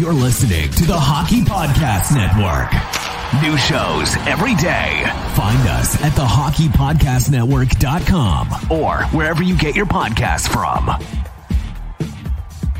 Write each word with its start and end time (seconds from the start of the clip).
You're 0.00 0.14
listening 0.14 0.70
to 0.70 0.86
the 0.86 0.98
Hockey 0.98 1.42
Podcast 1.42 2.16
Network. 2.16 2.72
New 3.42 3.58
shows 3.58 4.16
every 4.26 4.54
day. 4.54 5.04
Find 5.36 5.68
us 5.68 6.02
at 6.02 6.16
the 6.16 6.22
thehockeypodcastnetwork.com 6.22 8.70
or 8.70 9.04
wherever 9.14 9.42
you 9.42 9.58
get 9.58 9.76
your 9.76 9.84
podcasts 9.84 10.48
from. 10.48 10.88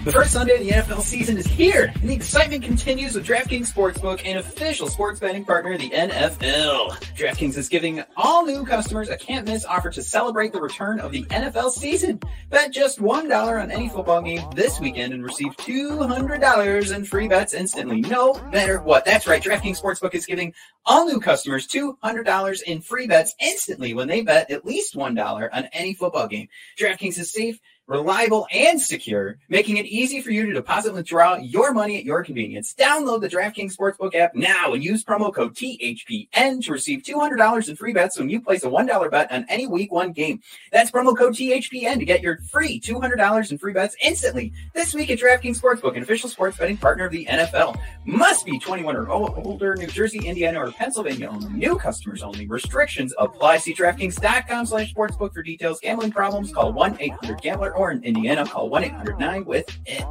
The 0.03 0.13
first 0.13 0.33
Sunday 0.33 0.55
of 0.55 0.61
the 0.61 0.71
NFL 0.71 1.03
season 1.03 1.37
is 1.37 1.47
here, 1.47 1.93
and 2.01 2.09
the 2.09 2.15
excitement 2.15 2.65
continues 2.65 3.15
with 3.15 3.27
DraftKings 3.27 3.71
Sportsbook, 3.71 4.25
an 4.25 4.39
official 4.39 4.89
sports 4.89 5.21
betting 5.21 5.45
partner 5.45 5.75
of 5.75 5.79
the 5.79 5.91
NFL. 5.91 6.93
DraftKings 7.19 7.59
is 7.59 7.69
giving 7.69 8.03
all 8.17 8.47
new 8.47 8.65
customers 8.65 9.11
a 9.11 9.19
can't 9.19 9.47
miss 9.47 9.67
offer 9.67 9.91
to 9.91 10.03
celebrate 10.03 10.55
the 10.55 10.61
return 10.61 11.01
of 11.01 11.13
the 11.13 11.25
NFL 11.25 11.71
season. 11.71 12.19
Bet 12.49 12.73
just 12.73 12.99
$1 12.99 13.63
on 13.63 13.71
any 13.71 13.91
football 13.91 14.23
game 14.23 14.41
this 14.57 14.81
weekend 14.81 15.13
and 15.13 15.23
receive 15.23 15.55
$200 15.59 16.97
in 16.97 17.05
free 17.05 17.29
bets 17.29 17.53
instantly, 17.53 18.01
no 18.01 18.33
matter 18.51 18.81
what. 18.81 19.05
That's 19.05 19.27
right, 19.27 19.43
DraftKings 19.43 19.83
Sportsbook 19.83 20.15
is 20.15 20.25
giving 20.25 20.55
all 20.87 21.05
new 21.05 21.21
customers 21.21 21.69
$200 21.69 22.63
in 22.63 22.81
free 22.81 23.07
bets 23.07 23.35
instantly 23.39 23.93
when 23.93 24.09
they 24.09 24.23
bet 24.23 24.51
at 24.51 24.65
least 24.65 24.95
$1 24.95 25.49
on 25.53 25.69
any 25.75 25.93
football 25.93 26.27
game. 26.27 26.49
DraftKings 26.79 27.19
is 27.19 27.31
safe 27.31 27.61
reliable, 27.91 28.47
and 28.53 28.81
secure, 28.81 29.37
making 29.49 29.77
it 29.77 29.87
easy 29.87 30.21
for 30.21 30.31
you 30.31 30.47
to 30.47 30.53
deposit 30.53 30.91
and 30.91 30.97
withdraw 30.97 31.37
your 31.37 31.73
money 31.73 31.99
at 31.99 32.05
your 32.05 32.23
convenience. 32.23 32.73
Download 32.75 33.21
the 33.21 33.29
DraftKings 33.29 33.77
Sportsbook 33.77 34.15
app 34.15 34.35
now 34.35 34.73
and 34.73 34.83
use 34.83 35.05
promo 35.05 35.35
code 35.35 35.55
THPN 35.55 36.63
to 36.65 36.73
receive 36.73 37.03
$200 37.03 37.69
in 37.69 37.77
free 37.77 37.93
bets 37.93 38.19
when 38.19 38.31
you 38.31 38.41
place 38.41 38.63
a 38.63 38.69
$1 38.69 39.11
bet 39.11 39.33
on 39.33 39.45
any 39.49 39.67
week 39.67 39.91
one 39.91 40.13
game. 40.13 40.41
That's 40.73 40.91
promo 40.91 41.17
code 41.19 41.35
THPN 41.35 41.99
to 41.99 42.05
get 42.05 42.23
your 42.23 42.39
free 42.51 42.81
$200 42.81 43.51
in 43.51 43.59
free 43.59 43.73
bets 43.73 43.97
instantly 44.05 44.53
this 44.73 44.95
week 44.95 45.11
at 45.11 45.19
DraftKings 45.19 45.61
Sportsbook, 45.61 45.97
an 45.97 46.05
official 46.05 46.29
sports 46.29 46.57
betting 46.57 46.77
partner 46.77 47.07
of 47.07 47.13
the 47.13 47.27
NFL. 47.27 47.77
Must 48.05 48.47
be 48.47 48.59
21 48.61 48.97
or 48.97 49.11
older, 49.11 49.75
New 49.75 49.89
Jersey, 49.89 50.27
Indiana, 50.27 50.61
or 50.61 50.71
Pennsylvania 50.71 51.29
only. 51.29 51.51
New 51.51 51.77
customers 51.77 52.23
only. 52.23 52.47
Restrictions 52.47 53.13
apply. 53.19 53.59
See 53.59 53.75
DraftKings.com 53.75 54.67
slash 54.67 54.95
sportsbook 54.95 55.35
for 55.35 55.43
details. 55.43 55.81
Gambling 55.81 56.13
problems, 56.13 56.53
call 56.53 56.73
1-800-GAMBLER 56.73 57.80
or 57.81 57.91
in 57.93 58.05
Indiana, 58.05 58.45
call 58.45 58.69
1 58.69 58.85
800 58.85 59.19
9 59.19 59.45
with 59.47 59.79
it. 59.87 60.05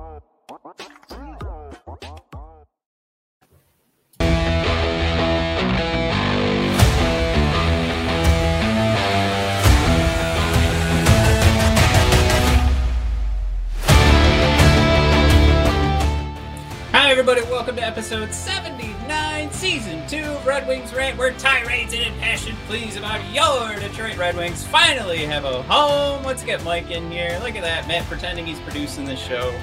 Hi, 16.92 17.12
everybody. 17.12 17.42
Welcome 17.44 17.76
to 17.76 17.86
episode 17.86 18.34
79, 19.40 19.54
season 19.54 20.08
2 20.08 20.32
of 20.32 20.46
Red 20.46 20.68
Wings 20.68 20.94
Rant, 20.94 21.18
where 21.18 21.32
tirades 21.32 21.94
and 21.94 22.04
impassioned 22.04 22.58
pleas 22.68 22.98
about 22.98 23.22
your 23.32 23.80
Detroit 23.80 24.18
Red 24.18 24.36
Wings 24.36 24.66
finally 24.68 25.20
have 25.20 25.46
a 25.46 25.62
home. 25.64 26.26
Let's 26.26 26.44
get 26.44 26.62
Mike 26.66 26.92
in 26.92 27.10
here. 27.10 27.40
Look 27.42 27.56
at 27.56 27.62
that. 27.62 27.88
Matt 27.88 28.06
pretending 28.08 28.46
he's 28.46 28.60
producing 28.60 29.06
the 29.06 29.16
show. 29.16 29.58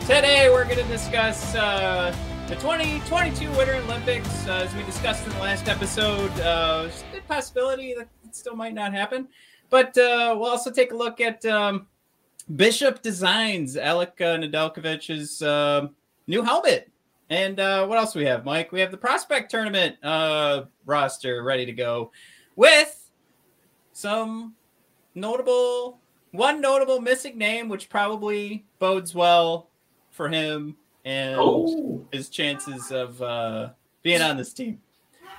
Today, 0.00 0.48
we're 0.48 0.64
going 0.64 0.78
to 0.78 0.84
discuss 0.84 1.54
uh, 1.54 2.14
the 2.46 2.54
2022 2.54 3.50
Winter 3.50 3.74
Olympics. 3.74 4.46
Uh, 4.46 4.64
as 4.64 4.74
we 4.74 4.82
discussed 4.84 5.26
in 5.26 5.32
the 5.34 5.40
last 5.40 5.68
episode, 5.68 6.30
uh, 6.40 6.88
good 7.12 7.26
possibility 7.28 7.92
that 7.92 8.08
it 8.24 8.34
still 8.34 8.56
might 8.56 8.72
not 8.72 8.94
happen. 8.94 9.28
But 9.68 9.88
uh, 9.98 10.36
we'll 10.38 10.48
also 10.48 10.70
take 10.70 10.92
a 10.92 10.96
look 10.96 11.20
at 11.20 11.44
um, 11.44 11.86
Bishop 12.56 13.02
Designs, 13.02 13.76
Alec 13.76 14.22
uh, 14.22 14.38
uh, 15.42 15.88
new 16.26 16.42
helmet. 16.42 16.90
And 17.30 17.60
uh, 17.60 17.86
what 17.86 17.98
else 17.98 18.14
we 18.14 18.24
have, 18.24 18.44
Mike? 18.44 18.72
We 18.72 18.80
have 18.80 18.90
the 18.90 18.96
prospect 18.96 19.50
tournament 19.50 19.96
uh, 20.02 20.62
roster 20.86 21.42
ready 21.42 21.66
to 21.66 21.72
go 21.72 22.10
with 22.56 23.10
some 23.92 24.54
notable, 25.14 25.98
one 26.32 26.60
notable 26.60 27.00
missing 27.00 27.36
name, 27.36 27.68
which 27.68 27.88
probably 27.90 28.64
bodes 28.78 29.14
well 29.14 29.68
for 30.10 30.28
him 30.28 30.76
and 31.04 31.36
Oh. 31.38 32.04
his 32.12 32.28
chances 32.30 32.90
of 32.90 33.20
uh, 33.20 33.70
being 34.02 34.22
on 34.22 34.36
this 34.36 34.52
team. 34.52 34.80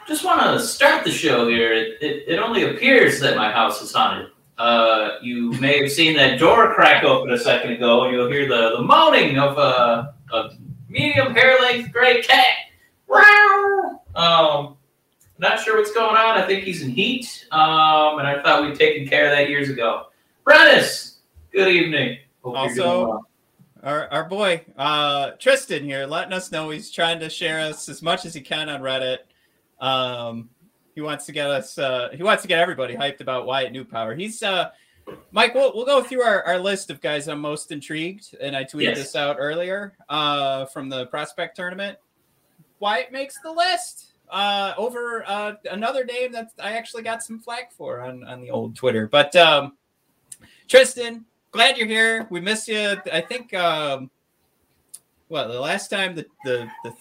Just 0.07 0.23
want 0.23 0.41
to 0.41 0.59
start 0.59 1.03
the 1.03 1.11
show 1.11 1.47
here. 1.47 1.73
It, 1.73 1.97
it, 2.01 2.23
it 2.27 2.39
only 2.39 2.63
appears 2.63 3.19
that 3.19 3.35
my 3.35 3.51
house 3.51 3.81
is 3.81 3.91
haunted. 3.93 4.27
Uh, 4.57 5.17
you 5.21 5.51
may 5.53 5.81
have 5.81 5.91
seen 5.91 6.15
that 6.17 6.37
door 6.37 6.73
crack 6.73 7.03
open 7.03 7.31
a 7.31 7.37
second 7.37 7.71
ago, 7.71 8.03
and 8.03 8.13
you'll 8.13 8.29
hear 8.29 8.47
the, 8.47 8.75
the 8.77 8.81
moaning 8.83 9.37
of 9.39 9.57
a, 9.57 10.13
a 10.33 10.49
medium 10.89 11.33
hair 11.33 11.59
length 11.61 11.91
gray 11.91 12.21
cat. 12.21 12.45
Wow. 13.07 14.01
Um, 14.15 14.75
not 15.37 15.59
sure 15.59 15.77
what's 15.77 15.93
going 15.93 16.17
on. 16.17 16.37
I 16.37 16.45
think 16.45 16.63
he's 16.63 16.81
in 16.81 16.89
heat. 16.89 17.47
Um, 17.51 18.19
and 18.19 18.27
I 18.27 18.41
thought 18.43 18.63
we'd 18.63 18.75
taken 18.75 19.07
care 19.07 19.25
of 19.25 19.31
that 19.31 19.49
years 19.49 19.69
ago. 19.69 20.07
Brennis, 20.45 21.17
good 21.53 21.67
evening. 21.69 22.17
Hope 22.43 22.53
you're 22.55 22.57
Also- 22.57 23.07
well. 23.07 23.25
Our, 23.81 24.09
our 24.11 24.25
boy 24.25 24.65
uh, 24.77 25.31
Tristan 25.39 25.85
here 25.85 26.05
letting 26.05 26.33
us 26.33 26.51
know 26.51 26.69
he's 26.69 26.91
trying 26.91 27.21
to 27.21 27.29
share 27.29 27.61
us 27.61 27.87
as 27.87 28.01
much 28.01 28.25
as 28.25 28.33
he 28.33 28.41
can 28.41 28.67
on 28.67 28.81
Reddit. 28.81 29.19
Um, 29.79 30.49
he 30.95 30.99
wants 30.99 31.25
to 31.27 31.31
get 31.31 31.49
us. 31.49 31.77
Uh, 31.77 32.09
he 32.11 32.21
wants 32.21 32.41
to 32.41 32.49
get 32.49 32.59
everybody 32.59 32.93
hyped 32.93 33.21
about 33.21 33.45
Wyatt 33.45 33.71
Newpower. 33.71 34.15
He's 34.15 34.43
uh, 34.43 34.71
Mike. 35.31 35.53
We'll, 35.55 35.71
we'll 35.75 35.85
go 35.85 36.01
through 36.03 36.21
our, 36.23 36.43
our 36.43 36.59
list 36.59 36.89
of 36.89 37.01
guys 37.01 37.27
I'm 37.27 37.39
most 37.39 37.71
intrigued, 37.71 38.35
and 38.39 38.55
I 38.55 38.63
tweeted 38.63 38.81
Yes. 38.83 38.97
this 38.97 39.15
out 39.15 39.37
earlier 39.39 39.95
uh, 40.09 40.65
from 40.65 40.89
the 40.89 41.05
prospect 41.07 41.55
tournament. 41.55 41.97
Wyatt 42.79 43.11
makes 43.11 43.39
the 43.41 43.51
list 43.51 44.13
uh, 44.29 44.73
over 44.77 45.23
uh, 45.27 45.53
another 45.71 46.05
name 46.05 46.31
that 46.31 46.51
I 46.61 46.73
actually 46.73 47.03
got 47.03 47.23
some 47.23 47.39
flack 47.39 47.71
for 47.71 48.01
on 48.01 48.23
on 48.23 48.41
the 48.41 48.51
old 48.51 48.75
Twitter. 48.75 49.07
But 49.07 49.35
um, 49.35 49.73
Tristan, 50.67 51.25
glad 51.51 51.77
you're 51.77 51.87
here. 51.87 52.27
We 52.29 52.39
miss 52.39 52.67
you. 52.67 52.95
I 53.11 53.21
think 53.21 53.53
um 53.53 54.09
well, 55.29 55.47
the 55.47 55.59
last 55.59 55.89
time 55.89 56.15
the 56.15 56.25
the, 56.45 56.69
the, 56.83 56.93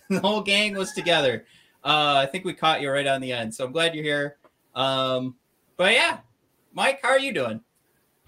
the 0.10 0.20
whole 0.20 0.40
gang 0.40 0.76
was 0.76 0.92
together, 0.92 1.44
uh 1.84 2.14
I 2.22 2.26
think 2.26 2.44
we 2.44 2.54
caught 2.54 2.80
you 2.80 2.90
right 2.90 3.06
on 3.06 3.20
the 3.20 3.32
end. 3.32 3.54
So 3.54 3.64
I'm 3.64 3.72
glad 3.72 3.94
you're 3.94 4.04
here. 4.04 4.36
Um 4.74 5.34
but 5.76 5.92
yeah, 5.92 6.18
Mike, 6.78 7.00
how 7.02 7.08
are 7.08 7.18
you 7.18 7.32
doing? 7.32 7.60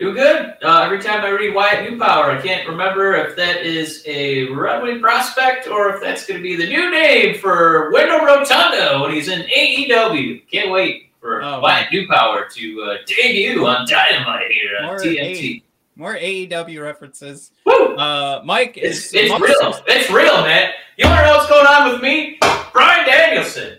Doing 0.00 0.16
good. 0.16 0.54
Uh, 0.60 0.82
every 0.82 0.98
time 1.00 1.20
I 1.24 1.28
read 1.28 1.54
Wyatt 1.54 1.88
Newpower, 1.88 2.32
I 2.32 2.42
can't 2.42 2.68
remember 2.68 3.14
if 3.14 3.36
that 3.36 3.58
is 3.64 4.02
a 4.06 4.46
Red 4.48 4.82
Wing 4.82 5.00
prospect 5.00 5.68
or 5.68 5.94
if 5.94 6.00
that's 6.02 6.26
going 6.26 6.40
to 6.40 6.42
be 6.42 6.56
the 6.56 6.66
new 6.66 6.90
name 6.90 7.38
for 7.38 7.92
Windham 7.92 8.24
Rotunda 8.24 8.98
when 9.02 9.12
he's 9.12 9.28
in 9.28 9.42
AEW. 9.42 10.48
Can't 10.50 10.72
wait 10.72 11.12
for 11.20 11.44
Oh, 11.44 11.60
Wyatt 11.60 11.92
Newpower 11.92 12.48
to 12.48 12.82
uh, 12.82 12.96
debut 13.06 13.64
on 13.64 13.86
Dynamite 13.88 14.50
here 14.50 14.78
on 14.80 14.86
More 14.86 14.98
TNT. 14.98 15.62
More 15.94 16.16
AEW 16.16 16.82
references. 16.82 17.52
Woo! 17.66 17.94
Uh 17.94 18.42
Mike 18.44 18.76
It's, 18.78 19.06
is 19.06 19.14
it's 19.14 19.30
most- 19.30 19.42
real. 19.42 19.80
It's 19.86 20.10
real, 20.10 20.42
man. 20.42 20.72
You 20.96 21.06
want 21.06 21.20
to 21.20 21.26
know 21.26 21.36
what's 21.36 21.48
going 21.48 21.66
on 21.66 21.92
with 21.92 22.02
me? 22.02 22.36
Bryan 22.72 23.06
Danielson. 23.06 23.78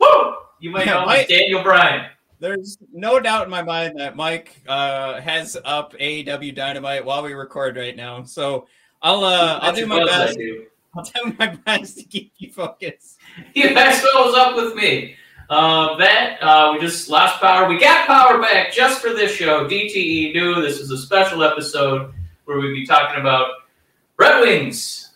Woo! 0.00 0.34
You 0.60 0.70
might 0.70 0.86
Yeah, 0.86 0.94
know 0.94 1.00
him 1.00 1.06
Mike- 1.08 1.20
as 1.22 1.26
Daniel 1.26 1.62
Bryan. 1.62 2.06
There's 2.40 2.78
no 2.92 3.18
doubt 3.20 3.44
in 3.44 3.50
my 3.50 3.62
mind 3.62 3.98
that 3.98 4.16
Mike 4.16 4.62
uh, 4.68 5.20
has 5.20 5.56
up 5.64 5.92
AEW 5.94 6.54
Dynamite 6.54 7.04
while 7.04 7.22
we 7.22 7.32
record 7.32 7.76
right 7.76 7.96
now. 7.96 8.22
So 8.22 8.68
I'll 9.02 9.24
uh, 9.24 9.58
I'll 9.60 9.74
do 9.74 9.86
my 9.86 10.04
best. 10.04 10.38
do. 10.38 10.66
I'll 10.96 11.04
do 11.04 11.34
my 11.38 11.48
best 11.64 11.98
to 11.98 12.04
keep 12.04 12.32
you 12.38 12.52
focused. 12.52 13.18
Yeah, 13.54 13.74
that's 13.74 14.02
what 14.02 14.26
was 14.26 14.34
up 14.34 14.56
with 14.56 14.74
me. 14.74 15.16
Uh, 15.50 15.96
that 15.96 16.38
uh, 16.42 16.72
we 16.72 16.80
just 16.80 17.08
lost 17.08 17.40
power. 17.40 17.68
We 17.68 17.78
got 17.78 18.06
power 18.06 18.40
back 18.40 18.72
just 18.72 19.00
for 19.00 19.10
this 19.10 19.32
show. 19.32 19.66
DTE 19.66 20.34
new. 20.34 20.60
this 20.60 20.78
is 20.78 20.90
a 20.90 20.98
special 20.98 21.42
episode 21.42 22.12
where 22.44 22.58
we'd 22.58 22.74
be 22.74 22.86
talking 22.86 23.20
about 23.20 23.50
Red 24.18 24.40
Wings. 24.40 25.07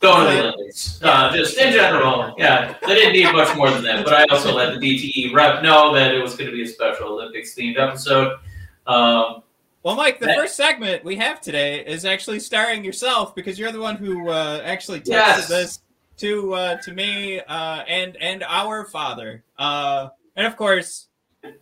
Going 0.00 0.26
to 0.28 0.32
the 0.32 0.42
Olympics. 0.54 1.00
Uh, 1.02 1.32
just 1.34 1.58
in 1.58 1.72
general. 1.72 2.34
Yeah, 2.38 2.74
they 2.86 2.94
didn't 2.94 3.14
need 3.14 3.32
much 3.32 3.56
more 3.56 3.68
than 3.70 3.82
that. 3.82 4.04
But 4.04 4.14
I 4.14 4.24
also 4.30 4.54
let 4.54 4.78
the 4.78 4.80
DTE 4.80 5.34
rep 5.34 5.62
know 5.62 5.92
that 5.94 6.14
it 6.14 6.22
was 6.22 6.36
going 6.36 6.48
to 6.50 6.56
be 6.56 6.62
a 6.62 6.66
special 6.66 7.08
Olympics 7.14 7.54
themed 7.54 7.78
episode. 7.78 8.38
Um, 8.86 9.42
Well, 9.82 9.96
Mike, 9.96 10.18
the 10.20 10.26
That- 10.26 10.36
first 10.38 10.54
segment 10.56 11.04
we 11.04 11.16
have 11.16 11.40
today 11.40 11.84
is 11.84 12.04
actually 12.04 12.40
starring 12.40 12.84
yourself 12.84 13.34
because 13.34 13.58
you're 13.58 13.72
the 13.72 13.80
one 13.80 13.96
who 13.96 14.28
uh, 14.30 14.60
actually 14.64 15.00
texted 15.00 15.08
Yes. 15.08 15.48
this 15.48 15.80
to 16.18 16.52
uh, 16.54 16.76
to 16.82 16.92
me 16.92 17.40
uh, 17.40 17.82
and 17.88 18.16
and 18.20 18.42
our 18.44 18.84
father. 18.84 19.42
Uh, 19.58 20.08
and 20.36 20.46
of 20.46 20.56
course, 20.56 21.08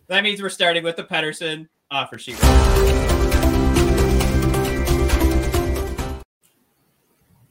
that 0.07 0.23
means 0.23 0.41
we're 0.41 0.49
starting 0.49 0.83
with 0.83 0.95
the 0.95 1.03
Pettersson 1.03 1.67
offer 1.91 2.17
sheet. 2.19 2.37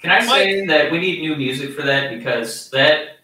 Can 0.00 0.10
I 0.10 0.24
say 0.24 0.66
that 0.66 0.90
we 0.92 0.98
need 0.98 1.20
new 1.20 1.36
music 1.36 1.72
for 1.72 1.82
that 1.82 2.10
because 2.10 2.70
that 2.70 3.16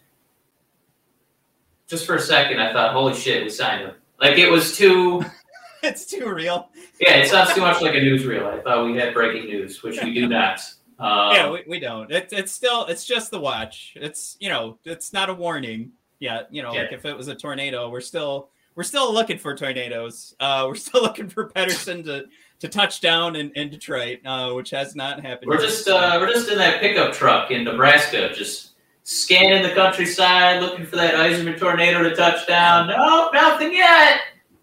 just 1.87 2.07
for 2.07 2.15
a 2.17 2.21
second 2.21 2.61
I 2.61 2.73
thought, 2.73 2.93
holy 2.93 3.15
shit, 3.15 3.43
we 3.43 3.51
signed 3.51 3.83
him. 3.83 3.95
Like 4.21 4.39
it 4.39 4.51
was 4.51 4.77
too 4.77 5.25
it's 5.83 6.07
too 6.07 6.33
real. 6.33 6.71
Yeah, 7.01 7.17
it 7.17 7.29
sounds 7.29 7.55
too 7.55 7.61
much 7.61 7.83
like 7.83 7.95
a 7.95 7.99
newsreel. 8.01 8.47
I 8.47 8.63
thought 8.63 8.87
we 8.87 8.97
had 8.97 9.13
breaking 9.15 9.45
news, 9.47 9.83
which 9.83 10.03
we 10.03 10.15
do 10.15 10.29
not. 10.29 10.61
Um, 10.99 11.35
yeah, 11.35 11.51
we, 11.51 11.65
we 11.67 11.81
don't. 11.81 12.13
It, 12.13 12.29
it's 12.31 12.53
still 12.53 12.85
it's 12.85 13.05
just 13.05 13.33
the 13.33 13.41
watch. 13.41 13.95
It's 13.97 14.37
you 14.39 14.49
know 14.49 14.79
it's 14.85 15.13
not 15.13 15.31
a 15.31 15.35
warning 15.35 15.91
yet. 16.21 16.47
You 16.53 16.63
know, 16.63 16.73
Yeah. 16.73 16.83
like 16.83 16.93
if 16.93 17.05
it 17.05 17.17
was 17.17 17.27
a 17.27 17.35
tornado, 17.35 17.91
we're 17.91 18.01
still 18.01 18.51
we're 18.77 18.85
still 18.85 19.13
looking 19.13 19.37
for 19.37 19.57
tornadoes. 19.57 20.37
Uh, 20.39 20.67
we're 20.69 20.77
still 20.77 21.03
looking 21.09 21.29
for 21.29 21.49
Pettersson 21.49 22.05
to 22.05 22.27
to 22.63 22.69
touch 22.69 23.01
down 23.01 23.35
in, 23.35 23.51
in 23.57 23.69
Detroit, 23.69 24.21
uh, 24.25 24.53
which 24.53 24.71
has 24.71 24.95
not 24.95 25.21
happened. 25.21 25.49
We're 25.49 25.61
yet. 25.61 25.69
just 25.69 25.89
uh, 25.89 26.17
we're 26.21 26.33
just 26.33 26.49
in 26.49 26.59
that 26.59 26.81
pickup 26.81 27.13
truck 27.13 27.51
in 27.51 27.65
Nebraska, 27.65 28.33
just 28.33 28.75
scanning 29.03 29.65
the 29.65 29.75
countryside, 29.75 30.63
looking 30.63 30.87
for 30.87 30.95
that 30.95 31.15
Eisenman 31.15 31.59
tornado 31.59 32.05
to 32.05 32.15
touch 32.15 32.47
down. 32.47 32.87
No, 32.87 33.31
nothing 33.35 33.73
yet. 33.73 34.21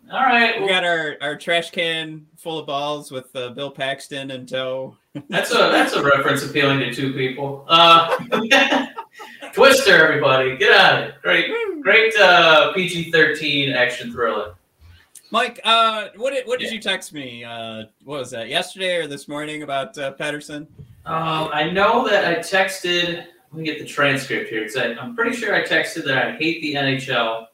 All 0.10 0.22
right, 0.24 0.56
we 0.56 0.62
well, 0.62 0.70
got 0.70 0.86
our, 0.86 1.18
our 1.22 1.36
trash 1.36 1.72
can 1.72 2.26
full 2.38 2.58
of 2.58 2.66
balls 2.66 3.12
with 3.12 3.36
uh, 3.36 3.50
Bill 3.50 3.70
Paxton 3.70 4.32
in 4.32 4.46
tow. 4.46 4.96
that's 5.28 5.52
a 5.52 5.58
that's 5.58 5.92
a 5.92 6.02
reference 6.02 6.42
appealing 6.42 6.80
to 6.80 6.94
two 6.94 7.12
people. 7.12 7.66
Uh, 7.68 8.16
Twister, 9.54 10.08
everybody, 10.08 10.56
get 10.56 10.72
on 10.72 11.04
it. 11.04 11.16
Great, 11.22 11.52
great 11.82 12.16
uh, 12.16 12.72
PG 12.72 13.12
thirteen 13.12 13.74
action 13.74 14.10
thriller. 14.14 14.56
Mike, 15.32 15.60
uh, 15.64 16.08
what 16.16 16.34
did 16.34 16.48
what 16.48 16.60
did 16.60 16.72
you 16.72 16.80
text 16.80 17.14
me? 17.14 17.44
Uh, 17.44 17.84
what 18.04 18.20
was 18.20 18.32
that? 18.32 18.48
Yesterday 18.48 18.98
or 18.98 19.08
this 19.08 19.28
morning 19.28 19.62
about 19.64 19.96
uh, 19.98 20.14
Pettersson? 20.14 20.68
Um, 21.06 21.50
I 21.54 21.70
know 21.70 22.08
that 22.08 22.26
I 22.26 22.36
texted. 22.40 23.26
Let 23.52 23.54
me 23.54 23.64
get 23.64 23.80
the 23.80 23.86
transcript 23.86 24.50
here. 24.50 24.68
I, 24.78 24.96
I'm 25.00 25.16
pretty 25.16 25.36
sure 25.36 25.56
I 25.56 25.64
texted 25.64 26.06
that 26.06 26.18
I 26.18 26.32
hate 26.34 26.62
the 26.62 26.76
NHL. 26.76 27.46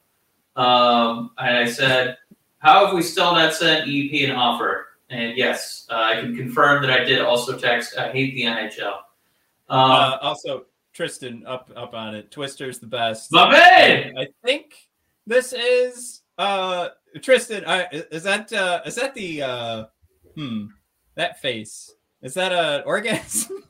Um, 0.55 1.31
and 1.37 1.57
I 1.57 1.65
said, 1.65 2.17
"How 2.59 2.85
have 2.85 2.95
we 2.95 3.01
still 3.01 3.33
not 3.33 3.53
sent 3.53 3.89
EP 3.89 4.29
an 4.29 4.35
offer?" 4.35 4.87
And 5.09 5.35
yes, 5.37 5.85
uh, 5.89 5.95
I 5.95 6.21
can 6.21 6.35
confirm 6.35 6.81
that 6.81 6.91
I 6.91 7.03
did 7.03 7.19
also 7.21 7.57
text, 7.57 7.97
"I 7.97 8.09
hate 8.11 8.33
the 8.35 8.43
NHL." 8.43 8.93
Um, 9.67 9.91
Uh, 9.91 10.17
also, 10.21 10.65
Tristan 10.93 11.45
up 11.45 11.69
up 11.75 11.93
on 11.93 12.15
it. 12.15 12.31
Twister's 12.31 12.79
the 12.79 12.87
best. 12.87 13.33
my 13.33 13.51
man. 13.51 14.17
I 14.17 14.27
think 14.45 14.75
this 15.27 15.51
is 15.51 16.21
uh 16.37 16.89
Tristan. 17.21 17.63
Is 17.91 18.23
that 18.23 18.51
uh 18.53 18.81
is 18.85 18.95
that 18.95 19.13
the 19.13 19.41
uh 19.41 19.85
hmm 20.35 20.65
that 21.15 21.39
face? 21.41 21.93
Is 22.21 22.33
that 22.33 22.51
a 22.51 22.83
orgasm? 22.85 23.63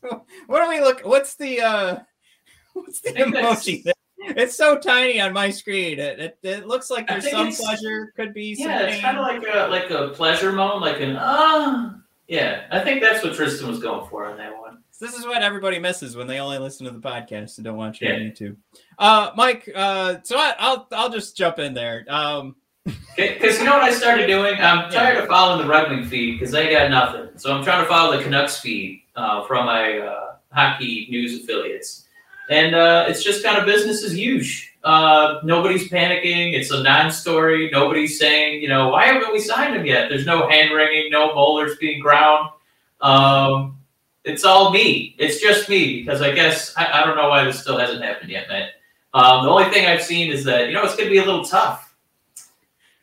what 0.46 0.62
do 0.62 0.68
we 0.68 0.80
look? 0.80 1.00
What's 1.02 1.36
the 1.36 1.60
uh 1.60 1.98
what's 2.74 3.00
the 3.00 3.10
I 3.10 3.12
think 3.12 3.34
that's- 3.34 3.66
emoji? 3.66 3.92
It's 4.20 4.56
so 4.56 4.76
tiny 4.76 5.20
on 5.20 5.32
my 5.32 5.48
screen. 5.48 6.00
It, 6.00 6.18
it, 6.18 6.38
it 6.42 6.66
looks 6.66 6.90
like 6.90 7.06
there's 7.06 7.30
some 7.30 7.52
pleasure, 7.52 8.12
could 8.16 8.34
be 8.34 8.54
some 8.56 8.68
Yeah, 8.68 8.80
it's 8.82 9.00
kind 9.00 9.16
of 9.16 9.22
like 9.22 9.42
a 9.42 9.68
like 9.68 9.90
a 9.90 10.08
pleasure 10.08 10.52
moan, 10.52 10.80
like 10.80 11.00
an 11.00 11.16
ah. 11.18 11.94
yeah, 12.26 12.66
I 12.70 12.80
think 12.80 13.00
that's 13.00 13.22
what 13.24 13.34
Tristan 13.34 13.68
was 13.68 13.78
going 13.78 14.08
for 14.10 14.26
on 14.26 14.36
that 14.36 14.58
one. 14.58 14.82
This 15.00 15.14
is 15.14 15.24
what 15.24 15.42
everybody 15.42 15.78
misses 15.78 16.16
when 16.16 16.26
they 16.26 16.40
only 16.40 16.58
listen 16.58 16.86
to 16.86 16.92
the 16.92 16.98
podcast 16.98 17.58
and 17.58 17.64
don't 17.64 17.76
watch 17.76 18.02
it 18.02 18.12
on 18.12 18.20
YouTube. 18.20 18.56
Uh, 18.98 19.30
Mike, 19.36 19.70
uh, 19.74 20.16
so 20.24 20.36
I, 20.36 20.54
I'll 20.58 20.88
I'll 20.92 21.10
just 21.10 21.36
jump 21.36 21.58
in 21.58 21.74
there. 21.74 22.04
Um, 22.08 22.56
Because 23.16 23.58
you 23.58 23.64
know 23.64 23.74
what 23.74 23.82
I 23.82 23.92
started 23.92 24.26
doing? 24.26 24.54
I'm 24.60 24.90
tired 24.90 25.18
of 25.18 25.28
following 25.28 25.66
the 25.66 25.70
Red 25.70 25.90
Wing 25.90 26.04
feed 26.04 26.38
because 26.38 26.52
they 26.52 26.70
got 26.70 26.90
nothing. 26.90 27.28
So 27.36 27.52
I'm 27.52 27.62
trying 27.64 27.82
to 27.82 27.88
follow 27.88 28.16
the 28.16 28.22
Canucks 28.22 28.60
feed 28.60 29.02
uh, 29.16 29.44
from 29.46 29.66
my 29.66 29.98
uh, 29.98 30.36
hockey 30.52 31.06
news 31.10 31.42
affiliates. 31.42 32.06
And 32.50 32.74
uh, 32.74 33.04
it's 33.08 33.22
just 33.22 33.44
kind 33.44 33.58
of 33.58 33.66
business 33.66 34.02
as 34.04 34.16
usual. 34.16 34.66
Uh, 34.84 35.40
nobody's 35.44 35.88
panicking. 35.90 36.54
It's 36.54 36.70
a 36.70 36.82
non-story. 36.82 37.68
Nobody's 37.70 38.18
saying, 38.18 38.62
you 38.62 38.68
know, 38.68 38.88
why 38.88 39.06
haven't 39.06 39.32
we 39.32 39.40
signed 39.40 39.76
him 39.76 39.84
yet? 39.84 40.08
There's 40.08 40.24
no 40.24 40.48
hand 40.48 40.72
wringing, 40.72 41.10
no 41.10 41.34
molars 41.34 41.76
being 41.78 42.00
ground. 42.00 42.48
Um, 43.00 43.77
it's 44.24 44.44
all 44.44 44.70
me. 44.70 45.14
It's 45.18 45.40
just 45.40 45.68
me 45.68 46.00
because 46.00 46.22
I 46.22 46.32
guess 46.32 46.74
I, 46.76 47.00
I 47.00 47.06
don't 47.06 47.16
know 47.16 47.28
why 47.28 47.44
this 47.44 47.60
still 47.60 47.78
hasn't 47.78 48.02
happened 48.02 48.30
yet, 48.30 48.48
man. 48.48 48.68
Um, 49.14 49.44
the 49.44 49.50
only 49.50 49.70
thing 49.70 49.86
I've 49.86 50.02
seen 50.02 50.30
is 50.30 50.44
that 50.44 50.68
you 50.68 50.74
know 50.74 50.82
it's 50.84 50.96
going 50.96 51.08
to 51.08 51.12
be 51.12 51.18
a 51.18 51.24
little 51.24 51.44
tough 51.44 51.88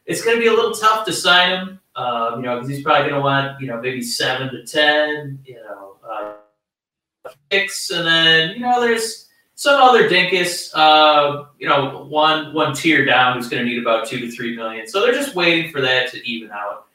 it's 0.06 0.23
going 0.23 0.38
to 0.38 0.41
be 0.41 0.47
a 0.47 0.53
little 0.53 0.73
tough 0.73 1.06
to 1.06 1.13
sign 1.13 1.51
him, 1.51 1.79
um, 1.95 2.39
you 2.39 2.45
know, 2.45 2.56
because 2.56 2.69
he's 2.69 2.83
probably 2.83 3.09
going 3.09 3.15
to 3.15 3.21
want, 3.21 3.59
you 3.59 3.67
know, 3.67 3.81
maybe 3.81 4.01
seven 4.01 4.51
to 4.51 4.65
ten, 4.65 5.39
you 5.45 5.56
know, 5.56 5.97
uh, 6.07 6.33
and 7.51 8.06
then 8.06 8.51
you 8.51 8.59
know, 8.59 8.79
there's 8.79 9.29
some 9.56 9.81
other 9.81 10.07
dinkus, 10.07 10.69
uh, 10.75 11.45
you 11.57 11.68
know, 11.68 12.06
one 12.06 12.53
one 12.53 12.75
tier 12.75 13.03
down 13.03 13.35
who's 13.35 13.50
going 13.50 13.63
to 13.63 13.69
need 13.69 13.81
about 13.81 14.07
two 14.07 14.19
to 14.19 14.29
three 14.29 14.56
million. 14.56 14.88
So 14.88 15.01
they're 15.01 15.13
just 15.13 15.33
waiting 15.33 15.71
for 15.71 15.81
that 15.81 16.11
to 16.11 16.29
even 16.29 16.51
out, 16.51 16.85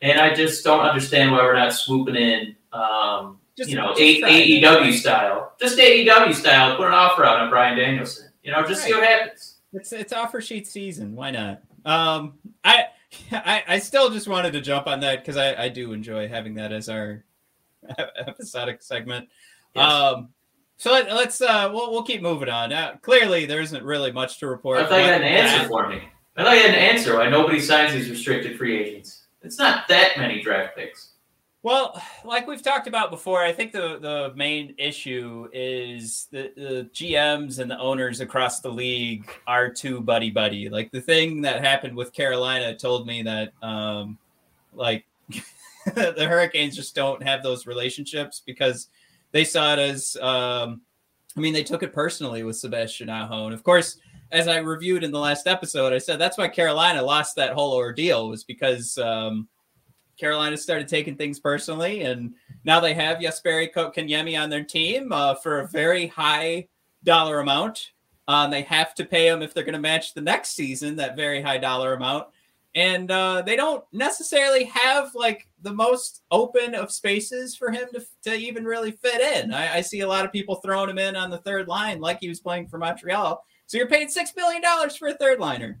and 0.00 0.20
I 0.20 0.34
just 0.34 0.62
don't 0.62 0.80
understand 0.80 1.32
why 1.32 1.38
we're 1.38 1.56
not 1.56 1.72
swooping 1.72 2.14
in, 2.14 2.54
um, 2.72 3.40
Just- 3.56 3.70
you 3.70 3.76
know, 3.76 3.88
just 3.94 4.00
A- 4.00 4.60
AEW 4.62 4.92
style, 4.94 5.52
just 5.60 5.78
AEW 5.78 6.32
style, 6.34 6.76
put 6.76 6.86
an 6.86 6.94
offer 6.94 7.24
out 7.24 7.40
on 7.40 7.50
Bryan 7.50 7.76
Danielson, 7.76 8.30
you 8.42 8.50
know, 8.52 8.66
just 8.66 8.82
see 8.82 8.92
what 8.94 9.02
happens. 9.04 9.56
It's 9.74 9.92
it's 9.92 10.12
offer 10.12 10.40
sheet 10.40 10.66
season. 10.66 11.14
Why 11.14 11.30
not? 11.30 11.62
Um, 11.84 12.34
I 12.64 12.86
I, 13.32 13.62
I 13.68 13.78
still 13.78 14.10
just 14.10 14.28
wanted 14.28 14.52
to 14.54 14.60
jump 14.60 14.86
on 14.86 15.00
that 15.00 15.20
because 15.20 15.36
I, 15.36 15.64
I 15.64 15.68
do 15.68 15.92
enjoy 15.92 16.28
having 16.28 16.54
that 16.54 16.72
as 16.72 16.88
our 16.88 17.24
episodic 17.98 18.82
segment. 18.82 19.28
Yes. 19.74 19.84
Um, 19.84 20.28
so 20.76 20.92
let, 20.92 21.12
let's 21.12 21.40
uh 21.40 21.70
we'll 21.72 21.90
we'll 21.92 22.02
keep 22.02 22.22
moving 22.22 22.48
on. 22.48 22.72
Uh, 22.72 22.96
clearly, 23.02 23.46
there 23.46 23.60
isn't 23.60 23.84
really 23.84 24.12
much 24.12 24.38
to 24.40 24.46
report. 24.48 24.80
I 24.80 24.86
thought 24.88 24.96
you 24.98 25.04
had 25.04 25.20
an 25.20 25.26
answer 25.28 25.68
for 25.68 25.88
me. 25.88 26.02
I 26.36 26.44
thought 26.44 26.54
you 26.56 26.62
had 26.62 26.70
an 26.70 26.76
answer 26.76 27.16
why 27.16 27.28
nobody 27.28 27.60
signs 27.60 27.92
these 27.92 28.08
restricted 28.08 28.56
free 28.56 28.80
agents. 28.82 29.26
It's 29.42 29.58
not 29.58 29.86
that 29.88 30.16
many 30.16 30.40
draft 30.40 30.76
picks. 30.76 31.11
Well, 31.64 32.02
like 32.24 32.48
we've 32.48 32.62
talked 32.62 32.88
about 32.88 33.12
before, 33.12 33.40
I 33.40 33.52
think 33.52 33.70
the, 33.70 33.98
the 34.00 34.32
main 34.34 34.74
issue 34.78 35.48
is 35.52 36.26
the, 36.32 36.52
the 36.56 36.90
GMs 36.92 37.60
and 37.60 37.70
the 37.70 37.78
owners 37.78 38.20
across 38.20 38.58
the 38.58 38.68
league 38.68 39.30
are 39.46 39.70
too 39.70 40.00
buddy 40.00 40.30
buddy. 40.30 40.68
Like 40.68 40.90
the 40.90 41.00
thing 41.00 41.40
that 41.42 41.64
happened 41.64 41.96
with 41.96 42.12
Carolina 42.12 42.76
told 42.76 43.06
me 43.06 43.22
that 43.22 43.52
um 43.62 44.18
like 44.74 45.04
the 45.94 46.26
Hurricanes 46.28 46.74
just 46.74 46.96
don't 46.96 47.22
have 47.22 47.44
those 47.44 47.64
relationships 47.64 48.42
because 48.44 48.88
they 49.30 49.44
saw 49.44 49.74
it 49.74 49.78
as 49.78 50.16
um 50.16 50.80
I 51.36 51.40
mean 51.40 51.54
they 51.54 51.62
took 51.62 51.84
it 51.84 51.92
personally 51.92 52.42
with 52.42 52.56
Sebastian 52.56 53.08
Aho. 53.08 53.44
And 53.44 53.54
of 53.54 53.62
course, 53.62 53.98
as 54.32 54.48
I 54.48 54.56
reviewed 54.56 55.04
in 55.04 55.12
the 55.12 55.20
last 55.20 55.46
episode, 55.46 55.92
I 55.92 55.98
said 55.98 56.18
that's 56.18 56.38
why 56.38 56.48
Carolina 56.48 57.02
lost 57.02 57.36
that 57.36 57.52
whole 57.52 57.72
ordeal 57.72 58.28
was 58.28 58.42
because 58.42 58.98
um 58.98 59.46
Carolina 60.18 60.56
started 60.56 60.88
taking 60.88 61.16
things 61.16 61.40
personally, 61.40 62.02
and 62.02 62.34
now 62.64 62.80
they 62.80 62.94
have 62.94 63.18
Jesperi 63.18 63.72
Kotkaniemi 63.72 64.40
on 64.40 64.50
their 64.50 64.64
team 64.64 65.12
uh, 65.12 65.34
for 65.34 65.60
a 65.60 65.68
very 65.68 66.06
high 66.06 66.68
dollar 67.04 67.40
amount. 67.40 67.92
Uh, 68.28 68.46
they 68.46 68.62
have 68.62 68.94
to 68.94 69.04
pay 69.04 69.26
him 69.26 69.42
if 69.42 69.52
they're 69.52 69.64
going 69.64 69.72
to 69.72 69.80
match 69.80 70.14
the 70.14 70.20
next 70.20 70.50
season 70.50 70.96
that 70.96 71.16
very 71.16 71.42
high 71.42 71.58
dollar 71.58 71.94
amount, 71.94 72.26
and 72.74 73.10
uh, 73.10 73.42
they 73.42 73.56
don't 73.56 73.84
necessarily 73.92 74.64
have 74.64 75.14
like 75.14 75.48
the 75.62 75.72
most 75.72 76.22
open 76.30 76.74
of 76.74 76.92
spaces 76.92 77.56
for 77.56 77.70
him 77.70 77.88
to, 77.92 78.04
to 78.22 78.34
even 78.34 78.64
really 78.64 78.92
fit 78.92 79.20
in. 79.20 79.52
I, 79.52 79.76
I 79.76 79.80
see 79.80 80.00
a 80.00 80.08
lot 80.08 80.24
of 80.24 80.32
people 80.32 80.56
throwing 80.56 80.90
him 80.90 80.98
in 80.98 81.16
on 81.16 81.30
the 81.30 81.38
third 81.38 81.68
line 81.68 82.00
like 82.00 82.18
he 82.20 82.28
was 82.28 82.40
playing 82.40 82.68
for 82.68 82.78
Montreal. 82.78 83.44
So 83.66 83.78
you're 83.78 83.88
paying 83.88 84.08
six 84.08 84.32
billion 84.32 84.62
dollars 84.62 84.96
for 84.96 85.08
a 85.08 85.14
third 85.14 85.40
liner 85.40 85.80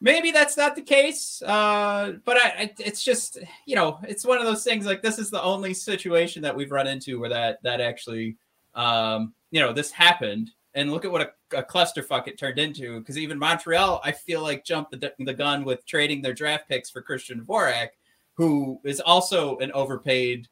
maybe 0.00 0.30
that's 0.30 0.56
not 0.56 0.74
the 0.74 0.82
case 0.82 1.40
uh 1.42 2.12
but 2.24 2.36
I, 2.36 2.72
it's 2.78 3.02
just 3.02 3.38
you 3.64 3.74
know 3.74 3.98
it's 4.06 4.26
one 4.26 4.38
of 4.38 4.44
those 4.44 4.62
things 4.62 4.84
like 4.84 5.02
this 5.02 5.18
is 5.18 5.30
the 5.30 5.42
only 5.42 5.72
situation 5.72 6.42
that 6.42 6.54
we've 6.54 6.70
run 6.70 6.86
into 6.86 7.18
where 7.18 7.30
that 7.30 7.62
that 7.62 7.80
actually 7.80 8.36
um 8.74 9.32
you 9.50 9.60
know 9.60 9.72
this 9.72 9.90
happened. 9.90 10.50
And 10.74 10.92
look 10.92 11.06
at 11.06 11.10
what 11.10 11.22
a, 11.22 11.58
a 11.58 11.62
clusterfuck 11.62 12.28
it 12.28 12.38
turned 12.38 12.58
into 12.58 12.98
because 12.98 13.16
even 13.16 13.38
montreal 13.38 14.02
i 14.04 14.12
feel 14.12 14.42
like 14.42 14.62
jumped 14.62 14.90
the, 14.90 15.10
the 15.18 15.32
gun 15.32 15.64
with 15.64 15.86
trading 15.86 16.20
their 16.20 16.34
draft 16.34 16.68
picks 16.68 16.90
for 16.90 17.00
christian 17.00 17.40
Dvorak, 17.40 17.88
who 18.34 18.78
is 18.84 19.00
also 19.00 19.56
an 19.56 19.72
overpaid 19.72 20.48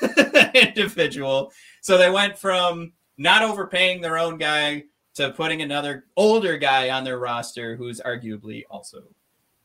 individual. 0.54 1.52
So 1.80 1.98
they 1.98 2.10
went 2.10 2.38
from 2.38 2.92
not 3.18 3.42
overpaying 3.42 4.00
their 4.00 4.18
own 4.18 4.38
guy 4.38 4.84
to 5.14 5.30
putting 5.32 5.62
another 5.62 6.06
older 6.16 6.56
guy 6.56 6.90
on 6.90 7.04
their 7.04 7.18
roster 7.18 7.76
who's 7.76 8.00
arguably 8.00 8.64
also 8.70 9.02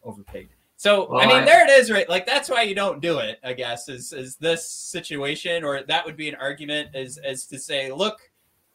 overpaid. 0.04 0.50
So 0.76 1.10
Well, 1.10 1.22
I 1.22 1.26
mean, 1.26 1.38
I- 1.38 1.46
there 1.46 1.66
it 1.66 1.72
is, 1.72 1.90
right? 1.90 2.08
Like 2.08 2.26
that's 2.26 2.50
why 2.50 2.62
you 2.64 2.76
don't 2.76 3.02
do 3.02 3.20
it, 3.20 3.40
I 3.44 3.54
guess, 3.54 3.90
is 3.90 4.14
is 4.14 4.36
this 4.36 4.70
situation, 4.70 5.64
or 5.64 5.84
that 5.84 6.06
would 6.06 6.18
be 6.18 6.30
an 6.30 6.36
argument 6.36 6.90
is 6.94 7.18
as 7.18 7.48
to 7.48 7.58
say, 7.60 7.92
look, 7.92 8.20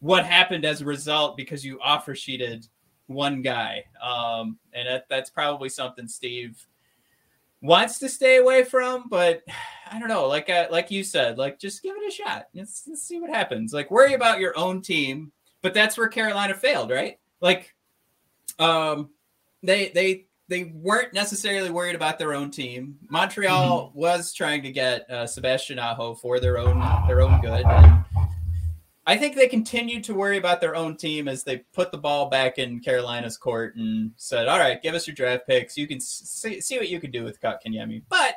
what 0.01 0.27
happened 0.27 0.65
as 0.65 0.81
a 0.81 0.85
result 0.85 1.37
because 1.37 1.65
you 1.65 1.79
offer 1.81 2.15
sheeted 2.15 2.67
one 3.07 3.41
guy. 3.43 3.85
Um, 4.03 4.59
and 4.73 4.89
that, 4.89 5.09
that's 5.09 5.31
probably 5.31 5.69
something 5.69 6.09
Steve 6.09 6.67
wants 7.61 7.99
to 8.01 8.09
stay 8.09 8.39
away 8.39 8.65
from, 8.65 9.09
but 9.09 9.43
I 9.91 9.99
don't 10.01 10.09
know, 10.09 10.27
like 10.27 10.51
uh, 10.51 10.67
like 10.71 10.91
you 10.91 11.05
said, 11.05 11.39
like 11.39 11.61
just 11.61 11.83
give 11.83 11.95
it 11.97 12.09
a 12.09 12.11
shot. 12.11 12.49
Let's, 12.55 12.83
let's 12.89 13.03
see 13.03 13.21
what 13.21 13.31
happens. 13.31 13.73
Like 13.73 13.91
worry 13.91 14.15
about 14.15 14.41
your 14.41 14.59
own 14.59 14.83
team 14.83 15.31
but 15.63 15.75
that's 15.75 15.97
where 15.97 16.09
Carolina 16.09 16.55
failed, 16.55 16.91
right? 16.91 17.19
Like, 17.41 17.75
um, 18.59 19.11
they 19.63 19.89
they 19.95 20.27
they 20.49 20.65
weren't 20.65 21.15
necessarily 21.15 21.71
worried 21.71 21.95
about 21.95 22.19
their 22.19 22.35
own 22.35 22.51
team. 22.51 22.99
Montreal 23.09 23.89
mm-hmm. 23.89 23.99
was 23.99 24.33
trying 24.35 24.63
to 24.65 24.73
get 24.73 25.09
uh, 25.11 25.27
Sebastian 25.27 25.79
Aho 25.79 26.15
for 26.15 26.41
their 26.41 26.59
own 26.59 26.79
their 27.07 27.23
own 27.23 27.41
good. 27.41 27.65
And 27.65 28.05
I 29.07 29.17
think 29.17 29.35
they 29.35 29.49
continued 29.49 30.05
to 30.05 30.15
worry 30.15 30.37
about 30.37 30.61
their 30.61 30.77
own 30.77 30.97
team 30.97 31.27
as 31.27 31.43
they 31.43 31.59
put 31.73 31.91
the 31.91 31.99
ball 31.99 32.29
back 32.29 32.59
in 32.59 32.81
Carolina's 32.81 33.37
court 33.37 33.77
and 33.77 34.13
said, 34.17 34.49
"All 34.49 34.59
right, 34.59 34.83
give 34.83 34.95
us 34.95 35.07
your 35.07 35.15
draft 35.15 35.47
picks. 35.47 35.77
You 35.77 35.87
can 35.87 36.01
see, 36.01 36.61
see 36.61 36.79
what 36.79 36.89
you 36.89 37.01
can 37.01 37.11
do 37.11 37.25
with 37.25 37.41
Kotkaniemi." 37.41 38.03
But 38.09 38.35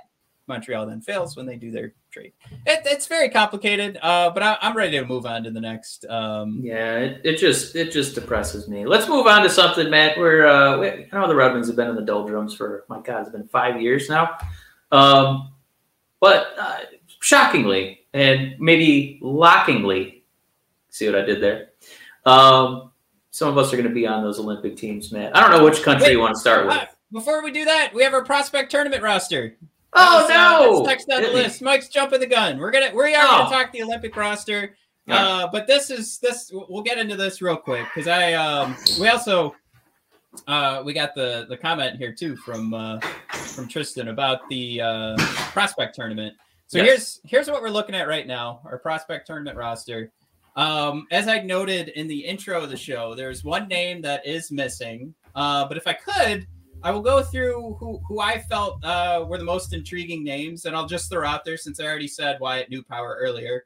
Montreal 0.48 0.86
then 0.86 1.02
fails 1.02 1.36
when 1.36 1.46
they 1.46 1.56
do 1.56 1.72
their 1.72 1.94
trade. 2.12 2.34
It, 2.66 2.82
it's 2.86 3.08
very 3.08 3.30
complicated, 3.30 3.98
uh, 4.02 4.30
but 4.30 4.44
I, 4.44 4.58
am 4.62 4.75
ready 4.75 4.98
to 5.00 5.06
move 5.06 5.25
on 5.25 5.44
to 5.44 5.52
the 5.52 5.62
next. 5.62 6.06
Um, 6.06 6.60
yeah, 6.64 6.98
it, 6.98 7.22
it, 7.24 7.38
just 7.38 7.75
it 7.75 7.92
just 7.92 8.16
depresses 8.16 8.68
me. 8.68 8.86
Let's 8.86 9.08
move 9.08 9.28
on 9.28 9.44
to 9.44 9.50
something, 9.50 9.90
Matt. 9.90 10.18
Where 10.18 10.48
uh, 10.48 10.78
we, 10.78 10.88
I 10.88 11.08
know 11.12 11.28
the 11.28 11.36
Red 11.36 11.54
Wings 11.54 11.68
have 11.68 11.75
been 11.75 11.90
in 11.90 11.96
the 11.96 12.02
doldrums 12.02 12.54
for 12.54 12.86
my 12.90 13.02
God, 13.02 13.22
it's 13.22 13.30
been 13.30 13.48
five 13.48 13.82
years 13.82 14.10
now. 14.10 14.38
Um, 14.92 15.52
but 16.20 16.48
uh, 16.58 16.78
shockingly 17.22 18.06
and 18.14 18.56
maybe 18.60 19.20
lockingly, 19.22 20.24
see 20.90 21.06
what 21.08 21.16
I 21.16 21.22
did 21.22 21.42
there. 21.42 21.70
Um, 22.25 22.92
some 23.32 23.50
of 23.50 23.58
us 23.58 23.74
are 23.74 23.75
going 23.75 23.90
to 23.90 23.94
be 23.94 24.08
on 24.08 24.24
those 24.24 24.40
Olympic 24.40 24.78
teams, 24.78 25.12
Matt. 25.12 25.36
I 25.36 25.42
don't 25.42 25.52
know 25.52 25.66
which 25.66 25.84
country 25.84 26.08
Wait, 26.08 26.12
you 26.14 26.20
want 26.20 26.36
to 26.36 26.40
start 26.40 26.66
with. 26.66 26.96
Before 27.12 27.44
we 27.44 27.52
do 27.52 27.66
that, 27.66 27.94
we 27.94 28.04
have 28.04 28.14
our 28.14 28.24
prospect 28.24 28.72
tournament 28.72 29.04
roster. 29.04 29.58
Oh 29.96 30.28
no! 30.30 30.82
Uh, 30.82 30.88
next 30.88 31.10
on 31.10 31.22
the 31.22 31.30
list. 31.30 31.62
Mike's 31.62 31.88
jumping 31.88 32.20
the 32.20 32.28
gun. 32.28 32.58
We're 32.58 32.72
gonna 32.72 32.92
we 32.94 33.16
are 33.16 33.25
oh. 33.25 33.38
gonna 33.38 33.50
talk 33.50 33.72
the 33.72 33.84
Olympic 33.84 34.16
roster. 34.16 34.75
Uh, 35.08 35.48
but 35.52 35.68
this 35.68 35.92
is 35.92 36.18
this. 36.20 36.52
We'll 36.52 36.84
get 36.84 36.98
into 36.98 37.16
this 37.16 37.42
real 37.42 37.58
quick 37.58 37.86
because 37.94 38.08
I 38.08 38.34
um 38.34 38.75
we 39.00 39.08
also 39.08 39.56
uh 40.48 40.82
we 40.84 40.94
got 40.94 41.16
the 41.16 41.46
the 41.48 41.58
comment 41.58 41.98
here 41.98 42.14
too 42.14 42.36
from 42.36 42.74
uh 42.74 43.00
from 43.32 43.68
Tristan 43.68 44.10
about 44.10 44.48
the 44.50 44.82
uh 44.82 45.18
prospect 45.52 45.96
tournament. 45.96 46.36
So 46.68 46.80
yes. 46.80 46.88
here's 46.88 47.22
here's 47.24 47.48
what 47.50 47.62
we're 47.62 47.70
looking 47.70 47.96
at 47.96 48.08
right 48.08 48.25
now. 48.25 48.62
Our 48.66 48.80
prospect 48.80 49.28
tournament 49.28 49.58
roster. 49.58 50.12
Um, 50.56 51.06
as 51.12 51.28
I 51.28 51.40
noted 51.42 51.90
in 51.90 52.08
the 52.08 52.20
intro 52.20 52.64
of 52.64 52.70
the 52.70 52.78
show, 52.78 53.14
there's 53.14 53.44
one 53.44 53.68
name 53.68 54.02
that 54.04 54.25
is 54.25 54.52
missing. 54.52 55.14
Uh, 55.36 55.68
but 55.68 55.75
if 55.75 55.86
I 55.86 55.94
could, 55.94 56.48
I 56.86 56.92
will 56.92 57.01
go 57.01 57.24
through 57.24 57.77
who, 57.80 58.00
who 58.08 58.20
I 58.20 58.38
felt 58.38 58.86
uh, 58.86 59.25
were 59.27 59.39
the 59.39 59.44
most 59.44 59.74
intriguing 59.74 60.24
names, 60.24 60.65
and 60.65 60.75
I'll 60.75 60.86
just 60.86 61.10
throw 61.10 61.27
out 61.27 61.44
there 61.44 61.58
since 61.58 61.80
I 61.80 61.86
already 61.86 62.08
said 62.08 62.39
Wyatt 62.39 62.70
Newpower 62.70 63.18
earlier. 63.20 63.65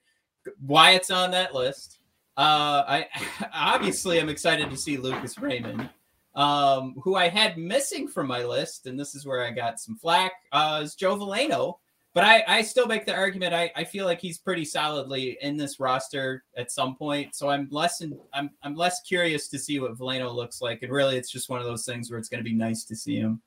Wyatt's 0.66 1.12
on 1.12 1.30
that 1.32 1.54
list. 1.54 2.00
Uh, 2.38 2.86
I 2.88 3.08
obviously 3.54 4.22
am 4.22 4.30
excited 4.30 4.70
to 4.70 4.78
see 4.78 4.96
Lucas 4.96 5.38
Raymond, 5.38 5.90
um, 6.34 6.96
who 7.04 7.16
I 7.16 7.28
had 7.28 7.58
missing 7.58 8.08
from 8.08 8.28
my 8.28 8.46
list, 8.46 8.86
and 8.86 8.98
this 8.98 9.14
is 9.14 9.26
where 9.26 9.44
I 9.46 9.52
got 9.52 9.82
some 9.82 9.98
flack. 9.98 10.32
Uh, 10.54 10.80
is 10.82 10.96
Joe 10.96 11.18
Veleno, 11.18 11.80
but 12.13 12.24
I, 12.24 12.44
I 12.48 12.62
still 12.63 12.88
make 12.88 13.06
the 13.06 13.16
argument. 13.16 13.54
I, 13.54 13.72
I 13.75 13.84
feel 13.84 14.06
like 14.06 14.20
he's 14.20 14.39
pretty 14.39 14.66
solidly 14.66 15.38
in 15.42 15.58
this 15.58 15.80
roster 15.80 16.44
at 16.58 16.72
some 16.72 16.96
point. 16.96 17.36
So 17.36 17.50
I'm 17.50 17.68
less 17.72 18.01
in, 18.01 18.18
I'm 18.34 18.50
I'm 18.63 18.75
less 18.75 19.01
curious 19.01 19.48
to 19.50 19.60
see 19.60 19.80
what 19.80 19.98
Veleno 19.98 20.34
looks 20.34 20.62
like. 20.62 20.82
And 20.82 20.92
really, 20.92 21.18
it's 21.18 21.32
just 21.32 21.50
one 21.50 21.60
of 21.60 21.68
those 21.68 21.86
things 21.86 22.10
where 22.10 22.20
it's 22.20 22.30
going 22.30 22.44
to 22.44 22.50
be 22.50 22.56
nice 22.56 22.84
to 22.86 22.96
see 22.96 23.18
him. 23.18 23.42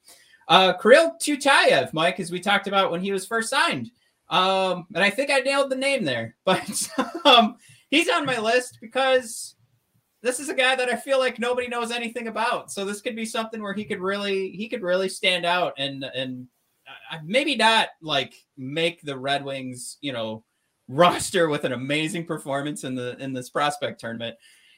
Uh, 0.49 0.73
Kirill 0.75 1.17
Tyutyayev, 1.21 1.93
Mike, 1.93 2.21
as 2.21 2.31
we 2.31 2.41
talked 2.41 2.67
about 2.67 2.91
when 2.91 3.01
he 3.01 3.13
was 3.13 3.27
first 3.27 3.51
signed. 3.51 3.91
Um, 4.29 4.87
and 4.95 5.05
I 5.05 5.11
think 5.11 5.31
I 5.31 5.41
nailed 5.41 5.71
the 5.71 5.77
name 5.77 6.05
there, 6.05 6.37
but 6.45 6.89
um, 7.25 7.57
he's 7.91 8.09
on 8.09 8.25
my 8.25 8.39
list 8.39 8.79
because 8.81 9.57
this 10.23 10.39
is 10.39 10.49
a 10.49 10.55
guy 10.55 10.77
that 10.77 10.89
I 10.89 10.97
feel 10.97 11.19
like 11.19 11.39
nobody 11.39 11.69
knows 11.69 11.91
anything 11.91 12.29
about. 12.29 12.71
So 12.71 12.85
this 12.85 13.01
could 13.01 13.17
be 13.17 13.27
something 13.27 13.61
where 13.61 13.75
he 13.75 13.85
could 13.85 14.01
really 14.01 14.51
he 14.51 14.69
could 14.69 14.83
really 14.83 15.09
stand 15.09 15.45
out 15.45 15.75
and 15.79 16.05
and 16.05 16.47
maybe 17.25 17.57
not 17.57 17.89
like 18.01 18.35
make 18.57 19.03
the 19.03 19.19
Red 19.19 19.45
Wings, 19.45 19.99
you 20.01 20.13
know, 20.13 20.45
roster 20.89 21.49
with 21.49 21.65
an 21.65 21.73
amazing 21.73 22.27
performance 22.27 22.85
in 22.85 22.95
the 22.95 23.17
in 23.19 23.33
this 23.33 23.51
prospect 23.51 24.01
tournament, 24.01 24.37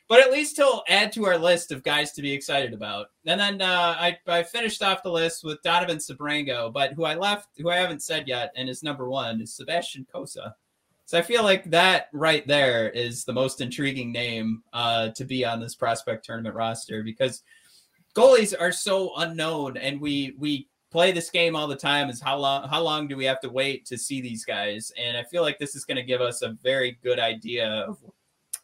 but 0.08 0.20
at 0.20 0.30
least 0.30 0.56
he'll 0.56 0.82
add 0.88 1.12
to 1.12 1.26
our 1.26 1.38
list 1.38 1.72
of 1.72 1.82
guys 1.82 2.12
to 2.12 2.22
be 2.22 2.32
excited 2.32 2.72
about. 2.72 3.06
And 3.26 3.40
then 3.40 3.62
uh, 3.62 3.96
I 3.98 4.18
I 4.26 4.42
finished 4.42 4.82
off 4.82 5.02
the 5.02 5.10
list 5.10 5.44
with 5.44 5.62
Donovan 5.62 5.98
Sebrango, 5.98 6.72
but 6.72 6.92
who 6.92 7.04
I 7.04 7.14
left, 7.14 7.48
who 7.58 7.70
I 7.70 7.76
haven't 7.76 8.02
said 8.02 8.28
yet, 8.28 8.52
and 8.56 8.68
is 8.68 8.82
number 8.82 9.08
one 9.08 9.40
is 9.40 9.54
Sebastian 9.54 10.06
Cossa. 10.12 10.52
So 11.06 11.18
I 11.18 11.22
feel 11.22 11.42
like 11.42 11.70
that 11.70 12.08
right 12.12 12.46
there 12.46 12.88
is 12.88 13.24
the 13.24 13.32
most 13.32 13.60
intriguing 13.60 14.10
name 14.10 14.62
uh, 14.72 15.10
to 15.10 15.24
be 15.24 15.44
on 15.44 15.60
this 15.60 15.74
prospect 15.74 16.24
tournament 16.24 16.54
roster 16.54 17.02
because 17.02 17.42
goalies 18.14 18.54
are 18.58 18.72
so 18.72 19.14
unknown, 19.16 19.76
and 19.76 20.00
we 20.00 20.34
we 20.38 20.68
play 20.94 21.10
this 21.10 21.28
game 21.28 21.56
all 21.56 21.66
the 21.66 21.74
time 21.74 22.08
is 22.08 22.20
how 22.20 22.38
long 22.38 22.68
how 22.68 22.80
long 22.80 23.08
do 23.08 23.16
we 23.16 23.24
have 23.24 23.40
to 23.40 23.50
wait 23.50 23.84
to 23.84 23.98
see 23.98 24.20
these 24.20 24.44
guys? 24.44 24.92
And 24.96 25.16
i 25.16 25.24
feel 25.24 25.42
like 25.42 25.58
this 25.58 25.74
is 25.74 25.84
going 25.84 25.96
to 25.96 26.04
give 26.04 26.20
us 26.20 26.42
a 26.42 26.56
very 26.62 27.00
good 27.02 27.18
idea 27.18 27.68
of 27.68 27.98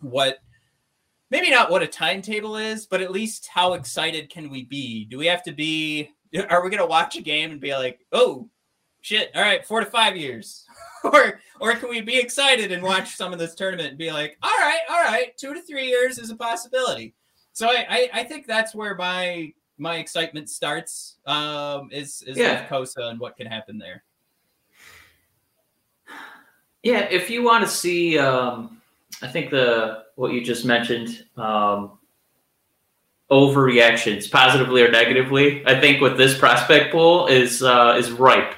what 0.00 0.38
maybe 1.30 1.50
not 1.50 1.72
what 1.72 1.82
a 1.82 1.88
timetable 1.88 2.54
is 2.54 2.86
but 2.86 3.00
at 3.00 3.10
least 3.10 3.48
how 3.48 3.72
excited 3.72 4.30
can 4.30 4.48
we 4.48 4.62
be? 4.62 5.06
Do 5.06 5.18
we 5.18 5.26
have 5.26 5.42
to 5.42 5.50
be 5.50 6.12
are 6.48 6.62
we 6.62 6.70
going 6.70 6.78
to 6.78 6.86
watch 6.86 7.16
a 7.16 7.20
game 7.20 7.50
and 7.50 7.60
be 7.60 7.74
like 7.74 8.06
oh 8.12 8.48
shit 9.00 9.32
all 9.34 9.42
right 9.42 9.66
four 9.66 9.80
to 9.80 9.86
five 9.86 10.16
years. 10.16 10.64
Or 11.02 11.40
or 11.60 11.72
can 11.72 11.88
we 11.88 12.02
be 12.02 12.18
excited 12.18 12.72
and 12.72 12.82
watch 12.82 13.16
some 13.16 13.32
of 13.32 13.38
this 13.38 13.54
tournament 13.54 13.88
and 13.88 13.96
be 13.96 14.12
like 14.12 14.36
all 14.42 14.50
right 14.50 14.82
all 14.90 15.02
right 15.02 15.34
two 15.38 15.54
to 15.54 15.62
three 15.62 15.86
years 15.86 16.18
is 16.18 16.28
a 16.28 16.36
possibility. 16.36 17.14
So 17.54 17.68
I, 17.68 17.86
I, 17.88 18.10
I 18.20 18.24
think 18.24 18.46
that's 18.46 18.74
where 18.74 18.94
my 18.94 19.54
my 19.80 19.96
excitement 19.96 20.50
starts 20.50 21.16
um, 21.26 21.88
is 21.90 22.22
is 22.22 22.36
yeah. 22.36 22.60
with 22.60 22.70
Cossa 22.70 23.10
and 23.10 23.18
what 23.18 23.36
can 23.36 23.46
happen 23.46 23.78
there. 23.78 24.04
Yeah, 26.82 27.00
if 27.10 27.30
you 27.30 27.42
want 27.42 27.64
to 27.64 27.70
see, 27.70 28.18
um, 28.18 28.80
I 29.22 29.28
think 29.28 29.50
the 29.50 30.04
what 30.16 30.32
you 30.32 30.42
just 30.42 30.64
mentioned, 30.64 31.24
um, 31.36 31.98
overreactions, 33.30 34.30
positively 34.30 34.82
or 34.82 34.90
negatively, 34.90 35.66
I 35.66 35.80
think 35.80 36.00
with 36.00 36.16
this 36.16 36.38
prospect 36.38 36.92
pool 36.92 37.26
is 37.26 37.62
uh, 37.62 37.96
is 37.98 38.12
ripe. 38.12 38.54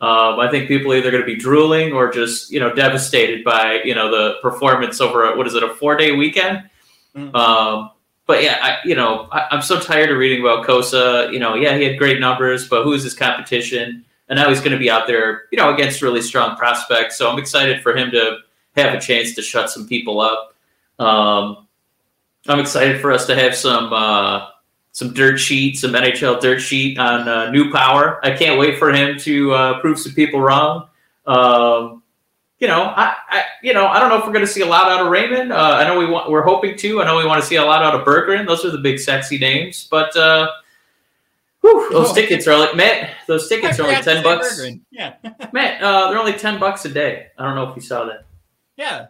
Um, 0.00 0.40
I 0.40 0.48
think 0.50 0.66
people 0.66 0.92
are 0.92 0.96
either 0.96 1.10
going 1.10 1.22
to 1.22 1.26
be 1.26 1.36
drooling 1.36 1.92
or 1.92 2.10
just 2.10 2.50
you 2.50 2.60
know 2.60 2.72
devastated 2.72 3.44
by 3.44 3.80
you 3.84 3.94
know 3.94 4.10
the 4.10 4.34
performance 4.40 5.00
over 5.00 5.32
a, 5.32 5.36
what 5.36 5.46
is 5.46 5.54
it 5.54 5.62
a 5.62 5.74
four 5.74 5.96
day 5.96 6.12
weekend. 6.12 6.70
Mm-hmm. 7.16 7.34
Um, 7.34 7.90
but 8.30 8.44
yeah, 8.44 8.58
I, 8.62 8.78
you 8.86 8.94
know, 8.94 9.26
I, 9.32 9.48
am 9.50 9.60
so 9.60 9.80
tired 9.80 10.08
of 10.08 10.16
reading 10.16 10.40
about 10.40 10.64
Cossa. 10.64 11.32
You 11.32 11.40
know, 11.40 11.56
yeah, 11.56 11.76
he 11.76 11.82
had 11.82 11.98
great 11.98 12.20
numbers, 12.20 12.68
but 12.68 12.84
who's 12.84 13.02
his 13.02 13.12
competition? 13.12 14.04
And 14.28 14.38
now 14.38 14.48
he's 14.48 14.60
going 14.60 14.70
to 14.70 14.78
be 14.78 14.88
out 14.88 15.08
there, 15.08 15.46
you 15.50 15.58
know, 15.58 15.74
against 15.74 16.00
really 16.00 16.22
strong 16.22 16.56
prospects. 16.56 17.18
So 17.18 17.28
I'm 17.28 17.40
excited 17.40 17.82
for 17.82 17.92
him 17.92 18.12
to 18.12 18.36
have 18.76 18.94
a 18.94 19.00
chance 19.00 19.34
to 19.34 19.42
shut 19.42 19.68
some 19.68 19.88
people 19.88 20.20
up. 20.20 20.54
Um, 21.00 21.66
I'm 22.46 22.60
excited 22.60 23.00
for 23.00 23.10
us 23.10 23.26
to 23.26 23.34
have 23.34 23.56
some 23.56 23.92
uh, 23.92 24.46
some 24.92 25.12
dirt 25.12 25.38
sheet, 25.38 25.78
some 25.78 25.90
NHL 25.90 26.40
dirt 26.40 26.60
sheet 26.60 27.00
on 27.00 27.26
uh, 27.26 27.50
Newpower. 27.50 28.24
I 28.24 28.36
can't 28.36 28.60
wait 28.60 28.78
for 28.78 28.92
him 28.92 29.18
to 29.18 29.52
uh, 29.54 29.80
prove 29.80 29.98
some 29.98 30.12
people 30.12 30.40
wrong. 30.40 30.86
Um, 31.26 31.99
you 32.60 32.68
know, 32.68 32.82
I, 32.82 33.16
I, 33.28 33.44
you 33.62 33.72
know, 33.72 33.86
I 33.86 33.98
don't 33.98 34.10
know 34.10 34.18
if 34.18 34.26
we're 34.26 34.32
going 34.32 34.44
to 34.44 34.50
see 34.50 34.60
a 34.60 34.66
lot 34.66 34.92
out 34.92 35.04
of 35.04 35.10
Raymond. 35.10 35.50
Uh, 35.50 35.78
I 35.80 35.84
know 35.84 35.98
we 35.98 36.04
want, 36.04 36.30
we're 36.30 36.42
hoping 36.42 36.76
to. 36.76 37.00
I 37.00 37.06
know 37.06 37.16
we 37.16 37.24
want 37.24 37.40
to 37.40 37.46
see 37.46 37.56
a 37.56 37.64
lot 37.64 37.82
out 37.82 37.94
of 37.94 38.06
Bergeron. 38.06 38.46
Those 38.46 38.64
are 38.66 38.70
the 38.70 38.78
big 38.78 38.98
sexy 38.98 39.38
names. 39.38 39.88
But 39.90 40.14
uh, 40.14 40.50
whew, 41.62 41.88
those 41.90 42.10
oh, 42.10 42.14
tickets 42.14 42.46
are 42.46 42.58
like 42.58 42.76
Matt. 42.76 43.16
Those 43.26 43.48
tickets 43.48 43.80
are 43.80 43.84
only 43.84 44.02
ten 44.02 44.22
bucks. 44.22 44.60
Berggren. 44.60 44.80
Yeah, 44.90 45.14
Matt, 45.52 45.82
uh, 45.82 46.10
they're 46.10 46.18
only 46.18 46.34
ten 46.34 46.60
bucks 46.60 46.84
a 46.84 46.90
day. 46.90 47.28
I 47.38 47.44
don't 47.44 47.54
know 47.54 47.68
if 47.70 47.76
you 47.76 47.82
saw 47.82 48.04
that. 48.04 48.26
Yeah, 48.76 49.06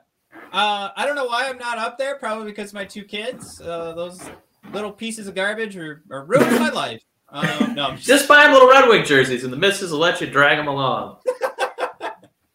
uh, 0.52 0.90
I 0.97 1.04
don't 1.04 1.16
know 1.16 1.26
why 1.26 1.49
I'm 1.49 1.59
not 1.59 1.76
up 1.76 1.99
there. 1.99 2.14
Probably 2.16 2.47
because 2.47 2.73
my 2.73 2.85
two 2.85 3.04
kids. 3.04 3.61
Uh, 3.61 3.95
those 3.95 4.30
little 4.73 4.92
pieces 4.92 5.26
of 5.26 5.35
garbage 5.35 5.76
are, 5.76 6.02
are 6.12 6.25
ruining 6.25 6.61
my 6.61 6.71
life. 6.71 7.02
Um, 7.30 7.75
no, 7.75 7.90
just... 7.95 8.07
just 8.07 8.28
buy 8.28 8.45
them 8.45 8.52
little 8.52 8.69
Red 8.69 8.88
Wing 8.88 9.04
jerseys, 9.04 9.42
and 9.42 9.52
the 9.52 9.57
missus 9.57 9.90
will 9.90 9.99
let 9.99 10.21
you 10.21 10.28
drag 10.28 10.57
them 10.57 10.69
along. 10.69 11.16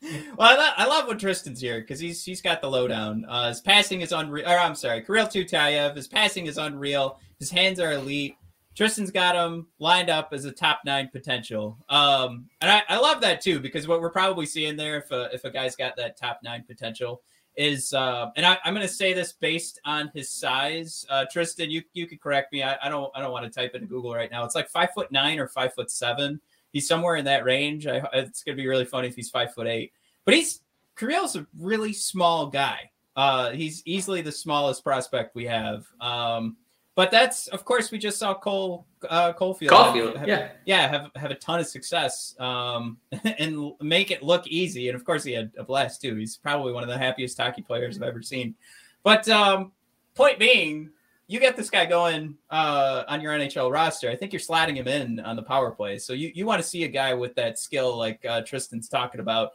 well, 0.37 0.49
I, 0.49 0.55
love, 0.55 0.73
I 0.77 0.85
love 0.85 1.07
when 1.07 1.17
Tristan's 1.17 1.61
here 1.61 1.81
because 1.81 1.99
he's 1.99 2.23
he's 2.23 2.41
got 2.41 2.61
the 2.61 2.69
lowdown. 2.69 3.25
Uh, 3.27 3.49
his 3.49 3.61
passing 3.61 4.01
is 4.01 4.11
unreal. 4.11 4.47
Or 4.47 4.57
I'm 4.57 4.75
sorry, 4.75 5.01
Kirill 5.01 5.27
Tyutyayev. 5.27 5.95
His 5.95 6.07
passing 6.07 6.45
is 6.45 6.57
unreal. 6.57 7.19
His 7.39 7.49
hands 7.49 7.79
are 7.79 7.93
elite. 7.93 8.37
Tristan's 8.75 9.11
got 9.11 9.35
him 9.35 9.67
lined 9.79 10.09
up 10.09 10.29
as 10.33 10.45
a 10.45 10.51
top 10.51 10.81
nine 10.85 11.09
potential. 11.11 11.77
Um, 11.87 12.49
and 12.59 12.69
I, 12.69 12.83
I 12.89 12.99
love 12.99 13.21
that 13.21 13.39
too 13.41 13.59
because 13.59 13.87
what 13.87 14.01
we're 14.01 14.09
probably 14.09 14.45
seeing 14.45 14.75
there, 14.75 14.97
if 14.97 15.11
a, 15.11 15.29
if 15.33 15.45
a 15.45 15.49
guy's 15.49 15.77
got 15.77 15.95
that 15.95 16.17
top 16.17 16.41
nine 16.43 16.65
potential, 16.67 17.21
is 17.55 17.93
uh, 17.93 18.31
and 18.35 18.45
I, 18.45 18.57
am 18.65 18.73
going 18.73 18.85
to 18.85 18.93
say 18.93 19.13
this 19.13 19.31
based 19.31 19.79
on 19.85 20.11
his 20.13 20.29
size. 20.29 21.05
Uh, 21.09 21.25
Tristan, 21.31 21.71
you 21.71 21.81
you 21.93 22.05
could 22.05 22.21
correct 22.21 22.51
me. 22.51 22.63
I, 22.63 22.77
I 22.83 22.89
don't 22.89 23.11
I 23.15 23.21
don't 23.21 23.31
want 23.31 23.45
to 23.45 23.51
type 23.51 23.75
into 23.75 23.87
Google 23.87 24.13
right 24.13 24.29
now. 24.29 24.43
It's 24.43 24.55
like 24.55 24.69
five 24.69 24.89
foot 24.93 25.11
nine 25.11 25.39
or 25.39 25.47
five 25.47 25.73
foot 25.73 25.89
seven 25.89 26.41
he's 26.75 26.89
somewhere 26.89 27.15
in 27.15 27.23
that 27.23 27.45
range. 27.45 27.87
I, 27.87 28.01
it's 28.11 28.43
going 28.43 28.57
to 28.57 28.61
be 28.61 28.67
really 28.67 28.83
funny 28.83 29.07
if 29.07 29.15
he's 29.15 29.29
five 29.29 29.53
foot 29.53 29.65
eight. 29.65 29.93
But 30.25 30.33
he's 30.33 30.61
Kirill's 30.95 31.35
a 31.35 31.45
really 31.57 31.93
small 31.93 32.47
guy. 32.47 32.91
Uh, 33.15 33.51
he's 33.51 33.81
easily 33.85 34.21
the 34.21 34.31
smallest 34.31 34.83
prospect 34.83 35.35
we 35.35 35.45
have. 35.45 35.85
Um, 36.01 36.57
but 36.95 37.11
that's 37.11 37.47
of 37.47 37.65
course 37.65 37.91
we 37.91 37.97
just 37.97 38.17
saw 38.17 38.33
Cole 38.33 38.85
uh, 39.09 39.33
Cofield. 39.33 39.69
Caufield, 39.69 40.17
have, 40.17 40.27
yeah. 40.27 40.51
yeah, 40.65 40.87
have 40.87 41.11
have 41.15 41.31
a 41.31 41.35
ton 41.35 41.59
of 41.59 41.67
success 41.67 42.35
um, 42.39 42.97
and 43.37 43.73
make 43.81 44.11
it 44.11 44.23
look 44.23 44.47
easy. 44.47 44.87
And 44.87 44.95
of 44.95 45.03
course, 45.03 45.23
he 45.23 45.33
had 45.33 45.51
a 45.57 45.63
blast 45.63 46.01
too. 46.01 46.15
He's 46.15 46.37
probably 46.37 46.71
one 46.71 46.83
of 46.83 46.89
the 46.89 46.97
happiest 46.97 47.37
hockey 47.37 47.61
players 47.61 47.97
I've 47.97 48.03
ever 48.03 48.21
seen. 48.21 48.55
But 49.03 49.27
um, 49.27 49.73
point 50.15 50.39
being, 50.39 50.89
you 51.27 51.39
get 51.39 51.57
this 51.57 51.69
guy 51.69 51.85
going 51.85 52.37
uh, 52.49 53.03
on 53.07 53.19
your 53.19 53.33
NHL 53.33 53.71
roster. 53.71 54.09
I 54.09 54.15
think 54.15 54.31
you're 54.31 54.39
slotting 54.39 54.75
him 54.75 54.87
in 54.87 55.19
on 55.19 55.35
the 55.35 55.43
power 55.43 55.71
play. 55.71 55.97
So 55.97 56.13
you, 56.13 56.31
you 56.33 56.45
want 56.45 56.61
to 56.61 56.67
see 56.67 56.83
a 56.85 56.87
guy 56.87 57.13
with 57.13 57.35
that 57.35 57.59
skill 57.59 57.97
like 57.97 58.23
uh, 58.25 58.41
Tristan's 58.41 58.87
talking 58.87 59.19
about. 59.19 59.51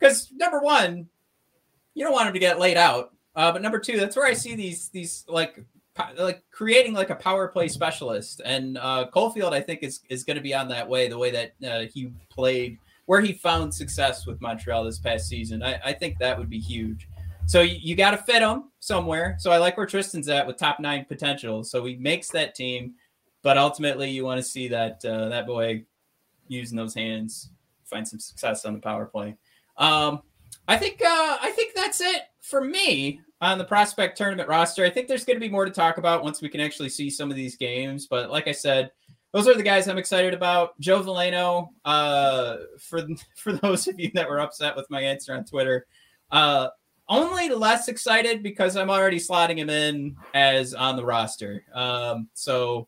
Because 0.00 0.32
number 0.32 0.60
one, 0.60 1.06
you 1.94 2.04
don't 2.04 2.12
want 2.12 2.26
him 2.26 2.32
to 2.32 2.40
get 2.40 2.58
laid 2.58 2.76
out. 2.78 3.12
Uh, 3.36 3.52
but 3.52 3.62
number 3.62 3.78
two, 3.78 3.98
that's 3.98 4.16
where 4.16 4.26
I 4.26 4.32
see 4.32 4.54
these 4.54 4.88
these 4.88 5.24
like 5.28 5.62
like 6.16 6.42
creating 6.50 6.94
like 6.94 7.10
a 7.10 7.14
power 7.14 7.46
play 7.48 7.68
specialist. 7.68 8.40
And 8.44 8.78
uh, 8.78 9.06
Caufield, 9.14 9.52
I 9.52 9.60
think, 9.60 9.82
is 9.82 10.00
is 10.08 10.24
going 10.24 10.36
to 10.36 10.42
be 10.42 10.54
on 10.54 10.68
that 10.68 10.88
way. 10.88 11.08
The 11.08 11.18
way 11.18 11.30
that 11.30 11.52
uh, 11.70 11.86
he 11.92 12.12
played, 12.30 12.78
where 13.06 13.20
he 13.20 13.32
found 13.32 13.72
success 13.72 14.26
with 14.26 14.40
Montreal 14.40 14.84
this 14.84 14.98
past 14.98 15.28
season. 15.28 15.62
I, 15.62 15.78
I 15.84 15.92
think 15.92 16.18
that 16.18 16.38
would 16.38 16.50
be 16.50 16.58
huge. 16.58 17.08
So 17.46 17.62
you, 17.62 17.76
you 17.80 17.96
got 17.96 18.12
to 18.12 18.16
fit 18.16 18.42
him 18.42 18.70
somewhere. 18.78 19.36
So 19.38 19.50
I 19.50 19.58
like 19.58 19.76
where 19.76 19.86
Tristan's 19.86 20.28
at 20.28 20.46
with 20.46 20.56
top 20.56 20.78
nine 20.80 21.04
potential. 21.04 21.64
So 21.64 21.84
he 21.84 21.96
makes 21.96 22.28
that 22.28 22.54
team, 22.54 22.94
but 23.42 23.58
ultimately 23.58 24.10
you 24.10 24.24
want 24.24 24.38
to 24.38 24.44
see 24.44 24.68
that 24.68 25.04
uh, 25.04 25.28
that 25.28 25.46
boy 25.46 25.84
using 26.48 26.76
those 26.76 26.94
hands 26.94 27.50
find 27.84 28.06
some 28.06 28.20
success 28.20 28.64
on 28.64 28.72
the 28.72 28.78
power 28.80 29.04
play. 29.04 29.36
Um, 29.80 30.22
I 30.68 30.76
think 30.76 31.02
uh, 31.02 31.38
I 31.42 31.52
think 31.56 31.74
that's 31.74 32.00
it 32.00 32.22
for 32.42 32.62
me 32.62 33.20
on 33.40 33.58
the 33.58 33.64
prospect 33.64 34.16
tournament 34.16 34.48
roster. 34.48 34.84
I 34.84 34.90
think 34.90 35.08
there's 35.08 35.24
going 35.24 35.36
to 35.36 35.40
be 35.40 35.48
more 35.48 35.64
to 35.64 35.70
talk 35.70 35.98
about 35.98 36.22
once 36.22 36.42
we 36.42 36.48
can 36.48 36.60
actually 36.60 36.90
see 36.90 37.10
some 37.10 37.30
of 37.30 37.36
these 37.36 37.56
games. 37.56 38.06
But 38.06 38.30
like 38.30 38.46
I 38.46 38.52
said, 38.52 38.92
those 39.32 39.48
are 39.48 39.54
the 39.54 39.62
guys 39.62 39.88
I'm 39.88 39.98
excited 39.98 40.34
about. 40.34 40.78
Joe 40.78 41.02
Veleno, 41.02 41.70
uh, 41.84 42.56
for 42.78 43.02
for 43.36 43.52
those 43.52 43.88
of 43.88 43.98
you 43.98 44.10
that 44.14 44.28
were 44.28 44.40
upset 44.40 44.76
with 44.76 44.88
my 44.90 45.00
answer 45.00 45.34
on 45.34 45.44
Twitter, 45.44 45.86
uh, 46.30 46.68
only 47.08 47.48
less 47.48 47.88
excited 47.88 48.42
because 48.42 48.76
I'm 48.76 48.90
already 48.90 49.18
slotting 49.18 49.56
him 49.56 49.70
in 49.70 50.16
as 50.34 50.74
on 50.74 50.96
the 50.96 51.04
roster. 51.04 51.64
Um, 51.74 52.28
so 52.34 52.86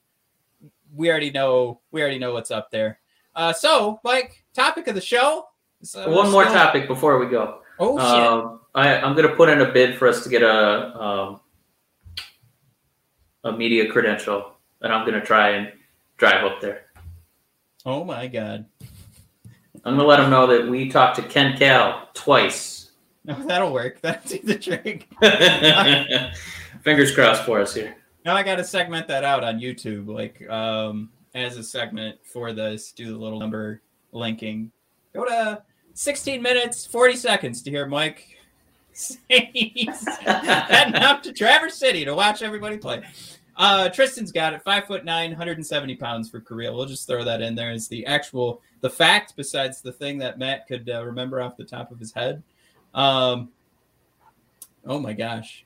we 0.95 1.11
already 1.11 1.31
know 1.31 1.81
we 1.91 2.03
already 2.03 2.19
know 2.19 2.35
what's 2.35 2.51
up 2.51 2.71
there. 2.71 3.01
Uh, 3.35 3.53
so, 3.53 3.99
Mike, 4.05 4.45
topic 4.55 4.87
of 4.89 4.95
the 4.95 5.01
show. 5.01 5.47
So 5.83 6.11
One 6.11 6.31
more 6.31 6.45
still... 6.45 6.55
topic 6.55 6.87
before 6.87 7.19
we 7.19 7.27
go. 7.27 7.61
Oh! 7.79 7.99
Um, 7.99 8.61
I, 8.75 8.97
I'm 8.97 9.15
going 9.15 9.29
to 9.29 9.35
put 9.35 9.49
in 9.49 9.61
a 9.61 9.71
bid 9.71 9.97
for 9.99 10.09
us 10.09 10.23
to 10.25 10.29
get 10.29 10.43
a 10.43 10.99
um, 10.99 11.41
a 13.45 13.53
media 13.53 13.91
credential, 13.91 14.53
and 14.81 14.93
I'm 14.93 15.07
going 15.07 15.19
to 15.19 15.27
try 15.27 15.51
and 15.51 15.73
drive 16.17 16.45
up 16.45 16.61
there. 16.61 16.87
Oh 17.85 18.05
my 18.05 18.29
god! 18.29 18.67
I'm 19.85 19.97
going 19.97 19.99
to 19.99 20.05
let 20.05 20.19
them 20.19 20.31
know 20.31 20.47
that 20.47 20.69
we 20.69 20.89
talked 20.89 21.17
to 21.17 21.23
Ken 21.23 21.57
Kal 21.57 22.09
twice 22.15 22.83
no, 23.25 23.35
that'll 23.47 23.73
work. 23.73 24.01
That's 24.03 24.39
the 24.41 24.59
trick. 24.59 25.09
Fingers 26.83 27.15
crossed 27.15 27.45
for 27.45 27.61
us 27.61 27.75
here. 27.75 27.97
Now 28.25 28.37
I 28.37 28.43
got 28.43 28.57
to 28.57 28.65
segment 28.65 29.09
that 29.09 29.25
out 29.25 29.45
on 29.45 29.59
YouTube, 29.59 30.07
like 30.09 30.49
um, 30.49 31.11
as 31.35 31.57
a 31.57 31.63
segment 31.63 32.19
for 32.25 32.53
this. 32.53 32.93
Do 32.93 33.13
the 33.13 33.19
little 33.19 33.41
number 33.41 33.83
linking. 34.13 34.71
Go 35.15 35.25
to 35.25 35.63
16 35.95 36.43
minutes 36.43 36.87
40 36.87 37.17
seconds 37.17 37.63
to 37.63 37.71
hear 37.71 37.87
Mike 37.87 38.29
heading 39.31 39.89
up 40.97 41.23
to 41.23 41.33
Traverse 41.33 41.77
City 41.77 42.05
to 42.05 42.15
watch 42.15 42.43
everybody 42.43 42.77
play. 42.77 43.03
Uh, 43.57 43.89
Tristan's 43.89 44.33
got 44.33 44.55
it. 44.55 44.63
Five 44.63 44.87
foot 44.87 45.05
nine, 45.05 45.31
170 45.31 45.97
pounds 45.97 46.31
for 46.31 46.41
Kirill. 46.41 46.77
We'll 46.77 46.87
just 46.87 47.07
throw 47.07 47.25
that 47.25 47.43
in 47.43 47.55
there 47.55 47.71
as 47.71 47.89
the 47.89 48.05
actual 48.07 48.61
the 48.81 48.91
fact, 48.91 49.35
besides 49.37 49.81
the 49.81 49.93
thing 49.93 50.19
that 50.19 50.39
Matt 50.39 50.67
could 50.67 50.91
uh, 50.91 51.05
remember 51.05 51.41
off 51.41 51.57
the 51.57 51.65
top 51.65 51.91
of 51.91 51.99
his 51.99 52.13
head. 52.13 52.43
Um, 52.95 53.51
oh 54.87 54.99
my 54.99 55.13
gosh. 55.13 55.65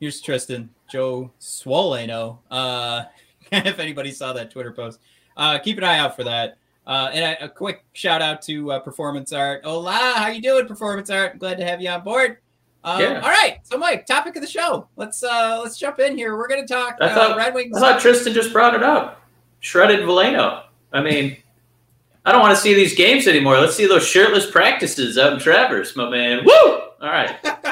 Here's 0.00 0.20
Tristan, 0.20 0.70
Joe 0.90 1.32
Swoleno. 1.40 2.38
Uh, 2.50 3.04
if 3.52 3.78
anybody 3.78 4.12
saw 4.12 4.32
that 4.34 4.50
Twitter 4.50 4.72
post, 4.72 5.00
uh, 5.36 5.58
keep 5.58 5.78
an 5.78 5.84
eye 5.84 5.98
out 5.98 6.14
for 6.14 6.24
that. 6.24 6.58
Uh, 6.88 7.10
and 7.12 7.22
a, 7.22 7.44
a, 7.44 7.48
quick 7.50 7.84
shout 7.92 8.22
out 8.22 8.40
to 8.40 8.72
uh, 8.72 8.80
Performance 8.80 9.30
Art. 9.30 9.60
Hola, 9.62 9.92
how 9.92 10.28
you 10.28 10.40
doing, 10.40 10.66
Performance 10.66 11.10
Art? 11.10 11.38
Glad 11.38 11.58
to 11.58 11.64
have 11.66 11.82
you 11.82 11.90
on 11.90 12.02
board. 12.02 12.38
Um, 12.82 13.02
yeah. 13.02 13.20
All 13.20 13.28
right, 13.28 13.58
so 13.62 13.76
Mike, 13.76 14.06
topic 14.06 14.36
of 14.36 14.42
the 14.42 14.48
show. 14.48 14.88
Let's 14.96 15.22
uh, 15.22 15.60
let's 15.62 15.76
jump 15.76 15.98
in 15.98 16.16
here. 16.16 16.34
We're 16.34 16.48
going 16.48 16.66
to 16.66 16.66
talk 16.66 16.96
I 16.98 17.14
thought, 17.14 17.32
uh, 17.32 17.36
Red 17.36 17.52
Wings. 17.52 17.76
I 17.76 17.80
thought 17.80 18.00
Tristan 18.00 18.32
just 18.32 18.54
brought 18.54 18.74
it 18.74 18.82
up. 18.82 19.20
Shredded 19.60 20.00
Veleno. 20.00 20.62
I 20.90 21.02
mean, 21.02 21.36
I 22.24 22.32
don't 22.32 22.40
want 22.40 22.56
to 22.56 22.62
see 22.62 22.72
these 22.72 22.94
games 22.94 23.26
anymore. 23.26 23.58
Let's 23.58 23.76
see 23.76 23.86
those 23.86 24.06
shirtless 24.06 24.50
practices 24.50 25.18
out 25.18 25.34
in 25.34 25.38
Traverse, 25.40 25.94
my 25.94 26.08
man. 26.08 26.42
Woo! 26.42 26.52
All 26.52 26.90
right. 27.02 27.36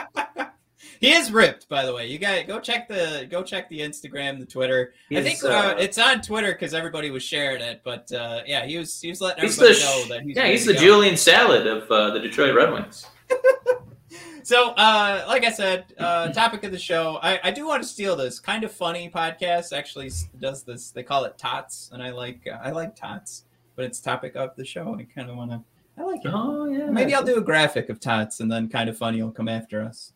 he 1.07 1.13
is 1.15 1.33
ripped, 1.33 1.69
by 1.69 1.85
the 1.85 1.95
way. 1.95 2.07
You 2.07 2.19
guys 2.19 2.45
go 2.47 2.61
check 2.61 2.89
the 2.89 3.27
go 3.31 3.43
check 3.43 3.69
the 3.69 3.81
Instagram, 3.81 4.39
the 4.39 4.47
Twitter. 4.47 4.95
He's, 5.09 5.19
I 5.19 5.23
think 5.23 5.45
uh, 5.45 5.49
uh, 5.49 5.75
it's 5.79 5.99
on 5.99 6.23
Twitter 6.23 6.53
because 6.53 6.75
everybody 6.75 7.11
was 7.11 7.23
sharing 7.23 7.63
it. 7.63 7.83
But 7.85 8.11
uh, 8.13 8.43
yeah, 8.47 8.67
he 8.67 8.77
was 8.79 9.01
he 9.01 9.09
was 9.09 9.21
letting 9.21 9.45
everybody 9.45 9.75
the, 9.75 9.81
know 9.81 10.05
that 10.09 10.23
he's 10.23 10.37
yeah 10.37 10.47
he's 10.49 10.67
the 10.67 10.75
go. 10.75 10.81
Julian 10.81 11.17
Salad 11.17 11.67
of 11.67 11.91
uh, 11.91 12.11
the 12.11 12.21
Detroit 12.21 12.55
Red 12.55 12.73
Wings. 12.73 13.07
so, 14.43 14.71
uh, 14.71 15.25
like 15.29 15.45
I 15.45 15.51
said, 15.51 15.87
uh, 15.99 16.29
topic 16.33 16.65
of 16.65 16.73
the 16.73 16.79
show. 16.79 17.19
I, 17.23 17.41
I 17.45 17.51
do 17.51 17.67
want 17.67 17.83
to 17.83 17.89
steal 17.89 18.17
this 18.17 18.39
kind 18.39 18.65
of 18.65 18.73
funny 18.73 19.11
podcast. 19.11 19.77
Actually, 19.77 20.11
does 20.41 20.63
this? 20.63 20.91
They 20.91 21.03
call 21.03 21.25
it 21.25 21.39
Tots, 21.39 21.91
and 21.93 22.03
I 22.03 22.11
like 22.11 22.47
I 22.63 22.71
like 22.71 22.95
Tots 22.95 23.45
but 23.77 23.85
it's 23.85 24.01
topic 24.01 24.35
of 24.35 24.57
the 24.57 24.65
show. 24.65 24.97
I 24.99 25.05
kind 25.05 25.31
of 25.31 25.37
want 25.37 25.53
to. 25.53 25.63
I 25.99 26.03
like 26.03 26.25
it. 26.25 26.33
Oh 26.35 26.67
yeah. 26.67 26.87
Maybe 26.87 27.15
I'll 27.15 27.25
do 27.25 27.37
a 27.37 27.43
graphic 27.43 27.89
of 27.89 28.01
tots, 28.01 28.41
and 28.41 28.51
then 28.51 28.69
kind 28.69 28.89
of 28.89 28.99
funny 28.99 29.23
will 29.23 29.31
come 29.31 29.49
after 29.49 29.83
us. 29.83 30.13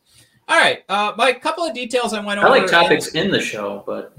All 0.50 0.58
right, 0.58 0.82
uh, 0.88 1.12
my 1.16 1.32
couple 1.32 1.64
of 1.64 1.72
details 1.72 2.12
I 2.12 2.24
went 2.24 2.40
over. 2.40 2.48
I 2.48 2.58
like 2.58 2.66
topics 2.68 3.14
in 3.14 3.30
the 3.30 3.40
show, 3.40 3.84
but. 3.86 4.12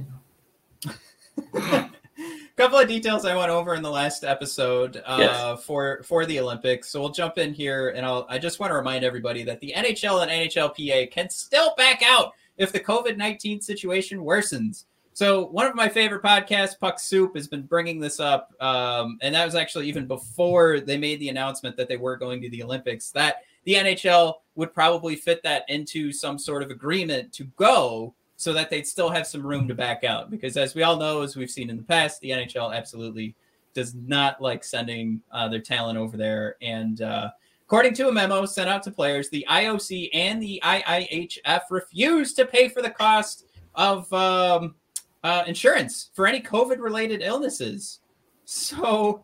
A 1.53 1.89
couple 2.55 2.79
of 2.79 2.87
details 2.87 3.25
I 3.25 3.35
went 3.35 3.49
over 3.49 3.75
in 3.75 3.81
the 3.81 3.91
last 3.91 4.23
episode 4.23 5.03
uh, 5.05 5.17
yes. 5.19 5.63
for 5.65 6.01
for 6.03 6.25
the 6.25 6.39
Olympics. 6.39 6.87
So 6.87 7.01
we'll 7.01 7.09
jump 7.09 7.37
in 7.37 7.53
here, 7.53 7.89
and 7.89 8.05
I'll 8.05 8.25
I 8.29 8.39
just 8.39 8.61
want 8.61 8.71
to 8.71 8.75
remind 8.75 9.03
everybody 9.03 9.43
that 9.43 9.59
the 9.59 9.73
NHL 9.75 10.21
and 10.21 10.31
NHLPA 10.31 11.11
can 11.11 11.29
still 11.29 11.75
back 11.75 12.01
out 12.01 12.31
if 12.55 12.71
the 12.71 12.79
COVID 12.79 13.17
nineteen 13.17 13.59
situation 13.59 14.19
worsens. 14.19 14.85
So 15.11 15.47
one 15.47 15.67
of 15.67 15.75
my 15.75 15.89
favorite 15.89 16.23
podcasts, 16.23 16.79
Puck 16.79 16.97
Soup, 16.97 17.35
has 17.35 17.49
been 17.49 17.63
bringing 17.63 17.99
this 17.99 18.21
up, 18.21 18.53
um, 18.61 19.17
and 19.21 19.35
that 19.35 19.43
was 19.43 19.55
actually 19.55 19.89
even 19.89 20.07
before 20.07 20.79
they 20.79 20.97
made 20.97 21.19
the 21.19 21.27
announcement 21.27 21.75
that 21.75 21.89
they 21.89 21.97
were 21.97 22.15
going 22.15 22.41
to 22.41 22.49
the 22.49 22.63
Olympics. 22.63 23.11
That 23.11 23.43
the 23.63 23.73
NHL 23.73 24.35
would 24.55 24.73
probably 24.73 25.15
fit 25.15 25.41
that 25.43 25.63
into 25.69 26.11
some 26.11 26.37
sort 26.37 26.63
of 26.63 26.71
agreement 26.71 27.31
to 27.33 27.45
go, 27.55 28.13
so 28.37 28.53
that 28.53 28.69
they'd 28.69 28.87
still 28.87 29.09
have 29.09 29.27
some 29.27 29.45
room 29.45 29.67
to 29.67 29.75
back 29.75 30.03
out. 30.03 30.31
Because 30.31 30.57
as 30.57 30.73
we 30.73 30.83
all 30.83 30.97
know, 30.97 31.21
as 31.21 31.35
we've 31.35 31.51
seen 31.51 31.69
in 31.69 31.77
the 31.77 31.83
past, 31.83 32.19
the 32.21 32.31
NHL 32.31 32.75
absolutely 32.75 33.35
does 33.73 33.93
not 33.93 34.41
like 34.41 34.63
sending 34.63 35.21
uh, 35.31 35.47
their 35.47 35.61
talent 35.61 35.97
over 35.97 36.17
there. 36.17 36.55
And 36.61 37.01
uh, 37.01 37.29
according 37.65 37.93
to 37.95 38.09
a 38.09 38.11
memo 38.11 38.45
sent 38.45 38.69
out 38.69 38.83
to 38.83 38.91
players, 38.91 39.29
the 39.29 39.45
IOC 39.49 40.09
and 40.13 40.41
the 40.41 40.59
IIHF 40.63 41.61
refused 41.69 42.35
to 42.37 42.45
pay 42.45 42.67
for 42.67 42.81
the 42.81 42.89
cost 42.89 43.45
of. 43.75 44.11
Um, 44.11 44.75
uh, 45.23 45.43
insurance 45.47 46.09
for 46.13 46.27
any 46.27 46.41
COVID 46.41 46.79
related 46.79 47.21
illnesses. 47.21 47.99
So, 48.45 49.23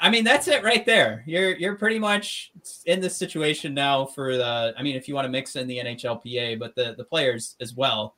I 0.00 0.10
mean, 0.10 0.24
that's 0.24 0.46
it 0.48 0.62
right 0.62 0.84
there. 0.84 1.22
You're 1.26 1.56
you're 1.56 1.76
pretty 1.76 1.98
much 1.98 2.52
in 2.84 3.00
this 3.00 3.16
situation 3.16 3.72
now 3.72 4.04
for 4.04 4.36
the. 4.36 4.74
I 4.76 4.82
mean, 4.82 4.96
if 4.96 5.08
you 5.08 5.14
want 5.14 5.24
to 5.24 5.30
mix 5.30 5.56
in 5.56 5.66
the 5.66 5.78
NHLPA, 5.78 6.58
but 6.58 6.74
the 6.74 6.94
the 6.96 7.04
players 7.04 7.56
as 7.60 7.74
well, 7.74 8.14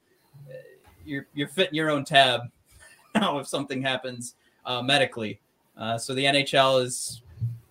uh, 0.49 0.55
you're 1.05 1.27
you're 1.35 1.49
fitting 1.49 1.75
your 1.75 1.91
own 1.91 2.05
tab 2.05 2.43
now 3.15 3.39
if 3.39 3.47
something 3.47 3.81
happens 3.81 4.35
uh, 4.67 4.83
medically. 4.83 5.41
Uh, 5.77 5.97
so 5.97 6.15
the 6.15 6.25
NHL 6.25 6.83
is 6.83 7.23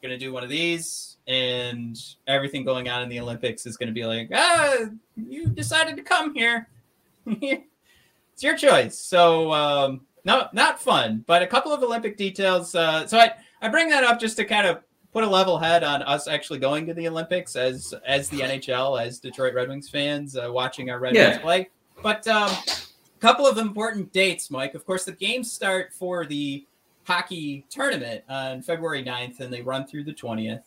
going 0.01 0.17
to 0.17 0.17
do 0.17 0.31
one 0.31 0.43
of 0.43 0.49
these, 0.49 1.17
and 1.27 1.99
everything 2.27 2.63
going 2.63 2.87
on 2.87 3.03
in 3.03 3.09
the 3.09 3.19
Olympics 3.19 3.65
is 3.65 3.75
going 3.75 3.87
to 3.87 3.93
be 3.93 4.05
like, 4.05 4.29
ah, 4.33 4.85
you 5.17 5.47
decided 5.47 5.97
to 5.97 6.03
come 6.03 6.33
here. 6.33 6.69
it's 7.25 8.41
your 8.41 8.55
choice. 8.55 8.97
So 8.97 9.51
um, 9.51 10.01
no, 10.23 10.47
not 10.53 10.81
fun, 10.81 11.25
but 11.27 11.41
a 11.41 11.47
couple 11.47 11.73
of 11.73 11.83
Olympic 11.83 12.15
details. 12.15 12.73
Uh, 12.73 13.05
so 13.05 13.19
I 13.19 13.33
I 13.61 13.69
bring 13.69 13.89
that 13.89 14.03
up 14.03 14.19
just 14.19 14.37
to 14.37 14.45
kind 14.45 14.67
of 14.67 14.83
put 15.13 15.23
a 15.23 15.27
level 15.27 15.57
head 15.57 15.83
on 15.83 16.03
us 16.03 16.27
actually 16.27 16.59
going 16.59 16.85
to 16.85 16.93
the 16.93 17.07
Olympics 17.07 17.55
as 17.55 17.93
as 18.05 18.29
the 18.29 18.39
NHL, 18.41 19.01
as 19.01 19.19
Detroit 19.19 19.53
Red 19.53 19.69
Wings 19.69 19.89
fans, 19.89 20.37
uh, 20.37 20.49
watching 20.51 20.89
our 20.89 20.99
Red 20.99 21.15
yeah. 21.15 21.29
Wings 21.29 21.41
play. 21.41 21.69
But 22.03 22.27
um, 22.27 22.51
a 22.51 23.19
couple 23.19 23.47
of 23.47 23.57
important 23.57 24.13
dates, 24.13 24.51
Mike. 24.51 24.75
Of 24.75 24.85
course, 24.85 25.05
the 25.05 25.11
games 25.11 25.51
start 25.51 25.93
for 25.93 26.25
the 26.25 26.65
hockey 27.05 27.65
tournament 27.69 28.23
on 28.29 28.61
February 28.61 29.03
9th, 29.03 29.39
and 29.39 29.51
they 29.51 29.61
run 29.61 29.87
through 29.87 30.03
the 30.03 30.13
20th. 30.13 30.63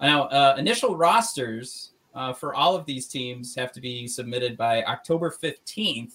Now, 0.00 0.24
uh, 0.24 0.56
initial 0.58 0.96
rosters 0.96 1.92
uh, 2.14 2.32
for 2.32 2.54
all 2.54 2.74
of 2.74 2.86
these 2.86 3.06
teams 3.06 3.54
have 3.54 3.72
to 3.72 3.80
be 3.80 4.08
submitted 4.08 4.56
by 4.56 4.82
October 4.84 5.30
15th. 5.30 6.14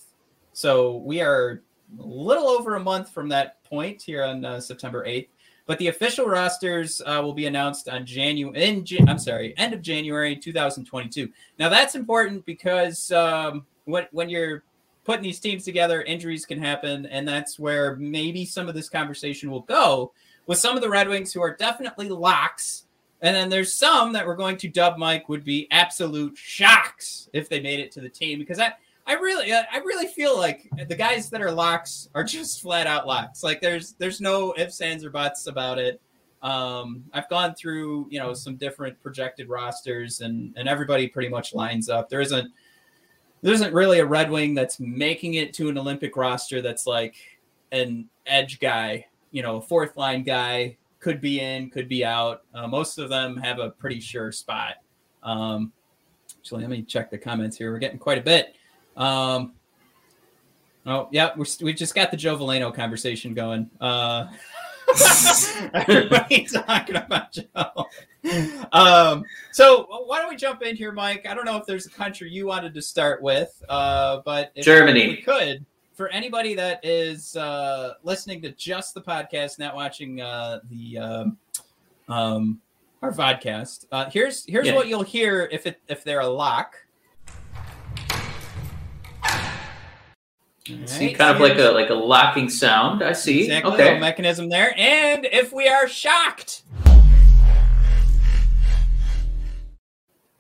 So 0.54 0.98
we 0.98 1.22
are 1.22 1.62
a 2.00 2.06
little 2.06 2.48
over 2.48 2.76
a 2.76 2.80
month 2.80 3.12
from 3.12 3.30
that 3.30 3.64
point 3.64 4.02
here 4.02 4.24
on 4.24 4.44
uh, 4.44 4.60
September 4.60 5.06
8th. 5.06 5.30
But 5.68 5.78
the 5.80 5.90
official 5.90 6.26
rosters 6.26 7.02
uh, 7.06 7.20
will 7.22 7.34
be 7.34 7.46
announced 7.46 7.88
on 7.90 8.06
January. 8.06 8.64
In 8.64 8.84
Jan- 8.84 9.08
I'm 9.08 9.20
sorry, 9.20 9.54
end 9.58 9.74
of 9.74 9.82
January 9.82 10.36
2022. 10.36 11.30
Now 11.60 11.70
that's 11.70 11.94
important 11.94 12.46
because 12.46 13.12
um, 13.12 13.66
when 13.86 14.08
when 14.12 14.30
you're 14.30 14.64
putting 15.04 15.24
these 15.24 15.40
teams 15.40 15.64
together, 15.64 16.02
injuries 16.02 16.46
can 16.46 16.60
happen, 16.60 17.06
and 17.06 17.28
that's 17.28 17.60
where 17.60 17.96
maybe 17.98 18.46
some 18.46 18.68
of 18.68 18.76
this 18.76 18.90
conversation 18.90 19.52
will 19.52 19.62
go 19.62 20.14
with 20.48 20.58
some 20.58 20.76
of 20.76 20.82
the 20.82 20.90
Red 20.90 21.08
Wings 21.08 21.32
who 21.34 21.42
are 21.42 21.56
definitely 21.56 22.10
locks. 22.10 22.86
And 23.22 23.36
then 23.36 23.50
there's 23.50 23.74
some 23.74 24.14
that 24.14 24.26
we're 24.26 24.36
going 24.36 24.58
to 24.58 24.68
dub 24.68 24.98
Mike 24.98 25.28
would 25.28 25.44
be 25.44 25.68
absolute 25.72 26.38
shocks 26.38 27.30
if 27.34 27.50
they 27.50 27.60
made 27.60 27.80
it 27.80 27.92
to 27.94 28.02
the 28.02 28.10
team 28.10 28.38
because 28.38 28.60
I 28.60 28.74
I 29.08 29.14
really 29.14 29.54
I 29.54 29.78
really 29.86 30.08
feel 30.08 30.38
like 30.38 30.70
the 30.88 30.96
guys 30.96 31.30
that 31.30 31.42
are 31.42 31.52
locks 31.52 32.10
are 32.14 32.26
just 32.26 32.62
flat 32.64 32.88
out 32.88 33.08
locks. 33.08 33.42
Like 33.42 33.62
there's 33.62 33.94
there's 33.94 34.20
no 34.20 34.54
ifs 34.58 34.82
ands 34.82 35.06
or 35.06 35.10
buts 35.10 35.48
about 35.48 35.80
it. 35.80 36.02
Um, 36.44 37.04
I've 37.14 37.30
gone 37.30 37.56
through 37.56 38.08
you 38.10 38.20
know 38.20 38.34
some 38.34 38.58
different 38.58 39.02
projected 39.02 39.50
rosters 39.50 40.20
and 40.22 40.54
and 40.58 40.68
everybody 40.68 41.08
pretty 41.08 41.30
much 41.30 41.56
lines 41.56 41.90
up. 41.90 42.10
There 42.10 42.22
isn't 42.22 42.52
there 43.42 43.54
isn't 43.54 43.74
really 43.74 44.00
a 44.00 44.06
Red 44.06 44.30
Wing 44.30 44.54
that's 44.54 44.80
making 44.80 45.36
it 45.36 45.54
to 45.54 45.70
an 45.70 45.78
Olympic 45.78 46.18
roster 46.18 46.62
that's 46.62 46.86
like 46.86 47.16
an 47.72 48.10
edge 48.26 48.60
guy, 48.60 49.06
you 49.32 49.42
know, 49.42 49.58
a 49.58 49.62
fourth 49.62 49.96
line 49.96 50.24
guy 50.24 50.76
could 51.00 51.22
be 51.22 51.40
in, 51.40 51.70
could 51.70 51.88
be 51.88 52.04
out. 52.04 52.42
Uh, 52.54 52.68
most 52.68 52.98
of 52.98 53.10
them 53.10 53.38
have 53.38 53.60
a 53.60 53.70
pretty 53.70 54.00
sure 54.00 54.32
spot. 54.32 54.76
Um, 55.24 55.72
actually, 56.40 56.62
let 56.62 56.72
me 56.72 56.82
check 56.82 57.10
the 57.10 57.18
comments 57.18 57.58
here. 57.58 57.72
We're 57.72 57.80
getting 57.80 58.00
quite 58.00 58.18
a 58.18 58.22
bit. 58.22 58.56
Um, 58.98 59.54
oh, 60.86 61.08
yeah, 61.12 61.32
we're, 61.38 61.46
we 61.62 61.74
just 61.74 61.96
got 61.96 62.12
the 62.12 62.18
Joe 62.18 62.38
Veleno 62.38 62.74
conversation 62.74 63.34
going. 63.34 63.70
Uh, 63.80 64.28
everybody 65.74 66.46
talking 66.46 66.96
about 66.96 67.32
Joe. 67.32 67.86
Um, 68.72 69.24
so 69.52 69.86
why 70.06 70.20
don't 70.20 70.30
we 70.30 70.36
jump 70.36 70.62
in 70.64 70.76
here, 70.76 70.92
Mike? 70.92 71.26
I 71.30 71.34
don't 71.34 71.46
know 71.46 71.58
if 71.58 71.66
there's 71.66 71.86
a 71.86 71.90
country 71.90 72.30
you 72.30 72.48
wanted 72.48 72.74
to 72.74 72.82
start 72.82 73.22
with, 73.22 73.64
uh, 73.70 74.22
but 74.26 74.52
if 74.56 74.66
Germany. 74.66 75.08
we 75.08 75.18
could 75.18 75.66
for 75.98 76.10
anybody 76.10 76.54
that 76.54 76.80
is 76.86 77.36
uh, 77.36 77.94
listening 78.04 78.42
to 78.44 78.52
just 78.52 78.94
the 78.94 79.02
podcast, 79.02 79.60
not 79.60 79.76
watching 79.76 80.22
uh, 80.22 80.60
the 80.70 80.98
um, 81.00 81.38
um, 82.08 82.62
our 83.02 83.12
podcast, 83.12 83.86
uh, 83.92 84.10
here's 84.10 84.46
here's 84.46 84.68
Yeah. 84.68 84.76
what 84.76 84.88
you'll 84.88 85.04
hear 85.04 85.50
if 85.52 85.66
it 85.66 85.82
if 85.88 86.04
they're 86.04 86.22
a 86.22 86.28
lock. 86.28 86.76
See, 90.86 91.14
kind 91.14 91.36
of 91.36 91.42
like 91.42 91.58
a 91.58 91.70
like 91.72 91.90
a 91.90 91.94
locking 91.94 92.50
sound. 92.50 93.04
I 93.04 93.14
see. 93.14 93.44
exactly 93.44 93.74
okay. 93.74 94.00
mechanism 94.00 94.50
there, 94.50 94.74
and 94.78 95.26
if 95.32 95.52
we 95.54 95.68
are 95.68 95.88
shocked. 95.88 96.64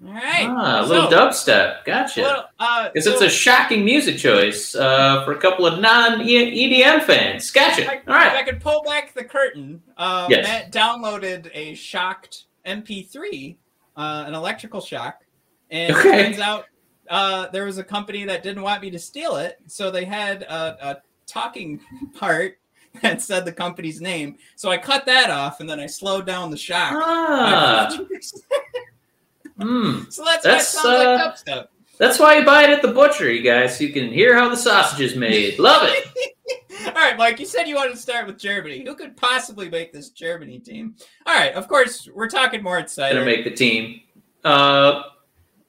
All 0.06 0.13
right, 0.13 0.46
Ah, 0.48 0.82
a 0.82 0.86
little 0.86 1.10
so, 1.10 1.18
dubstep. 1.18 1.84
Gotcha. 1.84 2.50
uh, 2.60 2.90
Because 2.94 3.06
so- 3.06 3.13
it's 3.13 3.22
a 3.22 3.30
shocking 3.30 3.84
music 3.84 4.18
choice 4.20 4.76
uh, 4.76 5.26
for 5.26 5.32
a 5.32 5.38
couple 5.40 5.66
of 5.66 5.80
non 5.80 6.20
EDM 6.22 7.02
fans. 7.04 7.50
Gotcha. 7.50 7.82
If 7.82 7.90
I, 7.90 7.94
All 8.08 8.13
right. 8.13 8.28
if 8.28 8.34
I 8.34 8.44
could 8.44 8.62
pull 8.62 8.84
back 8.84 9.13
the 9.16 9.24
curtain, 9.24 9.82
um, 9.98 10.28
Yes. 10.30 10.46
Matt 10.48 10.72
downloaded 10.72 11.50
a 11.54 11.74
shocked 11.74 12.44
MP3, 12.66 13.58
uh, 13.98 14.26
an 14.28 14.36
electrical 14.36 14.82
shock, 14.82 15.24
and 15.72 15.96
Okay. 15.96 16.10
it 16.20 16.24
turns 16.26 16.40
out 16.40 16.66
uh, 17.10 17.48
there 17.48 17.65
was 17.65 17.78
a 17.78 17.84
company 17.84 18.26
that 18.26 18.43
didn't 18.43 18.62
want 18.62 18.82
me 18.82 18.89
to 18.91 19.00
steal 19.00 19.38
it, 19.38 19.60
so 19.67 19.91
they 19.91 20.06
had 20.06 20.43
a, 20.43 20.89
a 20.89 20.98
talking 21.26 21.80
part 22.13 22.58
that 23.02 23.22
said 23.22 23.46
the 23.46 23.52
company's 23.52 24.02
name. 24.02 24.38
So 24.56 24.70
I 24.70 24.78
cut 24.78 25.06
that 25.06 25.30
off, 25.30 25.60
and 25.60 25.70
then 25.70 25.80
I 25.80 25.88
slowed 25.88 26.26
down 26.26 26.52
the 26.52 26.58
shock. 26.58 26.93
Ah, 26.96 27.89
hmm. 29.60 30.04
so 30.10 30.24
that's, 30.24 30.43
That's, 30.43 30.43
that 30.43 30.63
sounds 30.63 30.86
like 30.86 31.08
uh, 31.08 31.32
dubstep. 31.32 31.67
That's 31.98 32.20
why 32.20 32.38
you 32.38 32.46
buy 32.46 32.63
it 32.63 32.70
at 32.70 32.84
the 32.84 32.89
butcher, 32.89 33.32
you 33.32 33.41
guys. 33.41 33.78
So 33.78 33.84
you 33.84 33.91
can 33.91 34.12
hear 34.12 34.38
how 34.38 34.50
the 34.50 34.58
sausage 34.58 35.02
is 35.02 35.15
made. 35.15 35.58
Love 35.58 35.89
it. 35.89 36.34
All 36.88 36.93
right, 36.93 37.17
Mike, 37.17 37.39
you 37.39 37.46
said 37.46 37.67
you 37.67 37.76
wanted 37.76 37.96
to 37.96 37.98
start 37.98 38.28
with 38.28 38.38
Germany. 38.38 38.84
Who 38.86 38.96
could 38.96 39.17
possibly 39.17 39.67
make 39.67 39.91
this 39.91 40.10
Germany 40.10 40.60
team? 40.60 40.96
All 41.26 41.34
right, 41.36 41.54
of 41.54 41.67
course, 41.67 42.08
we're 42.13 42.30
talking 42.30 42.62
more 42.62 42.78
excited. 42.78 43.15
Gonna 43.15 43.26
make 43.26 43.43
the 43.43 43.52
team. 43.52 44.02
Uh, 44.43 45.04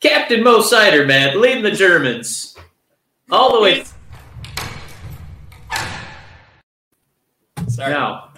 Captain 0.00 0.42
Mo 0.42 0.60
Seider, 0.60 1.06
man, 1.06 1.40
leading 1.40 1.62
the 1.62 1.70
Germans 1.70 2.56
all 3.30 3.54
the 3.54 3.60
way. 3.60 3.84
Sorry. 7.68 7.92
Now, 7.92 8.28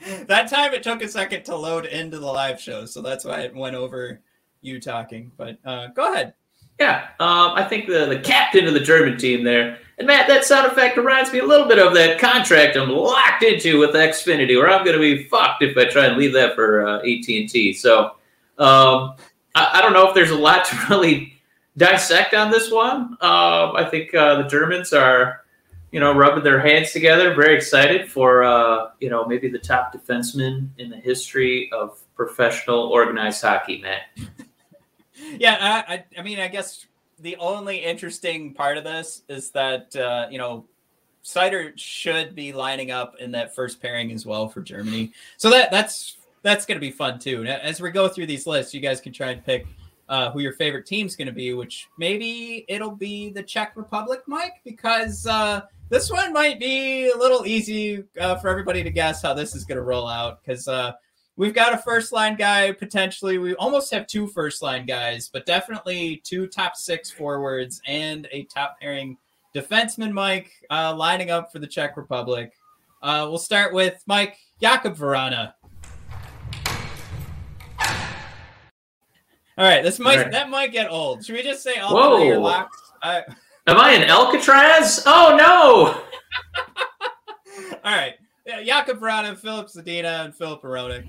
That 0.26 0.48
time 0.48 0.72
it 0.72 0.82
took 0.82 1.02
a 1.02 1.08
second 1.08 1.44
to 1.44 1.56
load 1.56 1.86
into 1.86 2.18
the 2.18 2.26
live 2.26 2.60
show, 2.60 2.86
so 2.86 3.02
that's 3.02 3.24
why 3.24 3.40
it 3.40 3.54
went 3.54 3.76
over 3.76 4.20
you 4.62 4.80
talking. 4.80 5.30
But 5.36 5.58
uh, 5.64 5.88
go 5.88 6.12
ahead. 6.12 6.34
yeah, 6.78 7.08
um, 7.20 7.52
I 7.54 7.64
think 7.68 7.86
the, 7.86 8.06
the 8.06 8.18
captain 8.18 8.66
of 8.66 8.74
the 8.74 8.80
German 8.80 9.18
team 9.18 9.44
there. 9.44 9.78
And 9.98 10.06
Matt, 10.06 10.26
that 10.28 10.44
sound 10.44 10.66
effect 10.66 10.96
reminds 10.96 11.32
me 11.32 11.40
a 11.40 11.44
little 11.44 11.68
bit 11.68 11.78
of 11.78 11.92
that 11.94 12.18
contract 12.18 12.76
I'm 12.76 12.88
locked 12.88 13.42
into 13.42 13.78
with 13.78 13.90
Xfinity, 13.90 14.56
where 14.56 14.70
I'm 14.70 14.84
going 14.84 14.96
to 14.96 15.00
be 15.00 15.24
fucked 15.24 15.62
if 15.62 15.76
I 15.76 15.84
try 15.84 16.06
and 16.06 16.16
leave 16.16 16.32
that 16.32 16.54
for 16.54 16.86
uh, 16.86 16.98
AT&T. 17.00 17.74
So 17.74 18.12
um, 18.58 19.16
I, 19.54 19.78
I 19.78 19.82
don't 19.82 19.92
know 19.92 20.08
if 20.08 20.14
there's 20.14 20.30
a 20.30 20.36
lot 20.36 20.64
to 20.66 20.76
really 20.90 21.34
dissect 21.76 22.34
on 22.34 22.50
this 22.50 22.70
one. 22.70 23.16
Um, 23.20 23.76
I 23.76 23.86
think 23.90 24.14
uh, 24.14 24.42
the 24.42 24.48
Germans 24.48 24.92
are, 24.92 25.44
you 25.92 26.00
know, 26.00 26.12
rubbing 26.14 26.44
their 26.44 26.60
hands 26.60 26.92
together, 26.92 27.34
very 27.34 27.56
excited 27.56 28.10
for, 28.10 28.44
uh, 28.44 28.90
you 29.00 29.10
know, 29.10 29.24
maybe 29.26 29.48
the 29.48 29.58
top 29.58 29.94
defenseman 29.94 30.68
in 30.78 30.90
the 30.90 30.96
history 30.96 31.70
of 31.72 32.00
professional 32.14 32.84
organized 32.88 33.42
hockey, 33.42 33.80
Matt. 33.80 34.02
Yeah, 35.38 35.84
I, 35.86 35.94
I, 35.94 36.04
I 36.18 36.22
mean, 36.22 36.40
I 36.40 36.48
guess 36.48 36.86
the 37.20 37.36
only 37.36 37.78
interesting 37.78 38.54
part 38.54 38.78
of 38.78 38.84
this 38.84 39.22
is 39.28 39.50
that 39.50 39.94
uh, 39.96 40.26
you 40.30 40.38
know 40.38 40.66
Seider 41.24 41.72
should 41.76 42.34
be 42.34 42.52
lining 42.52 42.90
up 42.90 43.16
in 43.20 43.32
that 43.32 43.54
first 43.54 43.80
pairing 43.80 44.10
as 44.12 44.24
well 44.24 44.48
for 44.48 44.62
Germany. 44.62 45.12
So 45.36 45.50
that 45.50 45.70
that's 45.70 46.16
that's 46.42 46.66
going 46.66 46.76
to 46.76 46.80
be 46.80 46.90
fun 46.90 47.18
too. 47.18 47.44
As 47.44 47.80
we 47.80 47.90
go 47.90 48.08
through 48.08 48.26
these 48.26 48.46
lists, 48.46 48.74
you 48.74 48.80
guys 48.80 49.00
can 49.00 49.12
try 49.12 49.30
and 49.30 49.44
pick 49.44 49.66
uh, 50.08 50.30
who 50.30 50.40
your 50.40 50.52
favorite 50.52 50.86
team's 50.86 51.16
going 51.16 51.26
to 51.26 51.32
be. 51.32 51.52
Which 51.54 51.88
maybe 51.98 52.64
it'll 52.68 52.96
be 52.96 53.30
the 53.30 53.42
Czech 53.42 53.76
Republic, 53.76 54.20
Mike, 54.26 54.60
because 54.64 55.26
uh, 55.26 55.62
this 55.88 56.10
one 56.10 56.32
might 56.32 56.58
be 56.58 57.10
a 57.10 57.16
little 57.16 57.46
easy 57.46 58.04
uh, 58.20 58.36
for 58.36 58.48
everybody 58.48 58.82
to 58.82 58.90
guess 58.90 59.22
how 59.22 59.34
this 59.34 59.54
is 59.54 59.64
going 59.64 59.76
to 59.76 59.82
roll 59.82 60.08
out. 60.08 60.42
Because 60.42 60.66
uh, 60.68 60.92
we've 61.36 61.54
got 61.54 61.74
a 61.74 61.78
first 61.78 62.12
line 62.12 62.36
guy 62.36 62.72
potentially. 62.72 63.38
We 63.38 63.54
almost 63.54 63.92
have 63.92 64.06
two 64.06 64.26
first 64.26 64.62
line 64.62 64.86
guys, 64.86 65.30
but 65.32 65.46
definitely 65.46 66.20
two 66.24 66.46
top 66.46 66.76
six 66.76 67.10
forwards 67.10 67.80
and 67.86 68.28
a 68.32 68.44
top 68.44 68.78
pairing 68.80 69.16
defenseman, 69.54 70.12
Mike, 70.12 70.50
uh, 70.70 70.94
lining 70.94 71.30
up 71.30 71.50
for 71.52 71.58
the 71.58 71.66
Czech 71.66 71.96
Republic. 71.96 72.52
Uh, 73.02 73.26
we'll 73.28 73.38
start 73.38 73.72
with 73.72 74.02
Mike 74.06 74.36
Jakub 74.60 74.96
Vrana. 74.96 75.54
All 79.58 79.64
right, 79.64 79.82
this 79.82 79.98
might 79.98 80.16
right. 80.16 80.32
that 80.32 80.48
might 80.48 80.72
get 80.72 80.90
old. 80.90 81.24
Should 81.24 81.34
we 81.34 81.42
just 81.42 81.62
say 81.62 81.76
all 81.76 82.18
three 82.18 82.30
are 82.30 82.40
Whoa. 82.40 82.66
I, 83.02 83.22
Am 83.66 83.76
I 83.78 83.92
in 83.92 84.02
Alcatraz? 84.02 85.02
Oh 85.06 85.36
no! 85.36 86.02
All 87.84 87.96
right. 87.96 88.14
Yeah, 88.46 88.62
Jakub 88.62 88.98
Vrana, 88.98 89.38
Filip 89.38 89.68
Zadina, 89.68 90.24
and 90.24 90.34
Filip 90.34 90.62
Hronek. 90.62 91.06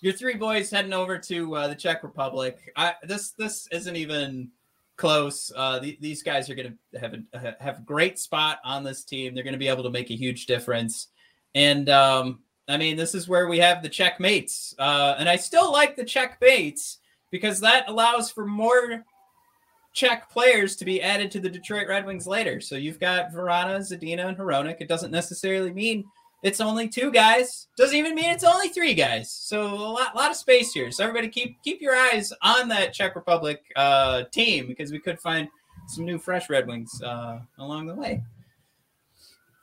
Your 0.00 0.12
three 0.12 0.34
boys 0.34 0.70
heading 0.70 0.92
over 0.92 1.18
to 1.18 1.54
uh, 1.54 1.68
the 1.68 1.74
Czech 1.74 2.02
Republic. 2.02 2.72
I, 2.76 2.94
this 3.04 3.30
this 3.32 3.68
isn't 3.70 3.96
even 3.96 4.50
close. 4.96 5.52
Uh, 5.54 5.78
the, 5.78 5.98
these 6.00 6.22
guys 6.22 6.48
are 6.50 6.54
going 6.54 6.76
to 6.92 6.98
have 6.98 7.14
a 7.14 7.56
have 7.60 7.78
a 7.78 7.82
great 7.82 8.18
spot 8.18 8.58
on 8.64 8.82
this 8.82 9.04
team. 9.04 9.34
They're 9.34 9.44
going 9.44 9.52
to 9.52 9.58
be 9.58 9.68
able 9.68 9.84
to 9.84 9.90
make 9.90 10.10
a 10.10 10.16
huge 10.16 10.46
difference. 10.46 11.08
And 11.54 11.88
um, 11.88 12.40
I 12.68 12.76
mean, 12.76 12.96
this 12.96 13.14
is 13.14 13.28
where 13.28 13.48
we 13.48 13.58
have 13.58 13.82
the 13.82 13.88
Czech 13.88 14.18
mates. 14.18 14.74
Uh, 14.78 15.14
and 15.18 15.28
I 15.28 15.36
still 15.36 15.70
like 15.70 15.94
the 15.94 16.04
Czech 16.04 16.38
mates 16.40 16.98
because 17.34 17.58
that 17.58 17.88
allows 17.88 18.30
for 18.30 18.46
more 18.46 19.04
Czech 19.92 20.30
players 20.30 20.76
to 20.76 20.84
be 20.84 21.02
added 21.02 21.32
to 21.32 21.40
the 21.40 21.50
Detroit 21.50 21.88
Red 21.88 22.06
Wings 22.06 22.28
later. 22.28 22.60
So 22.60 22.76
you've 22.76 23.00
got 23.00 23.32
Vrana, 23.32 23.78
Zadina, 23.78 24.28
and 24.28 24.36
Hronek. 24.36 24.76
It 24.78 24.86
doesn't 24.86 25.10
necessarily 25.10 25.72
mean 25.72 26.04
it's 26.44 26.60
only 26.60 26.86
two 26.86 27.10
guys. 27.10 27.66
Doesn't 27.76 27.96
even 27.96 28.14
mean 28.14 28.30
it's 28.30 28.44
only 28.44 28.68
three 28.68 28.94
guys. 28.94 29.32
So 29.32 29.66
a 29.66 29.74
lot, 29.74 30.14
lot 30.14 30.30
of 30.30 30.36
space 30.36 30.72
here. 30.72 30.92
So 30.92 31.02
everybody 31.02 31.26
keep 31.26 31.60
keep 31.64 31.80
your 31.80 31.96
eyes 31.96 32.32
on 32.40 32.68
that 32.68 32.92
Czech 32.92 33.16
Republic 33.16 33.64
uh, 33.74 34.22
team 34.30 34.68
because 34.68 34.92
we 34.92 35.00
could 35.00 35.18
find 35.18 35.48
some 35.88 36.04
new 36.04 36.20
fresh 36.20 36.48
Red 36.48 36.68
Wings 36.68 37.02
uh, 37.02 37.40
along 37.58 37.86
the 37.86 37.96
way. 37.96 38.22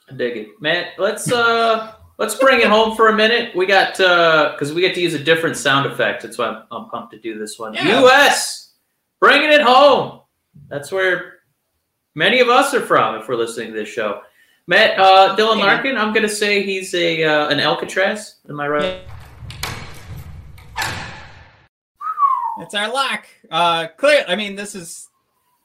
I 0.10 0.16
dig 0.16 0.36
it, 0.36 0.48
Matt. 0.60 0.88
Let's 0.98 1.32
uh 1.32 1.94
let's 2.22 2.36
bring 2.36 2.62
it 2.62 2.68
home 2.68 2.96
for 2.96 3.10
a 3.10 3.16
minute. 3.16 3.56
We 3.56 3.66
got 3.66 4.00
uh 4.00 4.52
because 4.52 4.74
we 4.74 4.82
get 4.82 4.94
to 4.96 5.02
use 5.02 5.16
a 5.16 5.20
different 5.20 5.58
sound 5.58 5.92
effect. 5.92 6.22
That's 6.22 6.38
why 6.38 6.48
I'm, 6.48 6.64
I'm 6.72 6.90
pumped 6.90 7.12
to 7.14 7.20
do 7.20 7.38
this 7.38 7.58
one. 7.58 7.74
Yeah. 7.74 8.00
U.S. 8.02 8.74
bringing 9.20 9.52
it 9.52 9.62
home. 9.62 10.22
That's 10.70 10.92
where 10.92 11.40
many 12.14 12.40
of 12.40 12.48
us 12.48 12.74
are 12.74 12.82
from 12.82 13.16
if 13.16 13.28
we're 13.28 13.36
listening 13.36 13.74
to 13.74 13.80
this 13.80 13.90
show. 13.90 14.22
Matt 14.68 15.00
uh, 15.00 15.36
Dylan 15.36 15.58
Larkin. 15.58 15.98
I'm 15.98 16.14
gonna 16.14 16.30
say 16.30 16.62
he's 16.62 16.94
a 16.94 17.24
uh, 17.24 17.50
an 17.50 17.60
Alcatraz. 17.60 18.36
Am 18.48 18.60
I 18.60 18.68
right? 18.68 19.02
It's 22.60 22.76
our 22.76 22.94
lock. 22.94 23.26
Uh, 23.50 23.88
clear. 23.98 24.24
I 24.28 24.36
mean, 24.36 24.56
this 24.56 24.76
is 24.76 25.10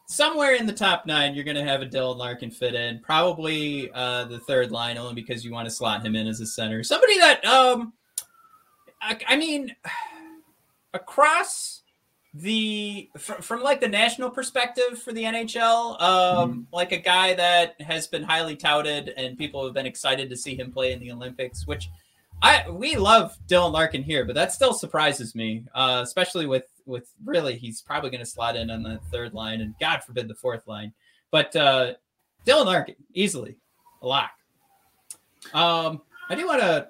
somewhere 0.06 0.54
in 0.54 0.66
the 0.66 0.72
top 0.72 1.04
nine. 1.06 1.34
You're 1.34 1.44
going 1.44 1.56
to 1.56 1.64
have 1.64 1.82
a 1.82 1.86
Dylan 1.86 2.16
Larkin 2.16 2.50
fit 2.50 2.74
in, 2.74 3.00
probably 3.00 3.90
uh, 3.92 4.24
the 4.24 4.38
third 4.40 4.70
line, 4.70 4.96
only 4.96 5.14
because 5.14 5.44
you 5.44 5.52
want 5.52 5.68
to 5.68 5.74
slot 5.74 6.04
him 6.04 6.16
in 6.16 6.26
as 6.26 6.40
a 6.40 6.46
center. 6.46 6.82
Somebody 6.82 7.18
that, 7.18 7.44
um, 7.44 7.92
I, 9.02 9.18
I 9.28 9.36
mean, 9.36 9.74
across 10.94 11.82
the 12.32 13.08
from, 13.18 13.40
from 13.40 13.62
like 13.62 13.80
the 13.80 13.88
national 13.88 14.30
perspective 14.30 14.98
for 15.02 15.12
the 15.12 15.24
NHL, 15.24 16.00
um, 16.00 16.50
mm-hmm. 16.50 16.60
like 16.72 16.92
a 16.92 16.98
guy 16.98 17.34
that 17.34 17.80
has 17.80 18.06
been 18.06 18.22
highly 18.22 18.56
touted 18.56 19.10
and 19.16 19.38
people 19.38 19.64
have 19.64 19.74
been 19.74 19.86
excited 19.86 20.30
to 20.30 20.36
see 20.36 20.54
him 20.54 20.72
play 20.72 20.92
in 20.92 21.00
the 21.00 21.12
Olympics, 21.12 21.66
which. 21.66 21.88
I 22.42 22.68
we 22.68 22.96
love 22.96 23.34
Dylan 23.48 23.72
Larkin 23.72 24.02
here, 24.02 24.26
but 24.26 24.34
that 24.34 24.52
still 24.52 24.74
surprises 24.74 25.34
me, 25.34 25.64
uh, 25.74 26.00
especially 26.04 26.44
with 26.44 26.64
with 26.86 27.12
really 27.24 27.56
he's 27.56 27.82
probably 27.82 28.10
going 28.10 28.20
to 28.24 28.26
slot 28.26 28.56
in 28.56 28.70
on 28.70 28.82
the 28.82 29.00
third 29.10 29.34
line 29.34 29.60
and 29.60 29.74
God 29.80 30.02
forbid 30.04 30.28
the 30.28 30.34
fourth 30.34 30.66
line. 30.66 30.92
But 31.30 31.54
uh, 31.56 31.94
Dylan 32.46 32.66
Larkin 32.66 32.96
easily 33.12 33.56
a 34.02 34.06
lock. 34.06 34.30
Um, 35.52 36.02
I 36.28 36.34
do 36.34 36.46
want 36.46 36.60
to 36.60 36.88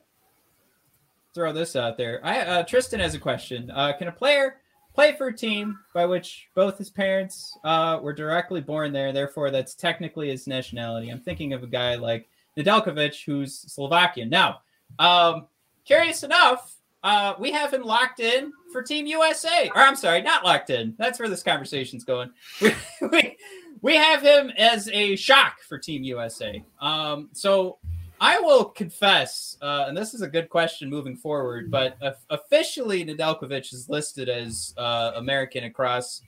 throw 1.35 1.53
this 1.53 1.77
out 1.77 1.97
there. 1.97 2.21
I 2.25 2.41
uh, 2.41 2.63
Tristan 2.63 3.01
has 3.01 3.15
a 3.15 3.19
question. 3.19 3.71
Uh, 3.71 3.93
can 3.97 4.09
a 4.09 4.13
player 4.13 4.57
play 4.95 5.15
for 5.17 5.27
a 5.27 5.37
team 5.37 5.79
by 5.93 6.07
which 6.07 6.49
both 6.55 6.79
his 6.79 6.89
parents 6.89 7.57
uh, 7.65 7.99
were 8.03 8.15
directly 8.15 8.61
born 8.61 8.93
there, 8.93 9.13
therefore 9.13 9.51
that's 9.51 9.75
technically 9.75 10.31
his 10.31 10.47
nationality? 10.47 11.11
I'm 11.11 11.21
thinking 11.21 11.53
of 11.53 11.63
a 11.63 11.67
guy 11.67 11.97
like 11.97 12.29
Nedeljkovic, 12.57 13.25
who's 13.25 13.59
Slovakian. 13.73 14.31
Now, 14.31 14.61
um, 14.99 15.47
curious 15.85 16.23
enough, 16.23 16.76
uh, 17.07 17.37
we 17.39 17.53
have 17.53 17.73
him 17.73 17.83
locked 17.83 18.19
in 18.19 18.53
for 18.73 18.83
Team 18.83 19.07
USA. 19.07 19.71
Or 19.77 19.81
I'm 19.81 19.95
sorry, 19.95 20.23
not 20.23 20.45
locked 20.45 20.71
in. 20.71 20.93
That's 20.99 21.21
where 21.21 21.29
this 21.29 21.43
conversation's 21.43 22.03
going. 22.03 22.31
We, 22.61 22.75
we, 23.13 23.37
we 23.81 23.95
have 23.95 24.23
him 24.23 24.51
as 24.59 24.89
a 24.89 25.15
shock 25.15 25.61
for 25.61 25.79
Team 25.79 26.03
USA. 26.03 26.65
Um, 26.81 27.29
so 27.33 27.79
I 28.21 28.41
will 28.41 28.65
confess, 28.65 29.57
uh, 29.63 29.85
and 29.87 29.97
this 29.97 30.15
is 30.15 30.23
a 30.23 30.27
good 30.27 30.49
question 30.49 30.91
moving 30.91 31.17
forward, 31.17 31.71
but 31.71 31.97
uh, 32.03 32.13
officially 32.31 33.05
Nedeljkovic 33.05 33.73
is 33.73 33.89
listed 33.89 34.29
as 34.29 34.75
uh, 34.77 35.13
American 35.15 35.63
across 35.63 36.23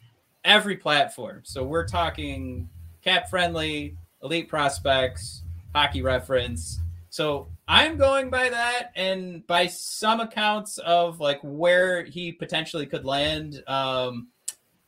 every 0.45 0.77
platform. 0.77 1.41
So 1.43 1.65
we're 1.65 1.89
talking 1.89 2.69
cap 3.03 3.29
friendly, 3.29 3.97
elite 4.23 4.49
prospects, 4.49 5.43
hockey 5.75 6.03
reference. 6.03 6.79
So 7.11 7.49
I'm 7.71 7.99
going 7.99 8.31
by 8.31 8.49
that, 8.49 8.93
and 8.97 9.47
by 9.47 9.67
some 9.67 10.21
accounts 10.21 10.79
of 10.79 11.21
like 11.21 11.39
where 11.43 12.03
he 12.03 12.33
potentially 12.33 12.87
could 12.87 13.05
land. 13.05 13.63
Um, 13.67 14.29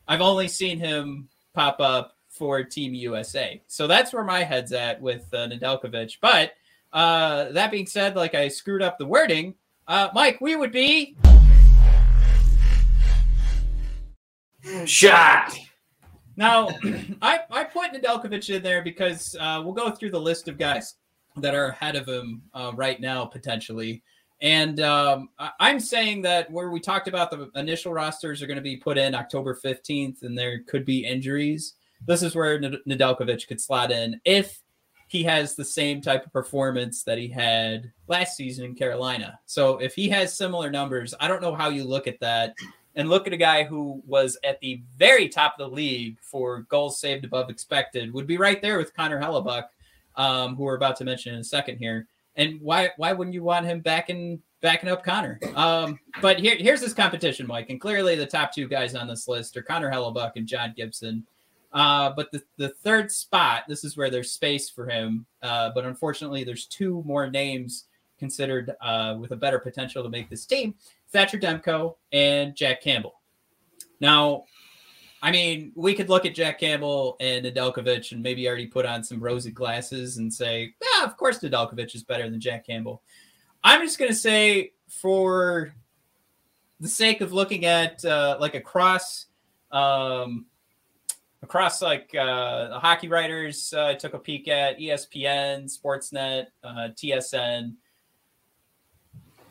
I've 0.08 0.22
only 0.22 0.48
seen 0.48 0.78
him 0.78 1.28
pop 1.52 1.78
up 1.80 2.16
for 2.30 2.64
Team 2.64 2.94
USA, 2.94 3.60
so 3.66 3.86
that's 3.86 4.14
where 4.14 4.24
my 4.24 4.44
head's 4.44 4.72
at 4.72 4.98
with 5.02 5.26
uh, 5.34 5.48
Nedeljkovic. 5.48 6.16
But 6.22 6.54
uh, 6.90 7.52
that 7.52 7.70
being 7.70 7.86
said, 7.86 8.16
like 8.16 8.34
I 8.34 8.48
screwed 8.48 8.80
up 8.80 8.96
the 8.96 9.06
wording. 9.06 9.56
Uh, 9.86 10.08
Mike, 10.14 10.40
we 10.40 10.56
would 10.56 10.72
be 10.72 11.18
shot. 14.86 15.54
Now, 16.34 16.70
I 17.20 17.40
I 17.50 17.64
put 17.64 17.92
Nedeljkovic 17.92 18.48
in 18.56 18.62
there 18.62 18.80
because 18.80 19.36
uh, 19.38 19.60
we'll 19.62 19.74
go 19.74 19.90
through 19.90 20.12
the 20.12 20.20
list 20.20 20.48
of 20.48 20.56
guys 20.56 20.94
that 21.36 21.54
are 21.54 21.68
ahead 21.68 21.96
of 21.96 22.06
him 22.06 22.42
uh, 22.54 22.72
right 22.74 23.00
now 23.00 23.24
potentially. 23.24 24.02
And 24.42 24.80
um, 24.80 25.28
I'm 25.58 25.80
saying 25.80 26.22
that 26.22 26.50
where 26.50 26.70
we 26.70 26.80
talked 26.80 27.08
about 27.08 27.30
the 27.30 27.50
initial 27.56 27.92
rosters 27.92 28.42
are 28.42 28.46
going 28.46 28.56
to 28.56 28.62
be 28.62 28.76
put 28.76 28.96
in 28.96 29.14
October 29.14 29.58
15th, 29.62 30.22
and 30.22 30.36
there 30.36 30.60
could 30.62 30.86
be 30.86 31.04
injuries. 31.04 31.74
This 32.06 32.22
is 32.22 32.34
where 32.34 32.58
Nedeljkovic 32.58 33.46
could 33.46 33.60
slot 33.60 33.92
in 33.92 34.18
if 34.24 34.62
he 35.08 35.24
has 35.24 35.56
the 35.56 35.64
same 35.64 36.00
type 36.00 36.24
of 36.24 36.32
performance 36.32 37.02
that 37.02 37.18
he 37.18 37.28
had 37.28 37.92
last 38.06 38.36
season 38.36 38.64
in 38.64 38.74
Carolina. 38.74 39.38
So 39.44 39.78
if 39.78 39.94
he 39.94 40.08
has 40.08 40.36
similar 40.36 40.70
numbers, 40.70 41.14
I 41.20 41.28
don't 41.28 41.42
know 41.42 41.54
how 41.54 41.68
you 41.68 41.84
look 41.84 42.06
at 42.06 42.20
that 42.20 42.54
and 42.94 43.10
look 43.10 43.26
at 43.26 43.32
a 43.32 43.36
guy 43.36 43.64
who 43.64 44.02
was 44.06 44.38
at 44.44 44.60
the 44.60 44.82
very 44.96 45.28
top 45.28 45.56
of 45.58 45.68
the 45.68 45.74
league 45.74 46.16
for 46.22 46.60
goals 46.62 47.00
saved 47.00 47.24
above 47.24 47.50
expected, 47.50 48.14
would 48.14 48.26
be 48.26 48.36
right 48.38 48.62
there 48.62 48.78
with 48.78 48.94
Connor 48.94 49.20
Hellebuyck 49.20 49.64
um, 50.16 50.56
who 50.56 50.64
we're 50.64 50.76
about 50.76 50.96
to 50.96 51.04
mention 51.04 51.34
in 51.34 51.40
a 51.40 51.44
second 51.44 51.78
here. 51.78 52.06
And 52.36 52.60
why 52.60 52.90
why 52.96 53.12
wouldn't 53.12 53.34
you 53.34 53.42
want 53.42 53.66
him 53.66 53.80
backing 53.80 54.40
backing 54.60 54.88
up 54.88 55.04
Connor? 55.04 55.40
Um, 55.54 55.98
but 56.22 56.38
here 56.38 56.56
here's 56.58 56.80
this 56.80 56.94
competition, 56.94 57.46
Mike, 57.46 57.70
and 57.70 57.80
clearly 57.80 58.14
the 58.14 58.26
top 58.26 58.52
two 58.52 58.68
guys 58.68 58.94
on 58.94 59.08
this 59.08 59.28
list 59.28 59.56
are 59.56 59.62
Connor 59.62 59.90
Hellebuyck 59.90 60.32
and 60.36 60.46
John 60.46 60.72
Gibson. 60.76 61.24
Uh, 61.72 62.10
but 62.16 62.32
the, 62.32 62.42
the 62.56 62.70
third 62.70 63.12
spot, 63.12 63.62
this 63.68 63.84
is 63.84 63.96
where 63.96 64.10
there's 64.10 64.32
space 64.32 64.68
for 64.68 64.88
him. 64.88 65.24
Uh, 65.42 65.70
but 65.74 65.84
unfortunately, 65.84 66.42
there's 66.42 66.66
two 66.66 67.02
more 67.06 67.30
names 67.30 67.86
considered 68.18 68.74
uh, 68.80 69.16
with 69.18 69.30
a 69.30 69.36
better 69.36 69.58
potential 69.58 70.02
to 70.02 70.08
make 70.08 70.28
this 70.28 70.46
team 70.46 70.74
Thatcher 71.10 71.38
Demko 71.38 71.96
and 72.12 72.54
Jack 72.54 72.82
Campbell. 72.82 73.20
Now, 74.00 74.44
I 75.22 75.30
mean, 75.30 75.72
we 75.74 75.94
could 75.94 76.08
look 76.08 76.24
at 76.24 76.34
Jack 76.34 76.60
Campbell 76.60 77.16
and 77.20 77.44
Nedeljkovic 77.44 78.12
and 78.12 78.22
maybe 78.22 78.48
already 78.48 78.66
put 78.66 78.86
on 78.86 79.04
some 79.04 79.20
rosy 79.20 79.50
glasses 79.50 80.16
and 80.16 80.32
say, 80.32 80.74
yeah, 80.80 81.04
of 81.04 81.16
course 81.16 81.40
Nedeljkovic 81.40 81.94
is 81.94 82.02
better 82.02 82.28
than 82.30 82.40
Jack 82.40 82.66
Campbell. 82.66 83.02
I'm 83.62 83.82
just 83.82 83.98
going 83.98 84.10
to 84.10 84.16
say, 84.16 84.72
for 84.88 85.74
the 86.80 86.88
sake 86.88 87.20
of 87.20 87.32
looking 87.32 87.66
at 87.66 88.02
uh, 88.04 88.38
like 88.40 88.54
across, 88.54 89.26
um, 89.70 90.46
across 91.42 91.82
like 91.82 92.14
uh, 92.14 92.68
the 92.68 92.78
hockey 92.78 93.08
writers, 93.08 93.74
uh, 93.76 93.88
I 93.88 93.94
took 93.94 94.14
a 94.14 94.18
peek 94.18 94.48
at 94.48 94.78
ESPN, 94.78 95.70
Sportsnet, 95.70 96.46
uh, 96.64 96.88
TSN. 96.94 97.74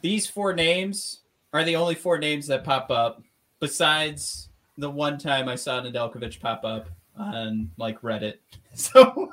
These 0.02 0.28
four 0.28 0.54
names 0.54 1.22
are 1.54 1.64
the 1.64 1.76
only 1.76 1.96
four 1.96 2.18
names 2.18 2.48
that 2.48 2.64
pop 2.64 2.90
up 2.90 3.22
besides 3.60 4.49
the 4.80 4.90
one 4.90 5.18
time 5.18 5.48
I 5.48 5.56
saw 5.56 5.82
Nedeljkovic 5.82 6.40
pop 6.40 6.64
up 6.64 6.90
on 7.18 7.70
like 7.78 8.02
Reddit. 8.02 8.36
So 8.74 9.30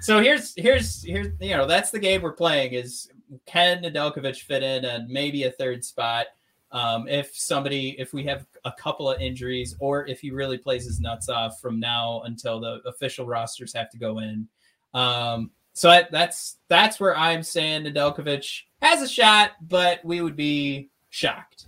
so 0.00 0.20
here's 0.20 0.52
here's 0.56 1.02
here's 1.04 1.28
you 1.40 1.56
know 1.56 1.66
that's 1.66 1.90
the 1.90 1.98
game 1.98 2.22
we're 2.22 2.32
playing 2.32 2.72
is 2.72 3.08
can 3.46 3.82
Nedeljkovic 3.82 4.36
fit 4.42 4.62
in 4.62 4.84
and 4.84 5.08
maybe 5.08 5.44
a 5.44 5.50
third 5.52 5.84
spot 5.84 6.26
um, 6.72 7.08
if 7.08 7.34
somebody 7.36 7.96
if 7.98 8.12
we 8.12 8.24
have 8.24 8.46
a 8.64 8.72
couple 8.72 9.10
of 9.10 9.20
injuries 9.20 9.74
or 9.80 10.06
if 10.06 10.20
he 10.20 10.30
really 10.30 10.58
plays 10.58 10.84
his 10.84 11.00
nuts 11.00 11.28
off 11.28 11.60
from 11.60 11.80
now 11.80 12.22
until 12.24 12.60
the 12.60 12.80
official 12.86 13.26
rosters 13.26 13.72
have 13.74 13.90
to 13.90 13.98
go 13.98 14.18
in. 14.18 14.46
Um, 14.94 15.50
so 15.72 15.88
I, 15.88 16.06
that's 16.10 16.58
that's 16.68 17.00
where 17.00 17.16
I'm 17.16 17.42
saying 17.42 17.84
Nedeljkovic 17.84 18.62
has 18.82 19.02
a 19.02 19.08
shot, 19.08 19.52
but 19.62 20.04
we 20.04 20.20
would 20.20 20.36
be 20.36 20.90
shocked. 21.10 21.66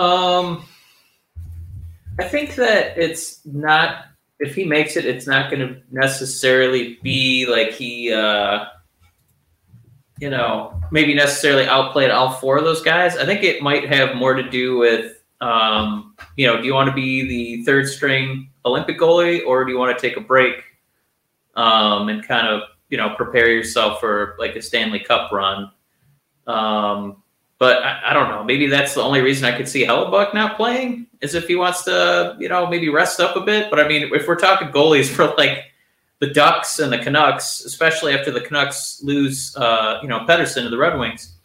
Um, 0.00 0.64
I 2.18 2.24
think 2.24 2.54
that 2.56 2.98
it's 2.98 3.44
not. 3.44 4.06
If 4.40 4.54
he 4.54 4.64
makes 4.64 4.96
it, 4.96 5.04
it's 5.04 5.26
not 5.26 5.50
going 5.50 5.60
to 5.60 5.80
necessarily 5.92 6.98
be 7.02 7.46
like 7.46 7.70
he, 7.70 8.12
uh, 8.12 8.64
you 10.18 10.28
know, 10.28 10.80
maybe 10.90 11.14
necessarily 11.14 11.66
outplayed 11.66 12.10
all 12.10 12.32
four 12.32 12.58
of 12.58 12.64
those 12.64 12.82
guys. 12.82 13.16
I 13.16 13.24
think 13.24 13.42
it 13.44 13.62
might 13.62 13.88
have 13.88 14.16
more 14.16 14.34
to 14.34 14.42
do 14.42 14.76
with, 14.76 15.22
um, 15.40 16.16
you 16.36 16.46
know, 16.46 16.60
do 16.60 16.66
you 16.66 16.74
want 16.74 16.88
to 16.88 16.94
be 16.94 17.26
the 17.26 17.64
third 17.64 17.88
string 17.88 18.50
Olympic 18.64 18.98
goalie 18.98 19.46
or 19.46 19.64
do 19.64 19.72
you 19.72 19.78
want 19.78 19.96
to 19.96 20.08
take 20.08 20.16
a 20.16 20.20
break 20.20 20.56
um, 21.54 22.08
and 22.08 22.26
kind 22.26 22.48
of, 22.48 22.62
you 22.90 22.98
know, 22.98 23.14
prepare 23.16 23.50
yourself 23.50 24.00
for 24.00 24.36
like 24.38 24.56
a 24.56 24.62
Stanley 24.62 25.00
Cup 25.00 25.30
run? 25.32 25.70
Um, 26.46 27.22
but 27.64 27.82
I, 27.82 28.10
I, 28.10 28.12
don't 28.12 28.28
know. 28.28 28.44
Maybe 28.44 28.66
that's 28.66 28.92
the 28.92 29.00
only 29.00 29.22
reason 29.22 29.46
I 29.46 29.56
could 29.56 29.66
see 29.66 29.86
Hellebuyck 29.86 30.34
not 30.34 30.58
playing 30.58 31.06
is 31.22 31.34
if 31.34 31.48
he 31.48 31.56
wants 31.56 31.82
to, 31.84 32.36
you 32.38 32.50
know, 32.50 32.66
maybe 32.66 32.90
rest 32.90 33.20
up 33.20 33.36
a 33.36 33.40
bit. 33.40 33.70
But 33.70 33.80
I 33.80 33.88
mean, 33.88 34.10
if 34.12 34.28
we're 34.28 34.36
talking 34.36 34.68
goalies 34.68 35.08
for 35.16 35.28
like 35.38 35.72
the 36.18 36.26
Ducks 36.26 36.78
and 36.78 36.92
the 36.92 36.98
Canucks, 36.98 37.64
especially 37.64 38.12
after 38.12 38.30
the 38.30 38.42
Canucks 38.42 39.02
lose, 39.02 39.56
uh, 39.56 39.98
you 40.02 40.08
know, 40.08 40.26
Pettersson 40.26 40.64
to 40.64 40.68
the 40.68 40.76
Red 40.76 40.98
Wings, 40.98 41.36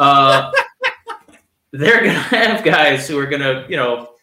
uh, 0.00 0.50
they're 1.72 2.00
gonna 2.00 2.12
have 2.20 2.64
guys 2.64 3.06
who 3.06 3.18
are 3.18 3.26
gonna, 3.26 3.66
you 3.68 3.76
know, 3.76 4.14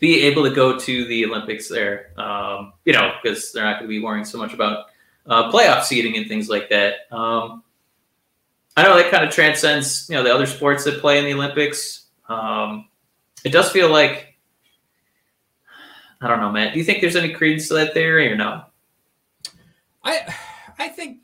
be 0.00 0.22
able 0.22 0.42
to 0.42 0.50
go 0.52 0.76
to 0.76 1.04
the 1.04 1.24
Olympics 1.26 1.68
there. 1.68 2.10
Um, 2.18 2.72
you 2.84 2.92
know, 2.92 3.12
because 3.22 3.52
they're 3.52 3.62
not 3.62 3.74
going 3.74 3.88
to 3.88 3.88
be 3.88 4.02
worrying 4.02 4.24
so 4.24 4.36
much 4.36 4.52
about 4.52 4.86
uh, 5.26 5.48
playoff 5.52 5.84
seeding 5.84 6.16
and 6.16 6.26
things 6.26 6.48
like 6.48 6.68
that. 6.70 7.06
Um, 7.12 7.62
I 8.76 8.82
know 8.82 8.96
that 8.96 9.10
kind 9.10 9.24
of 9.24 9.30
transcends, 9.30 10.06
you 10.08 10.16
know, 10.16 10.22
the 10.22 10.34
other 10.34 10.46
sports 10.46 10.84
that 10.84 11.00
play 11.00 11.18
in 11.18 11.24
the 11.24 11.34
Olympics. 11.34 12.06
Um, 12.28 12.88
it 13.44 13.50
does 13.52 13.70
feel 13.70 13.90
like, 13.90 14.38
I 16.20 16.28
don't 16.28 16.40
know, 16.40 16.50
Matt. 16.50 16.72
Do 16.72 16.78
you 16.78 16.84
think 16.84 17.00
there's 17.00 17.16
any 17.16 17.32
credence 17.34 17.68
to 17.68 17.74
that 17.74 17.92
theory 17.94 18.30
or 18.32 18.36
no? 18.36 18.64
I 20.04 20.34
I 20.78 20.88
think 20.88 21.18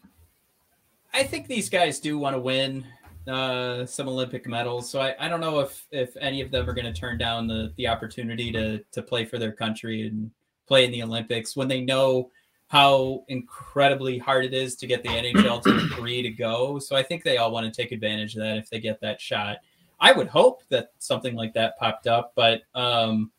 I 1.12 1.22
think 1.22 1.46
these 1.46 1.70
guys 1.70 2.00
do 2.00 2.18
want 2.18 2.37
to 2.37 2.40
win 2.40 2.84
uh, 3.26 3.87
some 3.87 4.08
Olympic 4.08 4.46
medals. 4.46 4.90
So 4.90 5.00
I, 5.00 5.14
I 5.18 5.28
don't 5.28 5.40
know 5.40 5.61
if 5.61 5.87
if 5.90 6.16
any 6.16 6.40
of 6.40 6.50
them 6.50 6.68
are 6.68 6.74
going 6.74 6.92
to 6.92 6.98
turn 6.98 7.18
down 7.18 7.46
the 7.46 7.72
the 7.76 7.87
opportunity 7.87 8.52
to 8.52 8.78
to 8.92 9.02
play 9.02 9.24
for 9.24 9.38
their 9.38 9.52
country 9.52 10.06
and 10.06 10.30
play 10.66 10.84
in 10.84 10.92
the 10.92 11.02
Olympics 11.02 11.56
when 11.56 11.68
they 11.68 11.80
know 11.80 12.30
how 12.68 13.24
incredibly 13.28 14.18
hard 14.18 14.44
it 14.44 14.54
is 14.54 14.76
to 14.76 14.87
get 14.87 15.02
the 15.02 15.09
NHL 15.09 15.62
to 15.62 15.76
agree 15.76 16.22
to 16.22 16.31
go. 16.31 16.78
So 16.78 16.94
I 16.94 17.02
think 17.02 17.24
they 17.24 17.38
all 17.38 17.50
want 17.50 17.72
to 17.72 17.83
take 17.83 17.92
advantage 17.92 18.37
of 18.37 18.42
that 18.42 18.59
if 18.59 18.68
they 18.70 18.78
get 18.78 19.00
that 19.00 19.20
shot. 19.20 19.59
I 19.98 20.12
would 20.12 20.28
hope 20.28 20.62
that 20.68 20.92
something 20.98 21.35
like 21.35 21.54
that 21.54 21.78
popped 21.78 22.07
up, 22.07 22.33
but 22.37 22.62
um, 22.74 23.33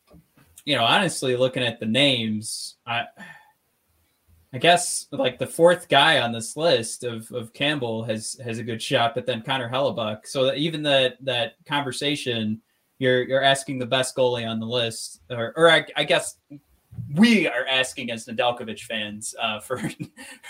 you 0.65 0.75
know, 0.75 0.83
honestly, 0.83 1.35
looking 1.37 1.63
at 1.63 1.79
the 1.79 1.85
names, 1.85 2.75
I 2.85 3.05
I 4.51 4.57
guess 4.57 5.07
like 5.11 5.37
the 5.37 5.47
fourth 5.47 5.87
guy 5.89 6.19
on 6.19 6.31
this 6.31 6.57
list 6.57 7.03
of, 7.03 7.31
of 7.31 7.53
Campbell 7.53 8.03
has 8.03 8.39
has 8.43 8.57
a 8.57 8.63
good 8.63 8.81
shot, 8.81 9.13
but 9.13 9.25
then 9.25 9.43
Connor 9.43 9.69
Hellebuyck. 9.69 10.25
So 10.25 10.45
that 10.45 10.57
even 10.57 10.83
that 10.83 11.23
that 11.23 11.53
conversation, 11.65 12.61
you're 12.97 13.23
you're 13.23 13.43
asking 13.43 13.77
the 13.77 13.85
best 13.85 14.15
goalie 14.15 14.49
on 14.49 14.59
the 14.59 14.65
list, 14.65 15.21
or 15.29 15.53
or 15.55 15.69
I, 15.69 15.85
I 15.95 16.03
guess 16.03 16.35
we 17.15 17.47
are 17.47 17.65
asking 17.67 18.11
as 18.11 18.25
Nedeljkovic 18.25 18.81
fans 18.81 19.35
uh, 19.41 19.59
for 19.59 19.81